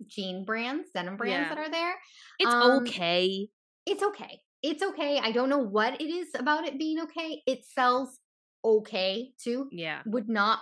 jean 0.07 0.45
brands, 0.45 0.89
denim 0.93 1.17
brands 1.17 1.47
Yeah. 1.49 1.55
that 1.55 1.57
are 1.57 1.71
there. 1.71 1.95
It's 2.39 2.53
Um, 2.53 2.83
okay. 2.83 3.47
It's 3.85 4.03
okay. 4.03 4.41
It's 4.61 4.83
okay. 4.83 5.19
I 5.19 5.31
don't 5.31 5.49
know 5.49 5.59
what 5.59 5.99
it 6.01 6.09
is 6.09 6.29
about 6.35 6.65
it 6.67 6.77
being 6.77 6.99
okay. 7.01 7.41
It 7.47 7.65
sells 7.65 8.19
okay 8.63 9.33
too. 9.43 9.67
Yeah. 9.71 10.01
Would 10.05 10.29
not 10.29 10.59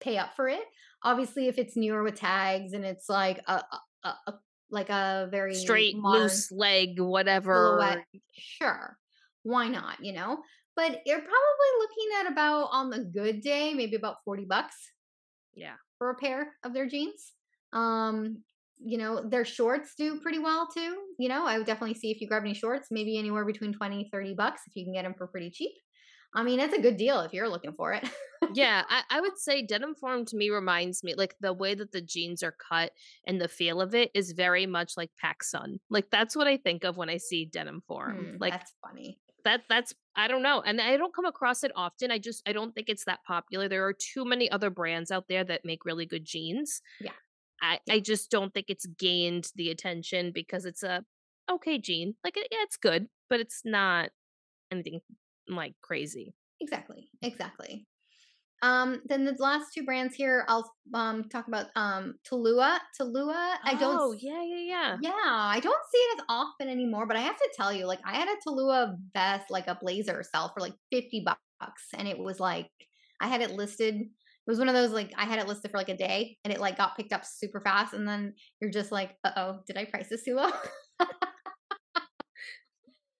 pay 0.00 0.16
up 0.18 0.34
for 0.36 0.48
it. 0.48 0.62
Obviously, 1.02 1.48
if 1.48 1.58
it's 1.58 1.76
newer 1.76 2.02
with 2.02 2.14
tags 2.14 2.72
and 2.72 2.84
it's 2.84 3.08
like 3.08 3.40
a, 3.48 3.62
a, 4.04 4.08
a, 4.26 4.34
like 4.70 4.88
a 4.90 5.28
very 5.30 5.54
Straight, 5.54 5.96
loose 5.96 6.52
leg, 6.52 7.00
whatever. 7.00 7.78
silhouette, 7.80 8.04
sure, 8.32 8.96
why 9.42 9.66
not? 9.68 10.04
You 10.04 10.12
know, 10.12 10.42
but 10.76 11.00
you're 11.06 11.18
probably 11.18 11.70
looking 11.80 12.08
at 12.20 12.30
about 12.30 12.68
on 12.70 12.90
the 12.90 13.00
good 13.00 13.40
day, 13.40 13.74
maybe 13.74 13.96
about 13.96 14.16
forty 14.24 14.44
bucks 14.44 14.76
Yeah. 15.54 15.74
for 15.98 16.10
a 16.10 16.14
pair 16.14 16.54
of 16.62 16.72
their 16.72 16.86
jeans. 16.86 17.32
Um, 17.72 18.44
you 18.84 18.98
know, 18.98 19.22
their 19.28 19.44
shorts 19.44 19.94
do 19.96 20.20
pretty 20.20 20.38
well 20.38 20.68
too. 20.72 20.96
You 21.18 21.28
know, 21.28 21.44
I 21.46 21.58
would 21.58 21.66
definitely 21.66 21.94
see 21.94 22.10
if 22.10 22.20
you 22.20 22.26
grab 22.26 22.42
any 22.42 22.54
shorts, 22.54 22.88
maybe 22.90 23.18
anywhere 23.18 23.44
between 23.44 23.72
20, 23.72 24.08
30 24.12 24.34
bucks 24.34 24.62
if 24.66 24.74
you 24.76 24.84
can 24.84 24.94
get 24.94 25.04
them 25.04 25.14
for 25.16 25.26
pretty 25.26 25.50
cheap. 25.50 25.72
I 26.32 26.44
mean, 26.44 26.60
it's 26.60 26.74
a 26.74 26.80
good 26.80 26.96
deal 26.96 27.20
if 27.20 27.32
you're 27.32 27.48
looking 27.48 27.72
for 27.72 27.92
it. 27.92 28.08
yeah, 28.54 28.84
I, 28.88 29.02
I 29.10 29.20
would 29.20 29.36
say 29.36 29.62
Denim 29.62 29.94
Forum 29.96 30.24
to 30.26 30.36
me 30.36 30.50
reminds 30.50 31.02
me 31.02 31.14
like 31.14 31.34
the 31.40 31.52
way 31.52 31.74
that 31.74 31.90
the 31.92 32.00
jeans 32.00 32.42
are 32.42 32.54
cut 32.54 32.92
and 33.26 33.40
the 33.40 33.48
feel 33.48 33.80
of 33.80 33.94
it 33.94 34.10
is 34.14 34.32
very 34.32 34.66
much 34.66 34.92
like 34.96 35.10
PacSun. 35.22 35.80
Like 35.90 36.08
that's 36.10 36.36
what 36.36 36.46
I 36.46 36.56
think 36.56 36.84
of 36.84 36.96
when 36.96 37.10
I 37.10 37.16
see 37.16 37.46
Denim 37.46 37.82
Forum. 37.86 38.16
Hmm, 38.16 38.36
like 38.38 38.52
that's 38.52 38.74
funny. 38.80 39.18
that 39.44 39.62
that's 39.68 39.92
I 40.14 40.28
don't 40.28 40.42
know. 40.42 40.62
And 40.64 40.80
I 40.80 40.96
don't 40.96 41.14
come 41.14 41.24
across 41.24 41.64
it 41.64 41.72
often. 41.74 42.12
I 42.12 42.18
just 42.18 42.48
I 42.48 42.52
don't 42.52 42.74
think 42.74 42.88
it's 42.88 43.06
that 43.06 43.24
popular. 43.26 43.68
There 43.68 43.86
are 43.86 43.92
too 43.92 44.24
many 44.24 44.48
other 44.50 44.70
brands 44.70 45.10
out 45.10 45.26
there 45.28 45.42
that 45.44 45.64
make 45.64 45.84
really 45.84 46.06
good 46.06 46.24
jeans. 46.24 46.80
Yeah. 47.00 47.10
I, 47.62 47.80
I 47.88 48.00
just 48.00 48.30
don't 48.30 48.52
think 48.54 48.66
it's 48.68 48.86
gained 48.86 49.50
the 49.54 49.70
attention 49.70 50.32
because 50.32 50.64
it's 50.64 50.82
a 50.82 51.04
okay 51.50 51.78
jean. 51.78 52.14
Like 52.24 52.36
yeah, 52.36 52.44
it's 52.50 52.76
good, 52.76 53.08
but 53.28 53.40
it's 53.40 53.62
not 53.64 54.10
anything 54.70 55.00
like 55.48 55.74
crazy. 55.82 56.34
Exactly. 56.60 57.10
Exactly. 57.22 57.86
Um, 58.62 59.00
then 59.06 59.24
the 59.24 59.34
last 59.38 59.72
two 59.72 59.84
brands 59.84 60.14
here, 60.14 60.44
I'll 60.46 60.70
um 60.92 61.24
talk 61.30 61.48
about 61.48 61.68
um 61.76 62.16
Talula. 62.30 62.78
Talula, 63.00 63.56
I 63.64 63.74
don't. 63.74 63.96
Oh 63.98 64.12
yeah, 64.12 64.42
yeah, 64.42 64.58
yeah. 64.58 64.96
Yeah, 65.00 65.12
I 65.14 65.60
don't 65.60 65.82
see 65.90 65.98
it 65.98 66.18
as 66.18 66.24
often 66.28 66.68
anymore, 66.68 67.06
but 67.06 67.16
I 67.16 67.20
have 67.20 67.36
to 67.36 67.50
tell 67.56 67.72
you, 67.72 67.86
like, 67.86 68.00
I 68.04 68.14
had 68.14 68.28
a 68.28 68.36
Talula 68.46 68.96
vest, 69.14 69.46
like 69.50 69.66
a 69.66 69.78
blazer, 69.80 70.22
sell 70.22 70.52
for 70.52 70.60
like 70.60 70.74
fifty 70.90 71.24
bucks, 71.24 71.84
and 71.94 72.06
it 72.06 72.18
was 72.18 72.38
like 72.38 72.70
I 73.20 73.28
had 73.28 73.40
it 73.40 73.52
listed. 73.52 74.10
It 74.46 74.50
was 74.50 74.58
one 74.58 74.68
of 74.68 74.74
those 74.74 74.90
like 74.90 75.12
I 75.16 75.24
had 75.24 75.38
it 75.38 75.46
listed 75.46 75.70
for 75.70 75.78
like 75.78 75.88
a 75.88 75.96
day, 75.96 76.36
and 76.44 76.52
it 76.52 76.60
like 76.60 76.76
got 76.76 76.96
picked 76.96 77.12
up 77.12 77.24
super 77.24 77.60
fast, 77.60 77.94
and 77.94 78.06
then 78.06 78.34
you're 78.60 78.70
just 78.70 78.92
like, 78.92 79.16
uh 79.24 79.30
oh, 79.36 79.60
did 79.66 79.76
I 79.76 79.84
price 79.84 80.08
this 80.08 80.24
too 80.24 80.36
low? 80.36 80.50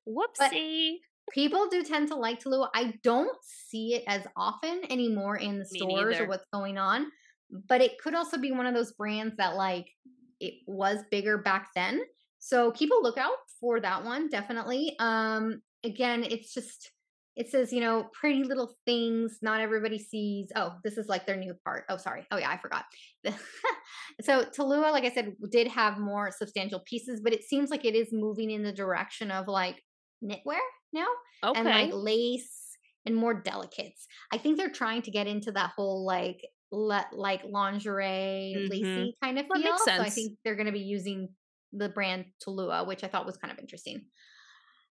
Whoopsie 0.08 0.96
people 1.30 1.68
do 1.68 1.82
tend 1.82 2.08
to 2.08 2.14
like 2.14 2.40
Talula. 2.40 2.68
I 2.74 2.94
don't 3.02 3.36
see 3.42 3.94
it 3.94 4.04
as 4.06 4.26
often 4.36 4.82
anymore 4.90 5.36
in 5.36 5.58
the 5.58 5.64
stores 5.64 6.18
or 6.18 6.26
what's 6.26 6.46
going 6.52 6.78
on, 6.78 7.06
but 7.68 7.80
it 7.80 7.98
could 7.98 8.14
also 8.14 8.38
be 8.38 8.52
one 8.52 8.66
of 8.66 8.74
those 8.74 8.92
brands 8.92 9.36
that 9.36 9.56
like 9.56 9.88
it 10.40 10.54
was 10.66 10.98
bigger 11.10 11.38
back 11.38 11.68
then. 11.74 12.02
So 12.38 12.70
keep 12.72 12.90
a 12.90 13.02
lookout 13.02 13.36
for 13.60 13.80
that 13.80 14.04
one, 14.04 14.28
definitely. 14.28 14.96
Um, 14.98 15.60
again, 15.84 16.24
it's 16.24 16.54
just 16.54 16.90
it 17.40 17.48
says, 17.48 17.72
you 17.72 17.80
know, 17.80 18.06
pretty 18.12 18.44
little 18.44 18.74
things 18.84 19.38
not 19.40 19.60
everybody 19.62 19.98
sees. 19.98 20.48
Oh, 20.54 20.74
this 20.84 20.98
is 20.98 21.08
like 21.08 21.24
their 21.26 21.36
new 21.36 21.54
part. 21.64 21.84
Oh, 21.88 21.96
sorry. 21.96 22.26
Oh, 22.30 22.36
yeah, 22.36 22.50
I 22.50 22.58
forgot. 22.58 22.84
so, 24.20 24.44
Talula, 24.44 24.90
like 24.92 25.04
I 25.04 25.10
said, 25.10 25.34
did 25.50 25.66
have 25.68 25.98
more 25.98 26.30
substantial 26.30 26.80
pieces, 26.80 27.22
but 27.24 27.32
it 27.32 27.42
seems 27.44 27.70
like 27.70 27.86
it 27.86 27.94
is 27.94 28.08
moving 28.12 28.50
in 28.50 28.62
the 28.62 28.72
direction 28.72 29.30
of 29.30 29.48
like 29.48 29.82
knitwear 30.22 30.58
now 30.92 31.06
Okay. 31.42 31.58
and 31.60 31.66
like 31.68 31.90
lace 31.94 32.76
and 33.06 33.16
more 33.16 33.32
delicates. 33.40 34.06
I 34.32 34.36
think 34.36 34.58
they're 34.58 34.68
trying 34.68 35.00
to 35.02 35.10
get 35.10 35.26
into 35.26 35.50
that 35.52 35.70
whole 35.74 36.04
like 36.04 36.46
le- 36.70 37.08
like 37.12 37.42
lingerie 37.44 38.54
Mhm. 38.54 38.70
lacy 38.70 39.16
kind 39.22 39.38
of 39.38 39.46
feel. 39.46 39.62
makes 39.62 39.84
So 39.84 39.92
I 39.92 40.10
think 40.10 40.36
they're 40.44 40.56
going 40.56 40.66
to 40.66 40.72
be 40.72 40.80
using 40.80 41.30
the 41.72 41.88
brand 41.88 42.26
Talula, 42.44 42.86
which 42.86 43.02
I 43.02 43.08
thought 43.08 43.24
was 43.24 43.38
kind 43.38 43.50
of 43.50 43.58
interesting. 43.58 44.04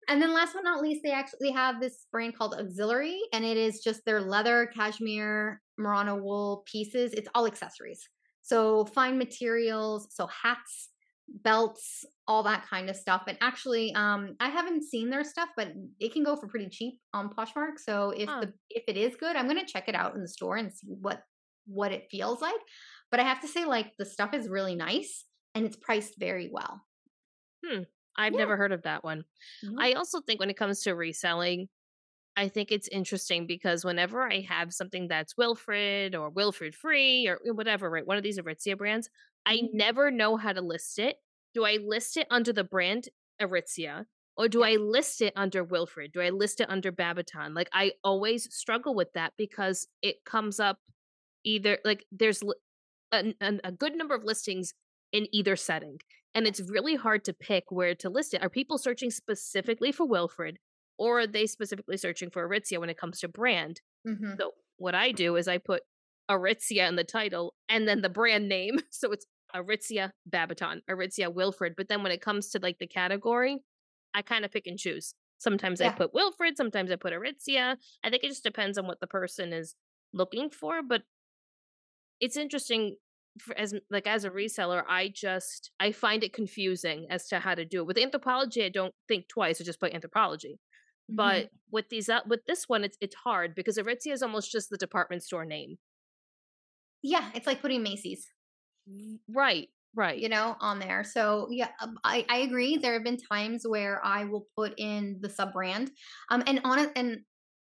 And 0.08 0.20
then 0.20 0.32
last 0.34 0.52
but 0.54 0.64
not 0.64 0.82
least, 0.82 1.02
they 1.04 1.12
actually 1.12 1.50
have 1.52 1.80
this 1.80 2.06
brand 2.10 2.36
called 2.36 2.54
Auxiliary, 2.54 3.20
and 3.32 3.44
it 3.44 3.56
is 3.56 3.80
just 3.82 4.04
their 4.04 4.20
leather, 4.20 4.66
cashmere, 4.74 5.62
merino 5.78 6.16
wool 6.16 6.64
pieces. 6.66 7.12
It's 7.12 7.28
all 7.34 7.46
accessories. 7.46 8.00
So 8.42 8.84
fine 8.86 9.16
materials, 9.18 10.08
so 10.14 10.26
hats, 10.26 10.90
belts, 11.28 12.04
all 12.26 12.42
that 12.42 12.66
kind 12.66 12.90
of 12.90 12.96
stuff. 12.96 13.22
And 13.28 13.38
actually, 13.40 13.94
um, 13.94 14.34
I 14.40 14.48
haven't 14.48 14.82
seen 14.84 15.10
their 15.10 15.22
stuff, 15.24 15.50
but 15.56 15.72
it 16.00 16.12
can 16.12 16.24
go 16.24 16.36
for 16.36 16.48
pretty 16.48 16.68
cheap 16.68 16.94
on 17.14 17.30
Poshmark. 17.30 17.78
So 17.78 18.10
if 18.10 18.28
Huh. 18.28 18.40
the 18.40 18.52
if 18.70 18.82
it 18.88 18.96
is 18.96 19.14
good, 19.16 19.36
I'm 19.36 19.46
gonna 19.46 19.66
check 19.66 19.88
it 19.88 19.94
out 19.94 20.14
in 20.14 20.20
the 20.20 20.28
store 20.28 20.56
and 20.56 20.72
see 20.72 20.88
what 20.88 21.22
what 21.66 21.92
it 21.92 22.08
feels 22.10 22.40
like. 22.40 22.60
But 23.10 23.20
I 23.20 23.24
have 23.24 23.40
to 23.42 23.48
say, 23.48 23.64
like 23.64 23.92
the 23.98 24.04
stuff 24.04 24.34
is 24.34 24.48
really 24.48 24.74
nice 24.74 25.26
and 25.54 25.64
it's 25.64 25.76
priced 25.76 26.18
very 26.18 26.50
well. 26.52 26.82
I've 28.16 28.34
yeah. 28.34 28.38
never 28.38 28.56
heard 28.56 28.72
of 28.72 28.82
that 28.82 29.04
one. 29.04 29.24
Mhm. 29.62 29.82
I 29.82 29.92
also 29.94 30.20
think 30.20 30.40
when 30.40 30.50
it 30.50 30.56
comes 30.56 30.82
to 30.82 30.94
reselling, 30.94 31.68
I 32.36 32.48
think 32.48 32.72
it's 32.72 32.88
interesting 32.88 33.46
because 33.46 33.84
whenever 33.84 34.22
I 34.22 34.40
have 34.40 34.72
something 34.72 35.08
that's 35.08 35.36
Wilfred 35.36 36.14
or 36.14 36.30
Wilfred 36.30 36.74
Free 36.74 37.26
or 37.28 37.38
whatever, 37.54 37.90
right, 37.90 38.06
one 38.06 38.16
of 38.16 38.22
these 38.22 38.38
Aritzia 38.38 38.76
brands, 38.78 39.10
I 39.46 39.62
Mhm. 39.62 39.70
never 39.72 40.10
know 40.10 40.36
how 40.36 40.52
to 40.52 40.62
list 40.62 40.98
it. 40.98 41.18
Do 41.54 41.64
I 41.64 41.76
list 41.76 42.16
it 42.16 42.26
under 42.30 42.52
the 42.52 42.64
brand 42.64 43.08
Aritzia 43.40 44.06
or 44.36 44.48
do 44.48 44.62
I 44.62 44.76
list 44.76 45.20
it 45.20 45.34
under 45.36 45.62
Wilfred? 45.62 46.12
Do 46.12 46.20
I 46.22 46.30
list 46.30 46.60
it 46.60 46.70
under 46.70 46.90
Babaton? 46.90 47.54
Like 47.54 47.68
I 47.72 47.92
always 48.02 48.54
struggle 48.54 48.94
with 48.94 49.12
that 49.14 49.34
because 49.36 49.86
it 50.00 50.24
comes 50.24 50.58
up 50.58 50.78
either 51.44 51.78
like 51.84 52.06
there's 52.12 52.42
a, 53.12 53.34
a, 53.40 53.60
a 53.64 53.72
good 53.72 53.96
number 53.96 54.14
of 54.14 54.24
listings 54.24 54.74
in 55.12 55.26
either 55.32 55.56
setting 55.56 55.98
and 56.34 56.46
it's 56.46 56.60
really 56.60 56.94
hard 56.96 57.24
to 57.24 57.32
pick 57.34 57.64
where 57.70 57.94
to 57.94 58.08
list 58.08 58.34
it. 58.34 58.42
Are 58.42 58.48
people 58.48 58.78
searching 58.78 59.10
specifically 59.10 59.92
for 59.92 60.06
Wilfred 60.06 60.58
or 60.98 61.20
are 61.20 61.26
they 61.26 61.46
specifically 61.46 61.96
searching 61.96 62.30
for 62.30 62.48
Aritzia 62.48 62.78
when 62.78 62.90
it 62.90 62.98
comes 62.98 63.20
to 63.20 63.28
brand? 63.28 63.80
Mhm. 64.06 64.36
So 64.38 64.52
what 64.76 64.94
I 64.94 65.12
do 65.12 65.36
is 65.36 65.48
I 65.48 65.58
put 65.58 65.82
Aritzia 66.30 66.88
in 66.88 66.96
the 66.96 67.04
title 67.04 67.54
and 67.68 67.86
then 67.86 68.00
the 68.00 68.08
brand 68.08 68.48
name. 68.48 68.78
So 68.90 69.12
it's 69.12 69.26
Aritzia 69.54 70.12
Babaton, 70.28 70.80
Aritzia 70.88 71.32
Wilfred. 71.32 71.74
But 71.76 71.88
then 71.88 72.02
when 72.02 72.12
it 72.12 72.22
comes 72.22 72.48
to 72.50 72.58
like 72.58 72.78
the 72.78 72.86
category, 72.86 73.58
I 74.14 74.22
kind 74.22 74.44
of 74.44 74.50
pick 74.50 74.66
and 74.66 74.78
choose. 74.78 75.14
Sometimes 75.38 75.80
I 75.80 75.88
put 75.90 76.14
Wilfred, 76.14 76.56
sometimes 76.56 76.90
I 76.90 76.96
put 76.96 77.12
Aritzia. 77.12 77.76
I 78.04 78.10
think 78.10 78.24
it 78.24 78.28
just 78.28 78.44
depends 78.44 78.78
on 78.78 78.86
what 78.86 79.00
the 79.00 79.06
person 79.06 79.52
is 79.52 79.74
looking 80.14 80.48
for. 80.50 80.82
But 80.82 81.02
it's 82.20 82.36
interesting 82.36 82.96
as 83.56 83.74
like 83.90 84.06
as 84.06 84.24
a 84.24 84.30
reseller, 84.30 84.82
I 84.88 85.08
just 85.14 85.70
I 85.80 85.92
find 85.92 86.22
it 86.24 86.32
confusing 86.32 87.06
as 87.10 87.28
to 87.28 87.38
how 87.40 87.54
to 87.54 87.64
do 87.64 87.80
it. 87.80 87.86
With 87.86 87.96
Anthropologie, 87.96 88.64
I 88.66 88.68
don't 88.68 88.94
think 89.08 89.28
twice. 89.28 89.60
I 89.60 89.64
just 89.64 89.80
put 89.80 89.92
Anthropologie. 89.92 90.58
Mhm. 91.10 91.16
But 91.16 91.50
with 91.70 91.88
these 91.90 92.08
uh, 92.08 92.20
with 92.26 92.40
this 92.46 92.68
one, 92.68 92.84
it's 92.84 92.96
it's 93.00 93.14
hard 93.16 93.54
because 93.54 93.78
Aritzia 93.78 94.12
is 94.12 94.22
almost 94.22 94.52
just 94.52 94.70
the 94.70 94.76
department 94.78 95.22
store 95.22 95.44
name. 95.44 95.78
yeah, 97.02 97.30
it's 97.34 97.46
like 97.46 97.60
putting 97.62 97.82
Macy's. 97.82 98.26
Right, 99.28 99.68
right. 99.94 100.18
you 100.18 100.28
know, 100.28 100.56
on 100.60 100.78
there. 100.78 101.04
So 101.04 101.48
yeah, 101.50 101.68
um, 101.80 101.98
I, 102.04 102.24
I 102.28 102.38
agree. 102.38 102.76
There 102.76 102.94
have 102.94 103.04
been 103.04 103.16
times 103.16 103.62
where 103.66 104.00
I 104.04 104.24
will 104.24 104.46
put 104.56 104.74
in 104.76 105.18
the 105.20 105.28
sub 105.30 105.52
brand. 105.52 105.90
Um 106.30 106.42
and 106.46 106.60
on 106.64 106.78
it. 106.78 106.92
and 106.96 107.20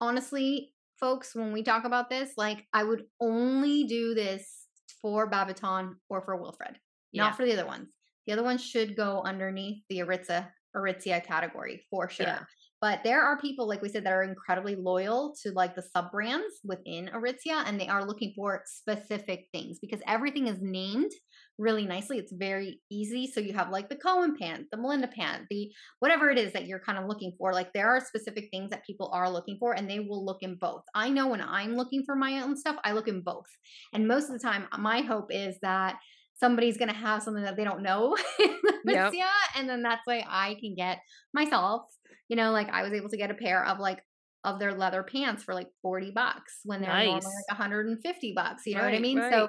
honestly, 0.01 0.73
folks, 1.01 1.35
when 1.35 1.53
we 1.53 1.63
talk 1.63 1.85
about 1.85 2.11
this, 2.11 2.33
like 2.37 2.65
I 2.73 2.85
would 2.85 3.05
only 3.21 3.85
do 3.85 4.15
this 4.15 4.66
for 5.07 5.31
Babaton 5.31 5.95
or 6.09 6.21
for 6.21 6.35
Wilfred, 6.35 6.81
Yeah. 7.13 7.23
not 7.23 7.37
for 7.37 7.45
the 7.47 7.53
other 7.53 7.65
ones. 7.65 7.87
The 8.27 8.33
other 8.33 8.43
ones 8.43 8.61
should 8.61 8.97
go 8.97 9.23
underneath 9.23 9.85
the 9.89 9.99
Aritza 9.99 10.51
Aritzia 10.75 11.23
category 11.25 11.87
for 11.89 12.09
sure. 12.09 12.27
Yeah. 12.27 12.43
But 12.81 13.01
there 13.05 13.23
are 13.23 13.41
people, 13.41 13.67
like 13.67 13.81
we 13.81 13.89
said, 13.89 14.05
that 14.05 14.13
are 14.13 14.23
incredibly 14.23 14.77
loyal 14.77 15.35
to 15.43 15.51
like 15.53 15.75
the 15.75 15.83
sub 15.83 16.11
brands 16.11 16.61
within 16.63 17.11
Aritzia, 17.15 17.65
and 17.67 17.81
they 17.81 17.89
are 17.89 18.07
looking 18.07 18.33
for 18.37 18.63
specific 18.67 19.47
things 19.53 19.79
because 19.81 20.01
everything 20.07 20.47
is 20.47 20.59
named 20.61 21.11
really 21.59 21.87
nicely. 21.87 22.19
It's 22.19 22.33
very 22.33 22.83
easy. 22.91 23.31
So 23.33 23.41
you 23.41 23.55
have 23.55 23.71
like 23.71 23.89
the 23.89 23.97
Cohen 23.97 24.37
pant, 24.39 24.67
the 24.71 24.77
Melina 24.77 25.09
pant, 25.09 25.45
the 25.49 25.73
whatever 26.01 26.29
it 26.29 26.39
is 26.39 26.53
that 26.53 26.67
you're 26.67 26.81
kind 26.81 26.99
of 26.99 27.07
looking 27.07 27.33
for. 27.39 27.55
Like 27.55 27.73
there 27.73 27.89
are 27.89 28.01
specific 28.01 28.49
things 28.51 28.71
that 28.71 28.85
people 28.85 29.11
are 29.13 29.31
looking 29.31 29.57
for, 29.59 29.73
and 29.73 29.89
they 29.89 30.01
will 30.01 30.25
look 30.25 30.43
in 30.43 30.57
both. 30.57 30.83
I 30.95 31.09
know 31.09 31.29
when 31.29 31.41
I'm 31.41 31.77
looking 31.77 32.03
for 32.05 32.15
my 32.15 32.43
own 32.43 32.57
stuff, 32.57 32.77
I 32.85 32.93
look 32.93 33.09
in 33.09 33.23
both. 33.23 33.47
And 33.95 34.07
most 34.07 34.29
of 34.29 34.39
the 34.39 34.47
time, 34.47 34.67
my 34.79 35.01
hope 35.01 35.29
is 35.31 35.57
that 35.63 35.97
somebody's 36.35 36.77
going 36.77 36.89
to 36.91 36.95
have 36.95 37.23
something 37.23 37.43
that 37.43 37.57
they 37.57 37.65
don't 37.65 37.83
know 37.83 38.17
in 38.39 38.55
Yep. 38.85 39.13
Aritzia, 39.13 39.31
and 39.57 39.69
then 39.69 39.83
that's 39.83 40.03
why 40.05 40.25
I 40.29 40.57
can 40.61 40.75
get 40.75 40.99
myself. 41.35 41.83
You 42.29 42.37
know, 42.37 42.51
like 42.51 42.69
I 42.71 42.83
was 42.83 42.93
able 42.93 43.09
to 43.11 43.17
get 43.17 43.31
a 43.31 43.35
pair 43.35 43.65
of 43.65 43.79
like 43.79 44.03
of 44.45 44.59
their 44.59 44.75
leather 44.75 45.03
pants 45.03 45.43
for 45.43 45.55
like 45.55 45.69
40 45.83 46.13
bucks 46.13 46.61
when 46.65 46.81
they're 46.81 46.91
normally 47.05 47.21
like 47.25 47.49
150 47.49 48.33
bucks. 48.35 48.63
You 48.67 48.75
know 48.75 48.83
what 48.83 48.89
I 48.89 48.93
Right, 48.93 49.01
mean? 49.01 49.19
So 49.31 49.49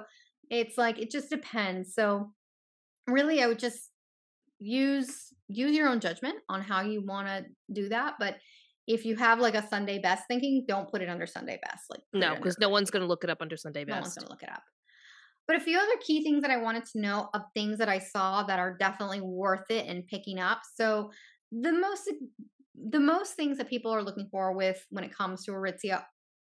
it's 0.49 0.77
like 0.77 0.99
it 0.99 1.11
just 1.11 1.29
depends. 1.29 1.93
So 1.93 2.33
really 3.07 3.41
I 3.41 3.47
would 3.47 3.59
just 3.59 3.91
use 4.59 5.33
use 5.47 5.75
your 5.75 5.87
own 5.87 5.99
judgment 5.99 6.37
on 6.49 6.61
how 6.61 6.81
you 6.81 7.05
want 7.05 7.27
to 7.27 7.45
do 7.71 7.89
that. 7.89 8.15
But 8.19 8.37
if 8.87 9.05
you 9.05 9.15
have 9.17 9.39
like 9.39 9.55
a 9.55 9.67
Sunday 9.67 9.99
best 9.99 10.23
thinking, 10.27 10.65
don't 10.67 10.89
put 10.89 11.01
it 11.01 11.09
under 11.09 11.27
Sunday 11.27 11.59
best. 11.63 11.83
Like 11.89 12.01
No, 12.13 12.35
because 12.35 12.57
no 12.59 12.69
one's 12.69 12.89
going 12.89 13.01
to 13.01 13.07
look 13.07 13.23
it 13.23 13.29
up 13.29 13.41
under 13.41 13.57
Sunday 13.57 13.83
best. 13.83 13.95
no 13.95 14.01
one's 14.01 14.15
gonna 14.15 14.29
look 14.29 14.43
it 14.43 14.49
up. 14.49 14.63
But 15.45 15.55
a 15.55 15.59
few 15.61 15.77
other 15.77 15.97
key 16.01 16.23
things 16.23 16.41
that 16.41 16.51
I 16.51 16.57
wanted 16.57 16.85
to 16.85 16.99
know 16.99 17.29
of 17.33 17.43
things 17.53 17.77
that 17.77 17.87
I 17.87 17.99
saw 17.99 18.43
that 18.43 18.59
are 18.59 18.75
definitely 18.77 19.21
worth 19.21 19.69
it 19.69 19.85
and 19.87 20.05
picking 20.07 20.39
up. 20.39 20.61
So 20.75 21.11
the 21.51 21.71
most 21.71 22.09
the 22.89 22.99
most 22.99 23.33
things 23.33 23.57
that 23.57 23.69
people 23.69 23.91
are 23.91 24.03
looking 24.03 24.27
for 24.29 24.53
with 24.53 24.85
when 24.89 25.03
it 25.03 25.13
comes 25.15 25.43
to 25.45 25.51
Aritzia 25.51 26.03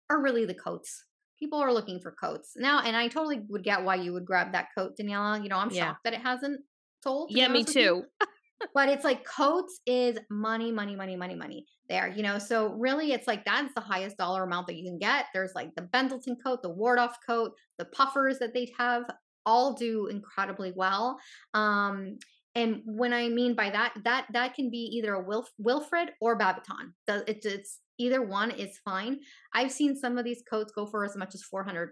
are 0.10 0.22
really 0.22 0.46
the 0.46 0.54
coats. 0.54 1.06
People 1.40 1.60
are 1.60 1.74
looking 1.74 2.00
for 2.00 2.12
coats 2.12 2.54
now, 2.56 2.82
and 2.82 2.96
I 2.96 3.08
totally 3.08 3.42
would 3.50 3.64
get 3.64 3.84
why 3.84 3.96
you 3.96 4.14
would 4.14 4.26
grab 4.26 4.52
that 4.52 4.68
coat, 4.78 4.94
Daniela. 5.00 5.42
You 5.42 5.50
know, 5.50 5.58
I'm 5.58 5.72
Yeah. 5.72 5.88
shocked 5.88 6.04
that 6.04 6.14
it 6.14 6.22
hasn't 6.22 6.62
sold. 7.04 7.32
Yeah, 7.32 7.48
me 7.48 7.60
honest 7.62 7.70
with 7.70 7.78
you 7.78 7.84
too. 7.84 8.04
but 8.74 8.90
it's 8.90 9.04
like 9.04 9.26
coats 9.26 9.80
is 9.86 10.18
money 10.30 10.72
money 10.72 10.96
money 10.96 11.16
money 11.16 11.36
money 11.36 11.66
there 11.90 12.08
you 12.08 12.24
know 12.24 12.38
so 12.38 12.74
really 12.74 13.12
it's 13.12 13.28
like 13.28 13.44
that's 13.46 13.74
the 13.74 13.82
highest 13.82 14.18
dollar 14.18 14.44
amount 14.44 14.68
that 14.68 14.76
you 14.76 14.84
can 14.88 14.98
get 15.00 15.26
there's 15.34 15.54
like 15.56 15.74
the 15.76 15.82
bendleton 15.82 16.36
coat 16.36 16.62
the 16.62 16.74
wardoff 16.74 17.14
coat 17.26 17.54
the 17.78 17.86
puffers 17.86 18.40
that 18.40 18.54
they 18.54 18.72
have 18.78 19.04
all 19.46 19.74
do 19.74 20.08
incredibly 20.08 20.72
well 20.76 21.20
um 21.54 22.18
and 22.56 22.82
when 22.86 23.14
i 23.14 23.28
mean 23.30 23.56
by 23.56 23.70
that 23.70 23.94
that 24.04 24.26
that 24.34 24.54
can 24.54 24.70
be 24.70 24.78
either 24.78 25.14
a 25.14 25.24
Wilf, 25.24 25.50
wilfred 25.58 26.12
or 26.20 26.38
babaton 26.38 26.94
it's, 27.08 27.46
it's 27.46 27.80
either 27.98 28.22
one 28.22 28.52
is 28.52 28.80
fine 28.84 29.20
i've 29.54 29.72
seen 29.72 29.96
some 29.96 30.18
of 30.18 30.26
these 30.26 30.44
coats 30.50 30.72
go 30.74 30.86
for 30.86 31.06
as 31.06 31.16
much 31.16 31.36
as 31.36 31.44
$400 31.54 31.90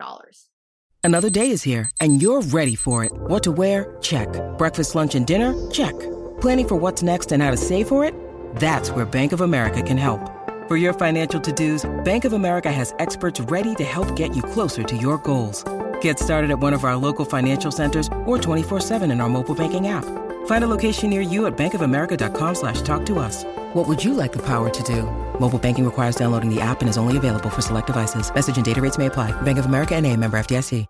Another 1.02 1.30
day 1.30 1.52
is 1.52 1.64
here, 1.64 1.90
and 2.02 2.22
you're 2.22 2.42
ready 2.42 2.76
for 2.76 3.06
it. 3.06 3.12
What 3.14 3.42
to 3.44 3.52
wear? 3.52 3.98
Check. 4.02 4.28
Breakfast, 4.58 4.96
lunch, 4.96 5.16
and 5.16 5.26
dinner? 5.26 5.54
Check. 5.72 5.98
Planning 6.42 6.68
for 6.68 6.76
what's 6.76 7.02
next 7.02 7.32
and 7.32 7.42
how 7.42 7.52
to 7.52 7.58
save 7.58 7.88
for 7.88 8.04
it? 8.04 8.14
That's 8.58 8.92
where 8.92 9.06
Bank 9.06 9.32
of 9.32 9.42
America 9.42 9.82
can 9.82 9.98
help. 9.98 10.20
For 10.68 10.78
your 10.78 10.94
financial 10.94 11.40
to-dos, 11.40 11.90
Bank 12.04 12.26
of 12.26 12.34
America 12.34 12.72
has 12.72 12.94
experts 13.00 13.40
ready 13.42 13.74
to 13.76 13.84
help 13.84 14.14
get 14.16 14.36
you 14.36 14.44
closer 14.44 14.84
to 14.84 14.98
your 14.98 15.18
goals. 15.20 15.64
Get 16.02 16.20
started 16.20 16.52
at 16.52 16.60
one 16.60 16.74
of 16.74 16.84
our 16.84 16.96
local 16.96 17.26
financial 17.26 17.72
centers 17.72 18.08
or 18.26 18.38
24-7 18.38 19.12
in 19.12 19.20
our 19.22 19.30
mobile 19.30 19.56
banking 19.56 19.88
app. 19.88 20.06
Find 20.50 20.64
a 20.64 20.68
location 20.68 21.12
near 21.12 21.22
you 21.22 21.46
at 21.46 21.56
bankofamerica.com 21.56 22.56
slash 22.56 22.82
talk 22.82 23.06
to 23.06 23.20
us. 23.20 23.44
What 23.74 23.88
would 23.88 24.04
you 24.04 24.16
like 24.16 24.32
the 24.32 24.42
power 24.42 24.68
to 24.72 24.84
do? 24.84 25.04
Mobile 25.40 25.60
banking 25.60 25.86
requires 25.86 26.16
downloading 26.16 26.50
the 26.50 26.60
app 26.60 26.82
and 26.82 26.90
is 26.90 26.98
only 26.98 27.18
available 27.18 27.52
for 27.52 27.62
select 27.62 27.86
devices. 27.86 28.34
Message 28.34 28.56
and 28.56 28.66
data 28.66 28.82
rates 28.82 28.98
may 28.98 29.06
apply. 29.06 29.30
Bank 29.44 29.60
of 29.60 29.68
America 29.68 29.94
and 29.94 30.08
a 30.08 30.18
member 30.18 30.40
FDIC. 30.40 30.88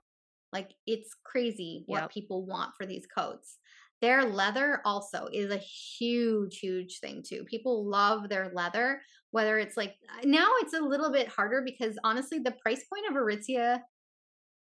Like 0.54 0.72
it's 0.88 1.14
crazy 1.26 1.84
what 1.88 2.04
Yep. 2.04 2.12
people 2.12 2.46
want 2.46 2.72
for 2.78 2.86
these 2.86 3.06
coats. 3.06 3.58
Their 4.02 4.24
leather 4.24 4.82
also 4.86 5.28
is 5.32 5.52
a 5.52 5.58
huge, 5.58 6.60
huge 6.60 7.02
thing 7.02 7.22
too. 7.22 7.44
People 7.44 7.86
love 7.86 8.30
their 8.30 8.54
leather, 8.56 9.02
whether 9.32 9.60
it's 9.60 9.76
like 9.76 9.96
now 10.24 10.52
it's 10.62 10.74
a 10.74 10.80
little 10.80 11.12
bit 11.12 11.28
harder 11.28 11.62
because 11.66 12.00
honestly, 12.06 12.40
the 12.40 12.56
price 12.64 12.86
point 12.86 13.08
of 13.10 13.22
Aritzia, 13.22 13.82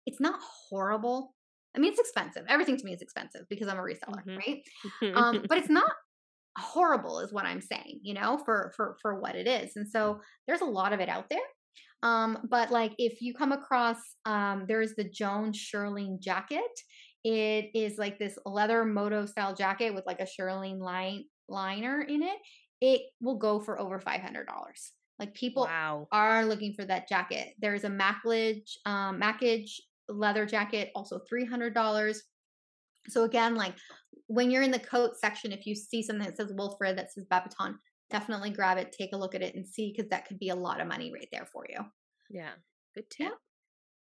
it's 0.07 0.19
not 0.19 0.39
horrible. 0.41 1.35
I 1.75 1.79
mean, 1.79 1.91
it's 1.91 1.99
expensive. 1.99 2.43
Everything 2.47 2.77
to 2.77 2.85
me 2.85 2.93
is 2.93 3.01
expensive 3.01 3.41
because 3.49 3.67
I'm 3.67 3.77
a 3.79 3.81
reseller, 3.81 4.23
Mhm. 4.25 4.37
right? 4.37 5.15
um, 5.15 5.45
but 5.47 5.57
it's 5.57 5.69
not 5.69 5.91
horrible 6.57 7.19
is 7.21 7.31
what 7.31 7.45
i'm 7.45 7.61
saying 7.61 7.99
you 8.03 8.13
know 8.13 8.37
for 8.43 8.73
for 8.75 8.97
for 9.01 9.19
what 9.19 9.35
it 9.35 9.47
is 9.47 9.77
and 9.77 9.87
so 9.87 10.19
there's 10.47 10.59
a 10.61 10.65
lot 10.65 10.91
of 10.91 10.99
it 10.99 11.07
out 11.07 11.29
there 11.29 11.39
um 12.03 12.37
but 12.49 12.71
like 12.71 12.93
if 12.97 13.21
you 13.21 13.33
come 13.33 13.53
across 13.53 13.97
um 14.25 14.65
there's 14.67 14.93
the 14.95 15.03
joan 15.03 15.53
shearling 15.53 16.19
jacket 16.19 16.61
it 17.23 17.69
is 17.73 17.97
like 17.97 18.19
this 18.19 18.37
leather 18.45 18.83
moto 18.83 19.25
style 19.25 19.55
jacket 19.55 19.95
with 19.95 20.05
like 20.05 20.19
a 20.19 20.27
shearling 20.27 20.77
line 20.79 21.23
liner 21.47 22.01
in 22.01 22.21
it 22.21 22.37
it 22.81 23.01
will 23.21 23.37
go 23.37 23.59
for 23.59 23.79
over 23.79 23.99
$500 23.99 24.45
like 25.19 25.35
people 25.35 25.63
wow. 25.65 26.07
are 26.11 26.45
looking 26.45 26.73
for 26.73 26.83
that 26.83 27.07
jacket. 27.07 27.53
There's 27.59 27.83
a 27.83 27.89
Maclage, 27.89 28.71
um, 28.87 29.19
Mackage 29.19 29.79
leather 30.11 30.45
jacket, 30.45 30.91
also 30.95 31.19
$300. 31.31 32.17
So 33.09 33.23
again, 33.23 33.55
like 33.55 33.73
when 34.27 34.51
you're 34.51 34.63
in 34.63 34.71
the 34.71 34.79
coat 34.79 35.17
section, 35.19 35.51
if 35.51 35.65
you 35.65 35.75
see 35.75 36.03
something 36.03 36.25
that 36.25 36.37
says 36.37 36.53
Wilfred, 36.55 36.97
that 36.97 37.11
says 37.11 37.25
Babaton, 37.31 37.75
definitely 38.09 38.51
grab 38.51 38.77
it, 38.77 38.91
take 38.91 39.13
a 39.13 39.17
look 39.17 39.35
at 39.35 39.41
it 39.41 39.55
and 39.55 39.65
see, 39.65 39.93
because 39.95 40.09
that 40.09 40.27
could 40.27 40.37
be 40.39 40.49
a 40.49 40.55
lot 40.55 40.81
of 40.81 40.87
money 40.87 41.11
right 41.11 41.27
there 41.31 41.47
for 41.51 41.65
you. 41.69 41.79
Yeah. 42.29 42.51
Good 42.95 43.05
Yeah. 43.19 43.29
tip. 43.29 43.37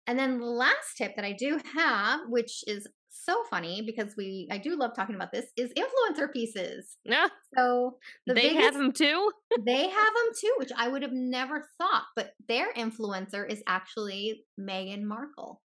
And 0.09 0.19
then 0.19 0.39
the 0.39 0.47
last 0.47 0.97
tip 0.97 1.17
that 1.17 1.25
I 1.25 1.33
do 1.33 1.61
have, 1.75 2.21
which 2.29 2.63
is 2.69 2.87
so 3.11 3.43
funny 3.51 3.83
because 3.85 4.15
we, 4.17 4.47
I 4.53 4.59
do 4.59 4.77
love 4.77 4.93
talking 4.95 5.17
about 5.17 5.33
this, 5.33 5.47
is 5.57 5.73
influencer 5.77 6.33
pieces. 6.33 6.97
No, 7.05 7.29
So 7.59 7.99
the 8.27 8.35
they 8.35 8.43
biggest, 8.51 8.63
have 8.65 8.75
them 8.75 8.93
too. 8.93 9.33
they 9.65 9.89
have 9.89 10.15
them 10.15 10.33
too, 10.41 10.55
which 10.59 10.71
I 10.77 10.87
would 10.87 11.03
have 11.03 11.13
never 11.13 11.69
thought. 11.79 12.05
But 12.15 12.35
their 12.47 12.73
influencer 12.75 13.51
is 13.51 13.63
actually 13.67 14.45
Meghan 14.61 15.03
Markle 15.03 15.61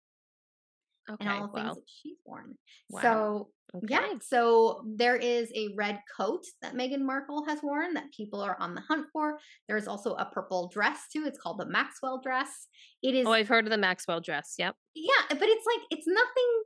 Okay. 1.10 1.26
and 1.26 1.30
all 1.30 1.48
the 1.48 1.62
things 1.62 1.76
that 1.76 1.84
she's 1.88 2.18
worn. 2.26 2.56
Wow. 2.90 3.02
So 3.02 3.50
okay. 3.76 3.88
yeah, 3.90 4.14
so 4.22 4.84
there 4.96 5.16
is 5.16 5.52
a 5.56 5.70
red 5.76 6.00
coat 6.16 6.44
that 6.62 6.76
Meghan 6.76 7.02
Markle 7.02 7.44
has 7.48 7.60
worn 7.64 7.94
that 7.96 8.12
people 8.16 8.42
are 8.42 8.56
on 8.60 8.76
the 8.76 8.82
hunt 8.82 9.08
for. 9.12 9.40
There's 9.68 9.88
also 9.88 10.14
a 10.14 10.26
purple 10.26 10.70
dress 10.74 11.00
too. 11.12 11.24
It's 11.26 11.40
called 11.40 11.60
the 11.60 11.66
Maxwell 11.66 12.22
dress. 12.22 12.68
It 13.02 13.16
oh, 13.16 13.20
is 13.20 13.28
Oh, 13.28 13.32
I've 13.32 13.48
heard 13.48 13.66
of 13.66 13.72
the 13.72 13.78
Maxwell 13.78 14.22
dress. 14.22 14.56
Yep. 14.58 14.76
yeah, 14.96 15.24
but 15.30 15.44
it's 15.44 15.66
like 15.66 15.86
it's 15.90 16.08
nothing. 16.08 16.64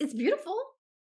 It's 0.00 0.14
beautiful, 0.14 0.56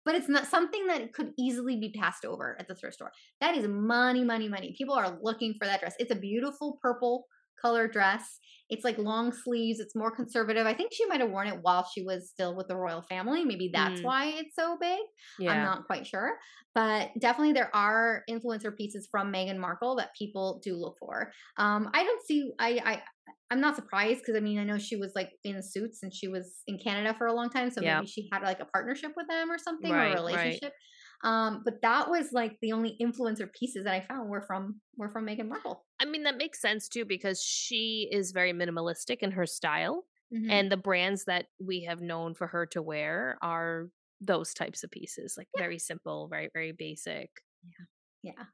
but 0.06 0.16
it's 0.16 0.30
not 0.30 0.48
something 0.48 0.88
that 0.88 1.14
could 1.14 1.32
easily 1.38 1.78
be 1.78 1.92
passed 1.92 2.26
over 2.26 2.56
at 2.60 2.68
the 2.68 2.76
thrift 2.76 2.96
store. 2.96 3.12
That 3.42 3.56
is 3.56 3.68
money, 3.68 4.24
money, 4.24 4.48
money. 4.48 4.76
People 4.78 4.96
are 4.96 5.18
looking 5.22 5.56
for 5.60 5.66
that 5.66 5.80
dress. 5.80 5.96
It's 6.00 6.12
a 6.12 6.16
beautiful 6.16 6.78
purple 6.82 7.26
color 7.66 7.88
dress. 7.88 8.40
It's 8.70 8.84
like 8.84 8.98
long 8.98 9.32
sleeves. 9.32 9.80
It's 9.80 9.96
more 9.96 10.10
conservative. 10.16 10.66
I 10.66 10.74
think 10.74 10.92
she 10.94 11.06
might 11.06 11.20
have 11.22 11.30
worn 11.30 11.48
it 11.48 11.60
while 11.62 11.88
she 11.94 12.02
was 12.04 12.30
still 12.30 12.56
with 12.56 12.68
the 12.68 12.76
royal 12.76 13.04
family. 13.04 13.44
Maybe 13.46 13.70
that's 13.74 14.02
Mm. 14.02 14.04
why 14.04 14.26
it's 14.40 14.56
so 14.56 14.78
big. 14.80 15.00
Yeah. 15.40 15.52
I'm 15.54 15.64
not 15.64 15.86
quite 15.86 16.06
sure, 16.08 16.40
but 16.74 17.12
definitely 17.20 17.54
there 17.54 17.76
are 17.76 18.24
influencer 18.30 18.76
pieces 18.76 19.08
from 19.12 19.32
Meghan 19.32 19.58
Markle 19.58 19.96
that 19.98 20.10
people 20.18 20.60
do 20.64 20.76
look 20.76 20.98
for. 21.00 21.32
Um, 21.58 21.90
I 21.94 22.04
don't 22.04 22.24
see. 22.26 22.52
I 22.60 22.70
I 22.92 23.04
I'm 23.52 23.62
not 23.62 23.76
surprised 23.76 24.22
because 24.22 24.36
I 24.36 24.40
mean 24.40 24.58
I 24.58 24.64
know 24.64 24.80
she 24.80 24.96
was 24.96 25.12
like 25.16 25.32
in 25.44 25.62
suits 25.62 26.02
and 26.02 26.12
she 26.14 26.28
was 26.28 26.64
in 26.66 26.80
Canada 26.80 27.14
for 27.18 27.28
a 27.28 27.34
long 27.34 27.50
time, 27.52 27.70
so 27.70 27.82
Yeah. 27.82 27.98
maybe 27.98 28.08
she 28.08 28.28
had 28.32 28.42
like 28.42 28.60
a 28.60 28.66
partnership 28.66 29.12
with 29.16 29.28
them 29.28 29.52
or 29.52 29.60
something 29.60 29.92
Right, 29.92 30.10
or 30.10 30.14
a 30.14 30.16
relationship. 30.16 30.74
Um, 31.24 31.62
but 31.64 31.82
that 31.82 32.10
was 32.10 32.32
like 32.32 32.58
the 32.62 32.72
only 32.74 32.98
influencer 33.02 33.52
pieces 33.54 33.86
that 33.86 33.94
I 33.94 34.02
found 34.02 34.30
were 34.30 34.42
from 34.42 34.82
were 34.98 35.10
from 35.10 35.26
Meghan 35.26 35.48
Markle. 35.48 35.86
I 36.00 36.06
mean, 36.06 36.24
that 36.24 36.38
makes 36.38 36.62
sense 36.62 36.88
too 36.90 37.06
because 37.06 37.42
she 37.42 38.08
is 38.12 38.32
very 38.32 38.54
minimalistic 38.54 39.18
in 39.20 39.32
her 39.32 39.46
style. 39.46 40.06
Mhm. 40.34 40.52
And 40.52 40.72
the 40.72 40.78
brands 40.78 41.26
that 41.26 41.48
we 41.60 41.84
have 41.84 42.02
known 42.02 42.34
for 42.36 42.48
her 42.48 42.66
to 42.68 42.82
wear 42.82 43.38
are 43.42 43.90
those 44.22 44.54
types 44.54 44.84
of 44.84 44.92
pieces, 44.92 45.36
like 45.38 45.48
very 45.58 45.78
simple, 45.80 46.28
very, 46.28 46.50
very 46.54 46.72
basic. 46.72 47.30
Yeah, 47.64 47.86
yeah. 48.24 48.46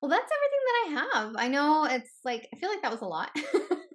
Well, 0.00 0.08
that's 0.10 0.30
everything 0.30 0.64
that 0.66 0.84
I 0.86 1.20
have. 1.20 1.36
I 1.36 1.48
know 1.48 1.84
it's 1.84 2.20
like 2.24 2.48
I 2.54 2.58
feel 2.58 2.68
like 2.70 2.82
that 2.82 2.92
was 2.92 3.00
a 3.00 3.06
lot. 3.06 3.30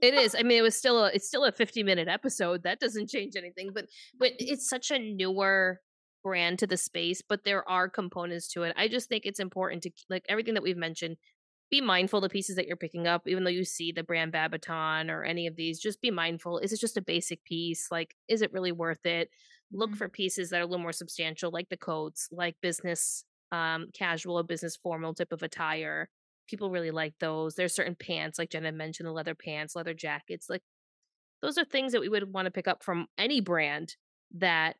It 0.02 0.14
is. 0.14 0.36
I 0.36 0.44
mean, 0.44 0.58
it 0.58 0.62
was 0.62 0.76
still 0.76 1.06
a 1.06 1.12
it's 1.14 1.28
still 1.28 1.46
a 1.46 1.52
50 1.52 1.84
minute 1.84 2.08
episode. 2.08 2.64
That 2.64 2.80
doesn't 2.80 3.10
change 3.10 3.36
anything, 3.36 3.72
but 3.74 3.86
but 4.20 4.34
it's 4.38 4.68
such 4.70 4.92
a 4.92 5.00
newer 5.00 5.80
brand 6.24 6.60
to 6.60 6.68
the 6.68 6.78
space, 6.78 7.22
but 7.22 7.44
there 7.44 7.68
are 7.70 7.90
components 7.90 8.48
to 8.50 8.64
it. 8.64 8.74
I 8.78 8.88
just 8.88 9.10
think 9.10 9.26
it's 9.26 9.40
important 9.40 9.84
to 9.84 9.92
like 10.10 10.26
everything 10.30 10.54
that 10.56 10.64
we've 10.64 10.78
mentioned, 10.78 11.18
be 11.72 11.82
mindful 11.82 12.20
of 12.20 12.24
the 12.24 12.30
pieces 12.30 12.56
that 12.56 12.68
you're 12.68 12.78
picking 12.78 13.08
up, 13.08 13.28
even 13.28 13.44
though 13.44 13.50
you 13.50 13.66
see 13.66 13.92
the 13.92 14.04
brand 14.04 14.32
Babaton 14.34 15.10
or 15.10 15.24
any 15.24 15.48
of 15.48 15.56
these, 15.56 15.80
just 15.80 16.02
be 16.02 16.12
mindful. 16.12 16.60
Is 16.60 16.72
it 16.72 16.80
just 16.80 16.98
a 16.98 17.02
basic 17.02 17.44
piece? 17.46 17.90
Like, 17.92 18.16
is 18.28 18.42
it 18.44 18.54
really 18.54 18.72
worth 18.72 19.06
it? 19.06 19.30
Look 19.72 19.96
Mhm. 19.96 19.98
for 19.98 20.08
pieces 20.10 20.50
that 20.52 20.60
are 20.60 20.64
a 20.64 20.68
little 20.68 20.82
more 20.84 20.92
substantial, 20.94 21.50
like 21.52 21.70
the 21.70 21.78
coats, 21.78 22.30
like 22.32 22.58
business 22.62 23.26
um 23.52 23.90
casual 23.94 24.38
or 24.40 24.44
business 24.44 24.76
formal 24.76 25.14
type 25.14 25.32
of 25.32 25.44
attire 25.44 26.10
people 26.48 26.72
really 26.72 26.92
like 26.92 27.14
those. 27.20 27.56
There's 27.56 27.74
certain 27.74 27.96
pants, 27.96 28.38
like 28.40 28.50
Jenna 28.50 28.72
mentioned, 28.72 29.08
the 29.08 29.12
leather 29.14 29.36
pants, 29.36 29.76
leather 29.76 29.94
jackets. 29.94 30.50
Like 30.50 30.62
those 31.42 31.58
are 31.58 31.66
things 31.66 31.92
that 31.92 32.02
we 32.02 32.10
would 32.10 32.34
want 32.34 32.46
to 32.46 32.52
pick 32.52 32.68
up 32.68 32.84
from 32.84 33.08
any 33.18 33.42
brand 33.42 33.96
that 34.32 34.78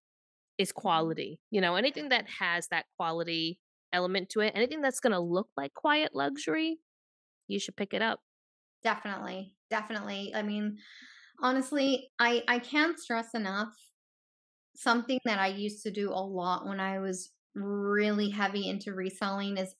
is 0.58 0.70
mm-hmm. 0.70 0.82
quality. 0.82 1.40
You 1.52 1.62
know, 1.62 1.76
anything 1.76 2.10
that 2.10 2.26
has 2.40 2.68
that 2.70 2.86
quality 2.98 3.60
element 3.92 4.30
to 4.30 4.40
it, 4.42 4.54
anything 4.56 4.82
that's 4.82 5.00
going 5.00 5.14
to 5.14 5.20
look 5.20 5.50
like 5.56 5.74
quiet 5.74 6.12
luxury, 6.16 6.80
you 7.48 7.60
should 7.60 7.76
pick 7.76 7.94
it 7.94 8.02
up. 8.02 8.20
definitely 8.84 9.56
definitely 9.70 10.32
i 10.36 10.44
mean 10.44 10.78
honestly 11.42 12.12
i 12.20 12.44
i 12.48 12.60
can't 12.60 13.00
stress 13.00 13.34
enough 13.34 13.74
something 14.76 15.20
that 15.26 15.40
i 15.40 15.48
used 15.48 15.82
to 15.82 15.90
do 15.90 16.12
a 16.12 16.24
lot 16.40 16.68
when 16.68 16.80
i 16.80 17.00
was 17.00 17.32
really 17.56 18.30
heavy 18.30 18.70
into 18.70 18.94
reselling 18.94 19.58
is 19.58 19.74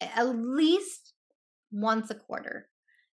at 0.00 0.28
least 0.36 1.14
once 1.70 2.10
a 2.10 2.14
quarter 2.14 2.68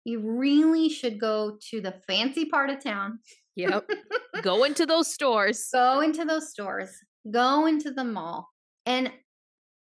you 0.03 0.19
really 0.19 0.89
should 0.89 1.19
go 1.19 1.57
to 1.69 1.81
the 1.81 1.95
fancy 2.07 2.45
part 2.45 2.69
of 2.69 2.83
town 2.83 3.19
Yep. 3.67 3.89
Go 4.43 4.63
into 4.63 4.85
those 4.85 5.11
stores. 5.13 5.69
go 5.73 5.99
into 6.01 6.23
those 6.25 6.49
stores 6.49 6.91
go 7.29 7.65
into 7.65 7.91
the 7.91 8.03
mall 8.05 8.47
and 8.85 9.11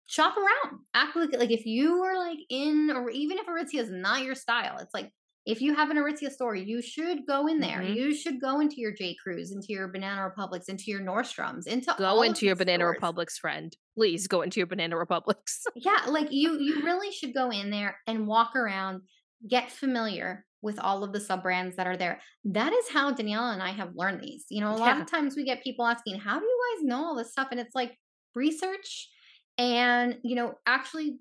shop 0.07 0.35
around 0.39 0.79
act 0.95 1.15
like 1.17 1.37
like 1.39 1.51
if 1.51 1.67
you 1.67 2.01
were 2.01 2.17
like 2.17 2.39
in 2.49 2.91
or 2.95 3.11
even 3.11 3.37
if 3.39 3.47
aritzia 3.47 3.81
is 3.81 3.91
not 3.91 4.23
your 4.23 4.35
style 4.35 4.79
it's 4.79 4.95
like 4.95 5.11
if 5.45 5.61
you 5.61 5.75
have 5.75 5.91
an 5.91 5.99
aritzia 5.99 6.31
store 6.31 6.55
you 6.55 6.81
should 6.81 7.27
go 7.27 7.47
in 7.47 7.61
there 7.61 7.81
Mhm. 7.81 7.95
you 7.95 8.15
should 8.15 8.41
go 8.41 8.61
into 8.61 8.77
your 8.81 8.93
j 8.93 9.15
crews 9.23 9.53
into 9.53 9.67
your 9.69 9.89
banana 9.89 10.23
republics 10.25 10.69
into 10.69 10.85
your 10.87 11.01
nordstroms 11.01 11.67
into 11.67 11.91
all 11.93 12.17
Go 12.17 12.23
into 12.23 12.47
your 12.47 12.57
Banana 12.57 12.83
stores. 12.85 12.95
Republics, 12.97 13.37
friend. 13.39 13.77
Please 13.95 14.27
go 14.27 14.41
into 14.41 14.59
your 14.61 14.67
Banana 14.67 14.97
Republics. 14.97 15.65
yeah 15.77 16.01
like 16.09 16.33
you 16.33 16.59
you 16.59 16.83
really 16.83 17.11
should 17.13 17.35
go 17.35 17.51
in 17.51 17.69
there 17.71 17.99
and 18.07 18.27
walk 18.27 18.57
around 18.57 19.03
get 19.47 19.71
familiar 19.71 20.46
with 20.63 20.79
all 20.81 21.05
of 21.05 21.13
the 21.13 21.21
sub 21.21 21.43
brands 21.43 21.77
that 21.77 21.87
are 21.87 21.97
there 21.97 22.21
that 22.45 22.73
is 22.73 22.89
how 22.89 23.13
daniela 23.13 23.53
and 23.53 23.63
i 23.63 23.71
have 23.71 23.95
learned 23.95 24.21
these 24.21 24.45
you 24.51 24.61
know 24.61 24.71
a 24.73 24.77
lot 24.77 24.97
Yeah. 24.97 25.01
of 25.03 25.07
times 25.07 25.37
we 25.37 25.45
get 25.45 25.63
people 25.63 25.87
asking 25.87 26.19
how 26.19 26.39
do 26.39 26.45
you 26.45 26.61
guys 26.77 26.85
know 26.85 27.05
all 27.05 27.15
this 27.17 27.31
stuff 27.33 27.49
and 27.51 27.61
it's 27.61 27.75
like 27.75 27.97
research 28.35 29.09
and 29.59 30.19
you 30.23 30.35
know 30.37 30.55
actually 30.67 31.19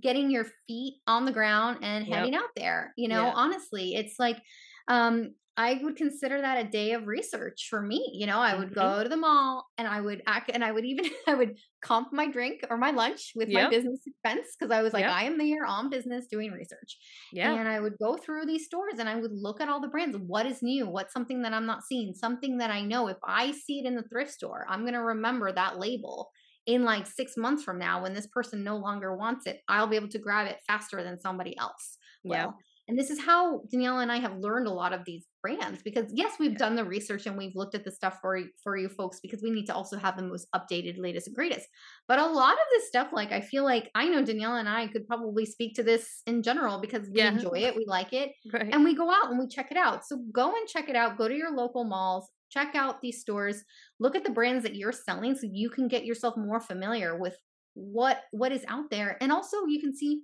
getting 0.00 0.30
your 0.30 0.46
feet 0.66 0.94
on 1.06 1.24
the 1.24 1.32
ground 1.32 1.78
and 1.82 2.06
Yep. 2.06 2.16
heading 2.18 2.34
out 2.34 2.50
there 2.56 2.92
you 2.96 3.08
know 3.08 3.26
honestly 3.26 3.94
it's 3.94 4.18
like 4.18 4.40
um 4.88 5.34
I 5.58 5.80
would 5.82 5.96
consider 5.96 6.40
that 6.40 6.64
a 6.64 6.70
day 6.70 6.92
of 6.92 7.06
research 7.08 7.66
for 7.68 7.82
me. 7.82 8.10
You 8.14 8.26
know, 8.26 8.38
I 8.38 8.54
would 8.54 8.72
Mhm. 8.72 8.74
go 8.74 9.02
to 9.02 9.08
the 9.08 9.16
mall 9.16 9.66
and 9.76 9.88
I 9.88 10.00
would 10.00 10.22
act 10.26 10.50
and 10.54 10.64
I 10.64 10.72
would 10.72 10.84
even 10.86 11.10
I 11.26 11.34
would 11.34 11.58
comp 11.82 12.12
my 12.12 12.30
drink 12.30 12.60
or 12.70 12.78
my 12.78 12.92
lunch 12.92 13.32
with 13.34 13.50
my 13.52 13.64
business 13.64 14.00
expense 14.06 14.56
because 14.58 14.70
I 14.72 14.82
was 14.82 14.92
like, 14.94 15.06
Yep. 15.06 15.08
I 15.08 15.24
am 15.24 15.36
there 15.36 15.66
on 15.66 15.90
business 15.90 16.28
doing 16.28 16.52
research. 16.52 16.96
Yeah. 17.30 17.58
And 17.58 17.68
I 17.68 17.80
would 17.80 17.98
go 17.98 18.16
through 18.16 18.46
these 18.46 18.66
stores 18.66 18.98
and 18.98 19.08
I 19.08 19.16
would 19.16 19.32
look 19.32 19.60
at 19.60 19.68
all 19.68 19.80
the 19.80 19.88
brands. 19.88 20.16
What 20.16 20.46
is 20.46 20.62
new? 20.62 20.88
What's 20.88 21.12
something 21.12 21.42
that 21.42 21.52
I'm 21.52 21.66
not 21.66 21.84
seeing? 21.84 22.14
Something 22.14 22.58
that 22.58 22.70
I 22.70 22.82
know 22.82 23.08
if 23.08 23.18
I 23.24 23.52
see 23.52 23.80
it 23.80 23.86
in 23.86 23.96
the 23.96 24.02
thrift 24.08 24.32
store, 24.32 24.66
I'm 24.68 24.82
going 24.82 24.94
to 24.94 25.02
remember 25.02 25.52
that 25.52 25.78
label 25.78 26.30
in 26.66 26.84
like 26.84 27.06
six 27.06 27.36
months 27.36 27.62
from 27.64 27.78
now 27.78 28.02
when 28.02 28.14
this 28.14 28.26
person 28.26 28.62
no 28.62 28.76
longer 28.76 29.16
wants 29.16 29.46
it. 29.46 29.60
I'll 29.68 29.86
be 29.86 29.96
able 29.96 30.08
to 30.08 30.18
grab 30.18 30.46
it 30.48 30.60
faster 30.66 31.02
than 31.02 31.18
somebody 31.18 31.56
else. 31.58 31.96
Yeah. 32.22 32.48
And 32.88 32.98
this 32.98 33.10
is 33.10 33.20
how 33.20 33.60
Daniela 33.72 34.02
and 34.02 34.10
I 34.10 34.16
have 34.18 34.38
learned 34.38 34.66
a 34.66 34.72
lot 34.72 34.92
of 34.94 35.04
these 35.04 35.26
brands 35.42 35.82
because 35.82 36.10
yes, 36.14 36.38
we've 36.40 36.56
done 36.56 36.74
the 36.74 36.84
research 36.84 37.26
and 37.26 37.36
we've 37.36 37.54
looked 37.54 37.74
at 37.74 37.84
the 37.84 37.92
stuff 37.92 38.18
for 38.22 38.40
for 38.62 38.76
you 38.76 38.88
folks 38.88 39.20
because 39.20 39.42
we 39.42 39.50
need 39.50 39.66
to 39.66 39.74
also 39.74 39.98
have 39.98 40.16
the 40.16 40.22
most 40.22 40.48
updated, 40.54 40.98
latest, 40.98 41.26
and 41.26 41.36
greatest. 41.36 41.68
But 42.06 42.18
a 42.18 42.26
lot 42.26 42.54
of 42.54 42.58
this 42.72 42.88
stuff, 42.88 43.10
like 43.12 43.30
I 43.30 43.40
feel 43.42 43.64
like 43.64 43.90
I 43.94 44.08
know 44.08 44.22
Daniela 44.24 44.58
and 44.58 44.68
I 44.68 44.86
could 44.88 45.06
probably 45.06 45.44
speak 45.44 45.74
to 45.76 45.82
this 45.82 46.22
in 46.26 46.42
general 46.42 46.80
because 46.80 47.08
we 47.10 47.20
Yeah. 47.20 47.28
enjoy 47.28 47.58
it, 47.58 47.76
we 47.76 47.84
like 47.86 48.12
it, 48.12 48.32
Right. 48.52 48.72
and 48.72 48.84
we 48.84 48.94
go 48.94 49.10
out 49.10 49.30
and 49.30 49.38
we 49.38 49.46
check 49.48 49.70
it 49.70 49.76
out. 49.76 50.06
So 50.06 50.18
go 50.32 50.48
and 50.56 50.66
check 50.68 50.88
it 50.88 50.96
out. 50.96 51.18
Go 51.18 51.28
to 51.28 51.34
your 51.34 51.54
local 51.54 51.84
malls, 51.84 52.28
check 52.50 52.74
out 52.74 53.02
these 53.02 53.20
stores, 53.20 53.62
look 54.00 54.16
at 54.16 54.24
the 54.24 54.30
brands 54.30 54.62
that 54.62 54.74
you're 54.76 54.92
selling 54.92 55.36
so 55.36 55.46
you 55.52 55.70
can 55.70 55.88
get 55.88 56.04
yourself 56.06 56.36
more 56.36 56.60
familiar 56.60 57.16
with 57.18 57.36
what 57.74 58.22
what 58.32 58.50
is 58.52 58.64
out 58.68 58.90
there. 58.90 59.16
And 59.20 59.30
also 59.30 59.66
you 59.66 59.80
can 59.80 59.94
see 59.94 60.22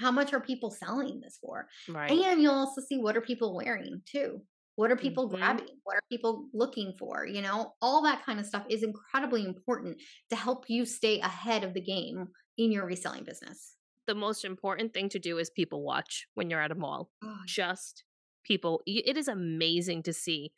how 0.00 0.10
much 0.10 0.32
are 0.32 0.40
people 0.40 0.70
selling 0.70 1.20
this 1.20 1.38
for? 1.40 1.68
right. 1.88 2.10
And 2.10 2.40
you'll 2.42 2.54
also 2.54 2.80
see 2.80 2.98
what 2.98 3.16
are 3.16 3.20
people 3.20 3.54
wearing 3.54 4.02
too. 4.06 4.40
What 4.76 4.90
are 4.90 4.96
people 4.96 5.28
Mhm. 5.28 5.36
grabbing? 5.36 5.68
What 5.84 5.96
are 5.96 6.02
people 6.10 6.48
looking 6.54 6.94
for? 6.98 7.26
You 7.26 7.42
know, 7.42 7.74
all 7.82 8.02
that 8.02 8.24
kind 8.24 8.40
of 8.40 8.46
stuff 8.46 8.64
is 8.70 8.82
incredibly 8.82 9.44
important 9.44 10.00
to 10.30 10.36
help 10.36 10.64
you 10.70 10.86
stay 10.86 11.20
ahead 11.20 11.64
of 11.64 11.74
the 11.74 11.82
game 11.82 12.28
in 12.56 12.72
your 12.72 12.86
reselling 12.86 13.24
business. 13.24 13.76
the 14.06 14.14
most 14.14 14.44
important 14.44 14.92
thing 14.92 15.08
to 15.08 15.20
do 15.20 15.38
is 15.38 15.50
people 15.50 15.84
watch 15.84 16.26
when 16.34 16.50
you're 16.50 16.60
at 16.62 16.72
a 16.72 16.74
mall. 16.74 17.10
Oh, 17.22 17.42
Just 17.46 18.02
people. 18.44 18.82
It 18.86 19.16
is 19.16 19.28
amazing 19.28 20.02
to 20.04 20.12
see 20.12 20.52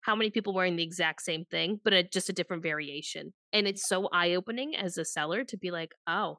how 0.00 0.16
many 0.16 0.30
people 0.30 0.52
wearing 0.54 0.74
the 0.76 0.82
exact 0.82 1.22
same 1.22 1.44
thing, 1.44 1.80
but 1.84 1.92
a, 1.92 2.02
just 2.02 2.28
a 2.28 2.32
different 2.32 2.62
variation. 2.64 3.32
And 3.52 3.68
it's 3.68 3.86
so 3.88 4.08
eye 4.08 4.34
opening 4.34 4.74
as 4.74 4.98
a 4.98 5.04
seller 5.04 5.44
to 5.44 5.56
be 5.56 5.70
like, 5.70 5.92
oh, 6.08 6.38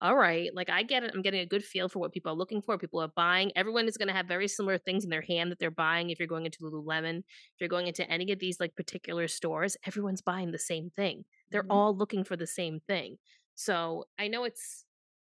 all 0.00 0.16
right, 0.16 0.54
like 0.54 0.70
I 0.70 0.82
get 0.84 1.02
it. 1.04 1.10
I'm 1.14 1.22
getting 1.22 1.40
a 1.40 1.46
good 1.46 1.64
feel 1.64 1.88
for 1.88 1.98
what 1.98 2.12
people 2.12 2.30
are 2.32 2.36
looking 2.36 2.62
for, 2.62 2.78
people 2.78 3.00
are 3.00 3.08
buying. 3.08 3.50
Everyone 3.56 3.88
is 3.88 3.96
going 3.96 4.08
to 4.08 4.14
have 4.14 4.26
very 4.26 4.46
similar 4.48 4.78
things 4.78 5.04
in 5.04 5.10
their 5.10 5.22
hand 5.22 5.50
that 5.50 5.58
they're 5.58 5.70
buying. 5.72 6.10
If 6.10 6.18
you're 6.20 6.28
going 6.28 6.46
into 6.46 6.60
Lululemon, 6.60 7.18
if 7.18 7.60
you're 7.60 7.68
going 7.68 7.88
into 7.88 8.08
any 8.08 8.30
of 8.32 8.38
these 8.38 8.60
like 8.60 8.76
particular 8.76 9.26
stores, 9.28 9.76
everyone's 9.84 10.22
buying 10.22 10.52
the 10.52 10.58
same 10.58 10.90
thing. 10.90 11.24
They're 11.50 11.64
Mhm. 11.64 11.70
all 11.70 11.96
looking 11.96 12.22
for 12.24 12.36
the 12.36 12.46
same 12.46 12.80
thing. 12.80 13.18
So 13.56 14.04
I 14.18 14.28
know 14.28 14.44
it's, 14.44 14.86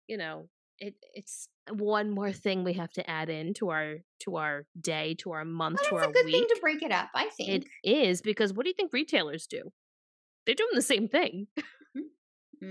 you 0.08 0.16
know, 0.16 0.48
it 0.78 0.96
it's 1.14 1.48
one 1.70 2.10
more 2.10 2.32
thing 2.32 2.64
we 2.64 2.74
have 2.74 2.92
to 2.92 3.10
add 3.10 3.28
in 3.30 3.54
to 3.54 3.70
our 3.70 3.98
to 4.20 4.36
our 4.36 4.66
day, 4.80 5.14
to 5.16 5.32
our 5.32 5.44
month, 5.44 5.80
But 5.80 5.86
to 5.88 5.94
it's 5.94 6.02
our 6.02 6.08
a 6.08 6.12
good 6.12 6.26
week. 6.26 6.46
thing 6.48 6.48
to 6.48 6.58
break 6.60 6.82
it 6.82 6.92
up, 6.92 7.10
I 7.14 7.30
think. 7.30 7.62
It 7.62 7.66
is 7.84 8.22
because 8.22 8.52
what 8.52 8.64
do 8.64 8.70
you 8.70 8.74
think 8.74 8.92
retailers 8.92 9.46
do? 9.46 9.72
They're 10.46 10.54
doing 10.54 10.70
the 10.74 10.82
same 10.82 11.08
thing. 11.08 11.48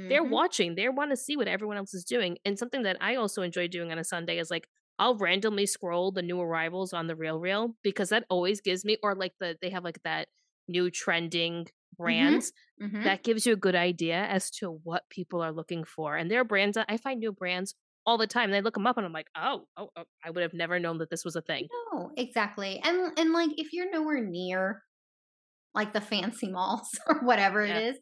They're 0.09 0.23
Mhm. 0.23 0.29
watching. 0.29 0.75
They 0.75 0.87
want 0.89 1.11
to 1.11 1.17
see 1.17 1.35
what 1.37 1.47
everyone 1.47 1.77
else 1.77 1.93
is 1.93 2.05
doing. 2.05 2.37
And 2.45 2.57
something 2.57 2.83
that 2.83 2.97
I 3.01 3.15
also 3.15 3.41
enjoy 3.41 3.67
doing 3.67 3.91
on 3.91 3.99
a 3.99 4.03
Sunday 4.03 4.39
is 4.39 4.49
like 4.51 4.67
I'll 4.99 5.15
randomly 5.17 5.67
scroll 5.67 6.11
the 6.11 6.23
new 6.23 6.39
arrivals 6.41 6.91
on 6.93 7.07
the 7.07 7.15
Real 7.15 7.39
Real 7.39 7.75
because 7.83 8.09
that 8.09 8.25
always 8.29 8.61
gives 8.61 8.83
me 8.85 8.97
or 9.03 9.13
like 9.15 9.33
the 9.39 9.57
they 9.61 9.69
have 9.69 9.83
like 9.83 10.01
that 10.03 10.29
new 10.67 10.89
trending 10.91 11.67
brands 11.97 12.51
Mhm. 12.81 13.03
that 13.03 13.23
gives 13.23 13.45
you 13.45 13.53
a 13.53 13.57
good 13.57 13.75
idea 13.75 14.25
as 14.25 14.49
to 14.51 14.71
what 14.83 15.09
people 15.09 15.41
are 15.41 15.51
looking 15.53 15.83
for. 15.83 16.15
And 16.17 16.29
there 16.31 16.41
are 16.41 16.43
brands 16.45 16.77
I 16.77 16.97
find 16.97 17.19
new 17.19 17.31
brands 17.31 17.75
all 18.05 18.17
the 18.17 18.27
time. 18.27 18.49
And 18.49 18.55
I 18.55 18.59
look 18.61 18.73
them 18.75 18.87
up 18.87 18.97
and 18.97 19.05
I'm 19.05 19.13
like, 19.13 19.29
oh, 19.35 19.67
oh, 19.77 19.89
oh 19.95 20.05
I 20.23 20.29
would 20.31 20.41
have 20.41 20.53
never 20.53 20.79
known 20.79 20.97
that 20.99 21.09
this 21.09 21.25
was 21.25 21.35
a 21.35 21.41
thing. 21.41 21.69
No, 21.93 22.11
exactly. 22.17 22.79
And 22.83 23.17
and 23.19 23.31
like 23.33 23.51
if 23.57 23.73
you're 23.73 23.89
nowhere 23.91 24.21
near 24.21 24.83
like 25.73 25.93
the 25.93 26.01
fancy 26.01 26.49
malls 26.49 26.89
or 27.07 27.21
whatever 27.21 27.65
Yeah. 27.65 27.77
it 27.77 27.95
is, 27.95 27.99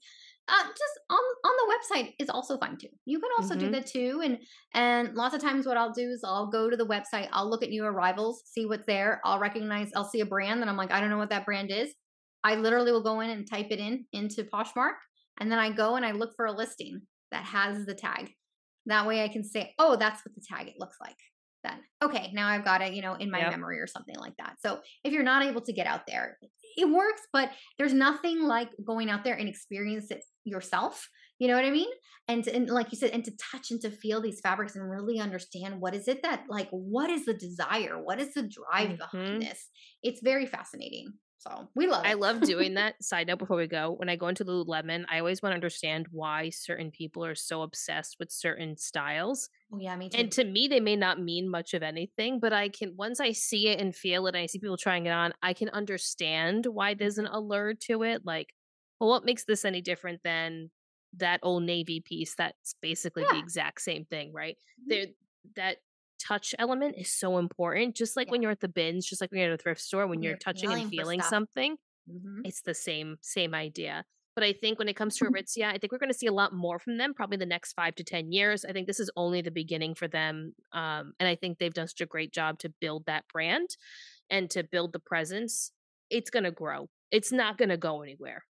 uh, 0.47 0.63
just 0.63 0.99
on 1.09 1.19
on 1.19 1.51
the 1.57 1.73
website 1.75 2.13
is 2.19 2.29
also 2.29 2.57
fine 2.57 2.77
too. 2.77 2.89
You 3.05 3.19
can 3.19 3.31
also 3.37 3.55
do 3.55 3.67
Mhm. 3.67 3.71
that 3.71 3.87
too. 3.87 4.21
And 4.23 4.39
and 4.73 5.15
lots 5.15 5.35
of 5.35 5.41
times 5.41 5.65
what 5.65 5.77
I'll 5.77 5.91
do 5.93 6.09
is 6.09 6.23
I'll 6.23 6.47
go 6.47 6.69
to 6.69 6.77
the 6.77 6.85
website, 6.85 7.29
I'll 7.31 7.49
look 7.49 7.63
at 7.63 7.69
new 7.69 7.83
arrivals, 7.85 8.43
see 8.45 8.65
what's 8.65 8.85
there. 8.85 9.21
I'll 9.25 9.39
recognize, 9.39 9.91
I'll 9.95 10.05
see 10.09 10.21
a 10.21 10.25
brand, 10.25 10.61
and 10.61 10.69
I'm 10.69 10.77
like, 10.77 10.91
I 10.91 10.99
don't 10.99 11.09
know 11.09 11.17
what 11.17 11.29
that 11.31 11.45
brand 11.45 11.71
is. 11.71 11.93
I 12.43 12.55
literally 12.55 12.91
will 12.91 13.03
go 13.03 13.21
in 13.21 13.29
and 13.31 13.49
type 13.49 13.67
it 13.71 13.79
in 13.79 14.05
into 14.13 14.43
Poshmark, 14.43 14.95
and 15.39 15.51
then 15.51 15.59
I 15.59 15.71
go 15.71 15.95
and 15.95 16.05
I 16.05 16.11
look 16.11 16.35
for 16.35 16.45
a 16.45 16.51
listing 16.51 17.01
that 17.31 17.43
has 17.45 17.85
the 17.85 17.95
tag. 17.95 18.31
That 18.85 19.07
way 19.07 19.23
I 19.23 19.29
can 19.29 19.43
say, 19.43 19.73
oh, 19.79 19.95
that's 19.95 20.23
what 20.25 20.35
the 20.35 20.41
tag 20.47 20.67
it 20.67 20.75
looks 20.79 20.97
like. 21.01 21.17
Then 21.66 21.80
okay, 22.03 22.32
now 22.34 22.47
I've 22.47 22.63
got 22.66 22.82
it, 22.82 22.93
you 22.93 23.01
know, 23.01 23.16
in 23.16 23.32
my 23.32 23.39
Yep. 23.39 23.51
memory 23.51 23.80
or 23.80 23.88
something 23.88 24.16
like 24.18 24.34
that. 24.38 24.55
So 24.59 24.82
if 25.03 25.11
you're 25.11 25.24
not 25.24 25.43
able 25.43 25.61
to 25.61 25.74
get 25.74 25.88
out 25.88 26.01
there, 26.07 26.38
it 26.78 26.89
works, 26.89 27.22
but 27.34 27.51
there's 27.78 27.93
nothing 27.93 28.43
like 28.43 28.70
going 28.86 29.09
out 29.09 29.24
there 29.24 29.36
and 29.36 29.49
experience 29.49 30.11
it 30.11 30.24
yourself. 30.43 31.07
You 31.39 31.47
know 31.47 31.55
what 31.55 31.66
I 31.66 31.72
mean? 31.72 31.89
And, 32.28 32.43
to, 32.43 32.55
and 32.55 32.70
like 32.70 32.91
you 32.91 32.97
said, 32.97 33.11
and 33.11 33.24
to 33.26 33.32
touch 33.51 33.72
and 33.72 33.82
to 33.82 33.89
feel 33.89 34.22
these 34.22 34.39
fabrics 34.41 34.76
and 34.76 34.89
really 34.89 35.20
understand 35.20 35.80
what 35.82 35.93
is 35.95 36.07
it 36.07 36.22
that 36.24 36.45
like 36.49 36.70
what 36.70 37.09
is 37.09 37.26
the 37.26 37.34
desire? 37.34 38.01
What 38.01 38.20
is 38.20 38.34
the 38.34 38.43
drive 38.43 38.91
Mhm. 38.91 38.97
behind 38.97 39.41
this? 39.41 39.70
It's 40.03 40.22
very 40.22 40.45
fascinating. 40.45 41.13
So 41.47 41.67
we 41.75 41.87
love 41.87 42.05
it. 42.05 42.09
I 42.09 42.13
love 42.13 42.41
doing 42.41 42.73
that. 42.75 43.03
Side 43.03 43.27
note 43.27 43.39
before 43.39 43.57
we 43.57 43.67
go, 43.67 43.91
when 43.91 44.09
I 44.09 44.15
go 44.15 44.27
into 44.27 44.45
Lululemon, 44.45 45.05
I 45.09 45.19
always 45.19 45.41
want 45.41 45.51
to 45.51 45.55
understand 45.55 46.07
why 46.11 46.49
certain 46.49 46.91
people 46.91 47.23
are 47.25 47.35
so 47.35 47.61
obsessed 47.61 48.17
with 48.19 48.31
certain 48.31 48.77
styles. 48.77 49.49
oh 49.71 49.77
yeah, 49.77 49.95
me 49.95 50.09
too. 50.09 50.17
And 50.19 50.31
to 50.33 50.43
me, 50.43 50.67
they 50.67 50.79
may 50.79 50.95
not 50.95 51.19
mean 51.19 51.49
much 51.49 51.73
of 51.73 51.83
anything, 51.83 52.39
but 52.39 52.53
I 52.53 52.69
can 52.69 52.95
once 52.95 53.19
I 53.19 53.31
see 53.31 53.67
it 53.67 53.79
and 53.79 53.95
feel 53.95 54.25
it, 54.27 54.35
and 54.35 54.43
I 54.43 54.45
see 54.47 54.59
people 54.59 54.77
trying 54.77 55.05
it 55.05 55.11
on, 55.11 55.33
I 55.41 55.53
can 55.53 55.69
understand 55.69 56.65
why 56.65 56.93
there's 56.93 57.17
an 57.17 57.27
allure 57.27 57.73
to 57.87 58.03
it. 58.03 58.25
Like, 58.25 58.53
well, 58.99 59.09
what 59.09 59.25
makes 59.25 59.45
this 59.45 59.65
any 59.65 59.81
different 59.81 60.21
than 60.23 60.71
that 61.17 61.39
old 61.43 61.63
navy 61.63 62.01
piece 62.01 62.35
that's 62.35 62.75
basically 62.81 63.23
the 63.23 63.37
exact 63.37 63.81
same 63.81 64.05
thing, 64.05 64.33
right? 64.33 64.57
Mhm. 64.81 64.89
There 64.89 65.05
that 65.55 65.77
touch 66.28 66.55
element 66.59 66.95
is 66.97 67.11
so 67.11 67.38
important. 67.38 67.95
Just 67.95 68.15
like 68.15 68.28
Yeah. 68.28 68.32
when 68.32 68.41
you're 68.41 68.51
at 68.51 68.61
the 68.61 68.67
bins, 68.67 69.05
just 69.05 69.21
like 69.21 69.32
when 69.32 69.39
you're 69.41 69.51
at 69.51 69.59
a 69.59 69.61
thrift 69.63 69.82
store, 69.82 70.07
when 70.07 70.21
you're 70.21 70.32
you're 70.32 70.38
touching 70.38 70.71
and 70.73 70.88
feeling 70.89 71.21
something, 71.21 71.78
Mhm. 72.09 72.41
it's 72.43 72.61
the 72.61 72.73
same 72.73 73.17
same 73.21 73.53
idea. 73.53 74.05
But 74.36 74.43
I 74.43 74.53
think 74.53 74.80
when 74.80 74.89
it 74.89 74.95
comes 74.95 75.17
Mm-hmm. 75.17 75.28
to 75.28 75.32
Aritzia, 75.32 75.65
I 75.73 75.78
think 75.78 75.91
we're 75.91 75.97
going 75.99 76.11
to 76.11 76.17
see 76.17 76.28
a 76.28 76.34
lot 76.34 76.53
more 76.53 76.78
from 76.80 76.97
them 76.97 77.13
probably 77.13 77.38
the 77.38 77.45
next 77.45 77.73
five 77.73 77.95
to 77.95 78.03
ten 78.03 78.32
years. 78.32 78.65
I 78.65 78.73
think 78.73 78.88
this 78.88 78.99
is 78.99 79.09
only 79.15 79.41
the 79.41 79.51
beginning 79.51 79.95
for 79.95 80.07
them, 80.07 80.55
um, 80.73 81.13
and 81.19 81.28
I 81.30 81.36
think 81.36 81.57
they've 81.59 81.73
done 81.73 81.88
such 81.88 82.01
a 82.01 82.05
great 82.05 82.34
job 82.34 82.59
to 82.59 82.69
build 82.82 83.05
that 83.05 83.26
brand 83.32 83.69
and 84.30 84.49
to 84.51 84.63
build 84.63 84.93
the 84.93 84.99
presence. 84.99 85.71
It's 86.09 86.30
going 86.30 86.43
to 86.45 86.51
grow. 86.51 86.89
It's 87.11 87.32
not 87.32 87.57
going 87.57 87.69
to 87.69 87.78
go 87.78 88.01
anywhere. 88.01 88.43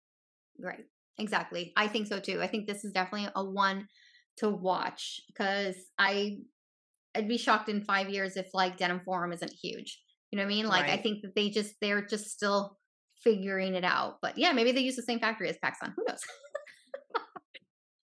Right. 0.59 0.85
Exactly. 1.19 1.73
I 1.77 1.89
think 1.89 2.07
so 2.09 2.19
too. 2.21 2.41
I 2.43 2.47
think 2.49 2.67
this 2.67 2.85
is 2.85 2.93
definitely 2.93 3.29
a 3.35 3.45
one 3.45 3.89
to 4.39 4.49
watch 4.51 5.21
because 5.29 5.77
I 5.99 6.39
I'd 7.15 7.29
be 7.29 7.39
shocked 7.39 7.69
in 7.69 7.85
five 7.85 8.09
years 8.09 8.37
if 8.37 8.49
like 8.53 8.77
Denim 8.77 9.01
Forum 9.01 9.33
isn't 9.33 9.53
huge. 9.53 10.01
You 10.31 10.39
know 10.39 10.45
what 10.45 10.53
I 10.53 10.55
mean? 10.57 10.67
Like 10.67 10.89
I 10.89 10.97
think 10.97 11.23
that 11.23 11.35
they 11.35 11.51
just 11.51 11.75
they're 11.81 12.05
just 12.05 12.31
still 12.31 12.77
figuring 13.23 13.75
it 13.75 13.85
out. 13.85 14.17
But 14.21 14.37
yeah, 14.37 14.53
maybe 14.53 14.73
they 14.73 14.81
use 14.81 14.97
the 14.97 15.03
same 15.03 15.21
factory 15.21 15.49
as 15.49 15.57
PacSun. 15.65 15.93
Who 15.97 16.05
knows? 16.09 16.21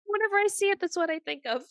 Whenever 0.07 0.37
I 0.37 0.47
see 0.49 0.67
it, 0.67 0.79
that's 0.81 0.97
what 0.97 1.11
I 1.11 1.19
think 1.19 1.47
of. 1.47 1.63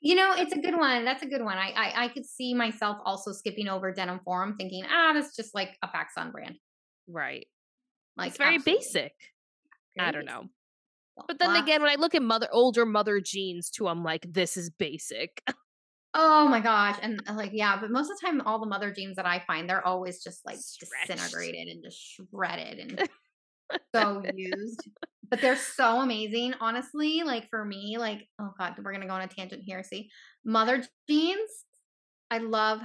You 0.00 0.16
know, 0.16 0.34
it's 0.36 0.52
a 0.52 0.60
good 0.60 0.76
one. 0.76 1.04
That's 1.04 1.22
a 1.22 1.26
good 1.26 1.42
one. 1.42 1.56
I 1.56 1.72
I, 1.74 2.04
I 2.04 2.08
could 2.08 2.26
see 2.26 2.54
myself 2.54 2.98
also 3.04 3.32
skipping 3.32 3.68
over 3.68 3.92
Denim 3.92 4.20
Forum, 4.24 4.56
thinking, 4.58 4.84
ah, 4.90 5.12
that's 5.14 5.34
just 5.34 5.54
like 5.54 5.70
a 5.82 5.88
PacSun 5.88 6.32
brand. 6.32 6.56
Right. 7.08 7.46
Like 8.16 8.28
it's 8.28 8.38
very 8.38 8.56
absolutely. 8.56 8.80
basic. 8.80 9.12
I 9.98 10.10
don't 10.10 10.26
basic. 10.26 10.42
know. 10.42 10.48
But 11.26 11.38
then 11.38 11.56
again, 11.56 11.82
when 11.82 11.90
I 11.90 11.96
look 11.96 12.14
at 12.14 12.22
mother 12.22 12.48
older 12.52 12.86
mother 12.86 13.20
jeans 13.20 13.70
too, 13.70 13.86
I'm 13.86 14.02
like, 14.02 14.26
this 14.30 14.56
is 14.56 14.70
basic. 14.70 15.42
Oh 16.14 16.46
my 16.48 16.60
gosh. 16.60 16.96
And 17.00 17.22
uh, 17.26 17.34
like, 17.34 17.52
yeah, 17.54 17.78
but 17.80 17.90
most 17.90 18.10
of 18.10 18.18
the 18.20 18.26
time, 18.26 18.40
all 18.42 18.60
the 18.60 18.66
mother 18.66 18.92
jeans 18.92 19.16
that 19.16 19.26
I 19.26 19.42
find, 19.46 19.68
they're 19.68 19.86
always 19.86 20.22
just 20.22 20.44
like 20.44 20.58
Stretched. 20.58 21.08
disintegrated 21.08 21.68
and 21.68 21.82
just 21.82 21.98
shredded 21.98 22.78
and 22.78 23.08
so 23.94 24.22
used. 24.34 24.88
But 25.30 25.40
they're 25.40 25.56
so 25.56 26.00
amazing, 26.02 26.52
honestly. 26.60 27.22
Like 27.24 27.48
for 27.48 27.64
me, 27.64 27.96
like, 27.98 28.28
oh 28.38 28.50
God, 28.58 28.74
we're 28.76 28.92
going 28.92 29.00
to 29.00 29.06
go 29.06 29.14
on 29.14 29.22
a 29.22 29.26
tangent 29.26 29.62
here. 29.64 29.82
See, 29.82 30.10
mother 30.44 30.84
jeans, 31.08 31.50
I 32.30 32.38
love 32.38 32.80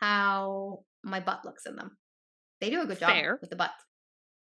how 0.00 0.80
my 1.02 1.20
butt 1.20 1.44
looks 1.44 1.66
in 1.66 1.76
them. 1.76 1.96
They 2.60 2.70
do 2.70 2.80
a 2.80 2.86
good 2.86 2.98
job 3.00 3.10
Fair. 3.10 3.38
with 3.42 3.50
the 3.50 3.56
butt. 3.56 3.72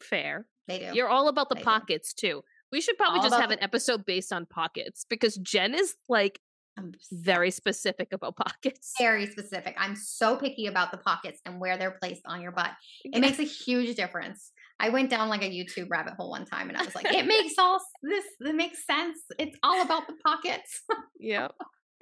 Fair. 0.01 0.45
They 0.67 0.78
do. 0.78 0.91
You're 0.93 1.09
all 1.09 1.28
about 1.28 1.49
the 1.49 1.55
They 1.55 1.61
do. 1.61 1.65
pockets 1.65 2.13
too. 2.13 2.43
We 2.72 2.82
should 2.82 2.97
probably 2.97 3.19
All 3.19 3.26
just 3.30 3.39
have 3.41 3.49
the- 3.49 3.57
an 3.57 3.63
episode 3.63 4.05
based 4.05 4.32
on 4.32 4.45
pockets 4.45 5.05
because 5.09 5.36
Jenn 5.38 5.74
is 5.74 5.95
like 6.07 6.39
I'm 6.78 6.93
very 7.11 7.51
specific 7.51 8.13
about 8.13 8.36
pockets. 8.36 8.93
very 8.97 9.28
specific. 9.28 9.76
I'm 9.78 9.95
so 9.95 10.38
picky 10.38 10.67
about 10.67 10.91
the 10.91 10.97
pockets 10.97 11.41
and 11.45 11.59
where 11.59 11.78
they're 11.78 11.97
placed 12.01 12.22
on 12.26 12.41
your 12.41 12.51
butt. 12.51 12.72
It 13.03 13.19
makes 13.19 13.39
a 13.39 13.43
huge 13.43 13.95
difference. 13.95 14.51
I 14.80 14.89
went 14.89 15.09
down 15.09 15.30
like 15.30 15.43
a 15.43 15.49
YouTube 15.49 15.89
rabbit 15.89 16.13
hole 16.13 16.32
one 16.32 16.45
time 16.45 16.69
and 16.69 16.78
I 16.78 16.84
was 16.84 16.95
like, 16.95 17.05
it 17.05 17.26
makes 17.28 17.53
all 17.59 17.80
this, 18.01 18.26
it 18.39 18.55
makes 18.55 18.86
sense. 18.86 19.17
It's 19.38 19.57
all 19.63 19.82
about 19.82 20.07
the 20.07 20.13
pockets. 20.26 20.82
yeah. 21.19 21.49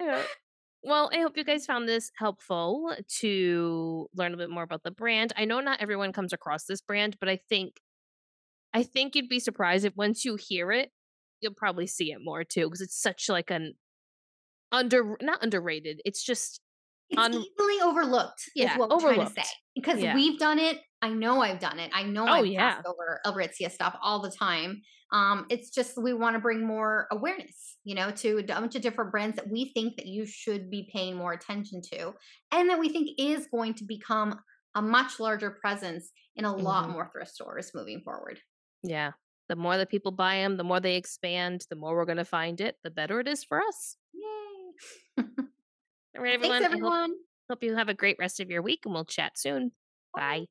yeah. 0.00 0.22
Well, 0.82 1.10
I 1.12 1.18
hope 1.18 1.36
you 1.36 1.44
guys 1.44 1.66
found 1.66 1.86
this 1.86 2.10
helpful 2.16 2.94
to 3.18 4.08
learn 4.14 4.32
a 4.32 4.38
bit 4.38 4.48
more 4.48 4.62
about 4.62 4.82
the 4.82 4.90
brand. 4.90 5.32
I 5.36 5.44
know 5.44 5.60
not 5.60 5.82
everyone 5.82 6.12
comes 6.12 6.32
across 6.32 6.64
this 6.64 6.80
brand, 6.80 7.16
but 7.20 7.28
I 7.28 7.38
think 7.48 7.74
I 8.72 8.82
think 8.84 9.14
you'd 9.14 9.28
be 9.28 9.40
surprised 9.40 9.84
if 9.84 9.96
once 9.96 10.24
you 10.24 10.36
hear 10.36 10.70
it, 10.70 10.90
you'll 11.40 11.54
probably 11.54 11.86
see 11.86 12.12
it 12.12 12.18
more 12.22 12.44
too 12.44 12.66
because 12.66 12.80
it's 12.80 13.00
such 13.00 13.28
like 13.28 13.50
an 13.50 13.74
under 14.72 15.16
not 15.20 15.42
underrated. 15.42 16.00
It's 16.04 16.22
just 16.24 16.60
It's 17.10 17.18
Un- 17.20 17.34
easily 17.34 17.80
overlooked, 17.82 18.40
Yeah, 18.54 18.72
is 18.74 18.78
what 18.78 18.88
we're 18.90 19.00
trying 19.00 19.26
to 19.26 19.32
say. 19.32 19.48
Because 19.74 20.00
Yeah. 20.00 20.14
we've 20.14 20.38
done 20.38 20.60
it. 20.60 20.78
I 21.02 21.08
know 21.10 21.40
I've 21.42 21.58
done 21.58 21.80
it. 21.80 21.90
I 21.92 22.04
know 22.04 22.22
Oh, 22.28 22.32
I've 22.34 22.46
yeah. 22.46 22.74
passed 22.76 22.86
over 22.86 23.20
Elritzia 23.26 23.68
stuff 23.70 23.96
all 24.00 24.20
the 24.20 24.30
time. 24.30 24.80
Um, 25.12 25.46
it's 25.50 25.70
just 25.70 25.98
we 26.00 26.12
want 26.12 26.34
to 26.36 26.40
bring 26.40 26.64
more 26.64 27.08
awareness, 27.10 27.78
you 27.82 27.96
know, 27.96 28.12
to 28.12 28.38
a 28.38 28.42
bunch 28.44 28.76
of 28.76 28.82
different 28.82 29.10
brands 29.10 29.34
that 29.36 29.48
we 29.50 29.72
think 29.74 29.96
that 29.96 30.06
you 30.06 30.24
should 30.24 30.70
be 30.70 30.88
paying 30.92 31.16
more 31.16 31.32
attention 31.32 31.80
to, 31.94 32.14
and 32.52 32.70
that 32.70 32.78
we 32.78 32.88
think 32.88 33.10
is 33.18 33.48
going 33.48 33.74
to 33.74 33.84
become 33.84 34.38
a 34.76 34.82
much 34.82 35.18
larger 35.18 35.50
presence 35.50 36.12
in 36.36 36.44
a 36.44 36.54
lot 36.56 36.88
Mhm. 36.88 36.92
more 36.92 37.10
thrift 37.12 37.32
stores 37.32 37.72
moving 37.74 38.02
forward. 38.02 38.40
yeah. 38.84 39.12
The 39.48 39.56
more 39.56 39.76
that 39.78 39.88
people 39.90 40.12
buy 40.12 40.36
them, 40.36 40.58
the 40.58 40.62
more 40.64 40.78
they 40.78 40.94
expand, 40.94 41.66
the 41.70 41.74
more 41.74 41.96
we're 41.96 42.04
going 42.04 42.18
to 42.18 42.24
find 42.24 42.60
it, 42.60 42.78
the 42.84 42.90
better 42.90 43.18
it 43.18 43.26
is 43.26 43.42
for 43.42 43.60
us. 43.60 43.96
All 46.16 46.22
right, 46.22 46.34
everyone. 46.34 46.60
Thanks, 46.62 46.66
I 46.66 46.68
hope- 46.68 46.72
everyone. 46.78 47.14
hope 47.48 47.62
you 47.62 47.76
have 47.76 47.88
a 47.88 47.94
great 47.94 48.16
rest 48.18 48.40
of 48.40 48.50
your 48.50 48.62
week 48.62 48.80
and 48.84 48.94
we'll 48.94 49.04
chat 49.04 49.38
soon. 49.38 49.72
Bye. 50.14 50.46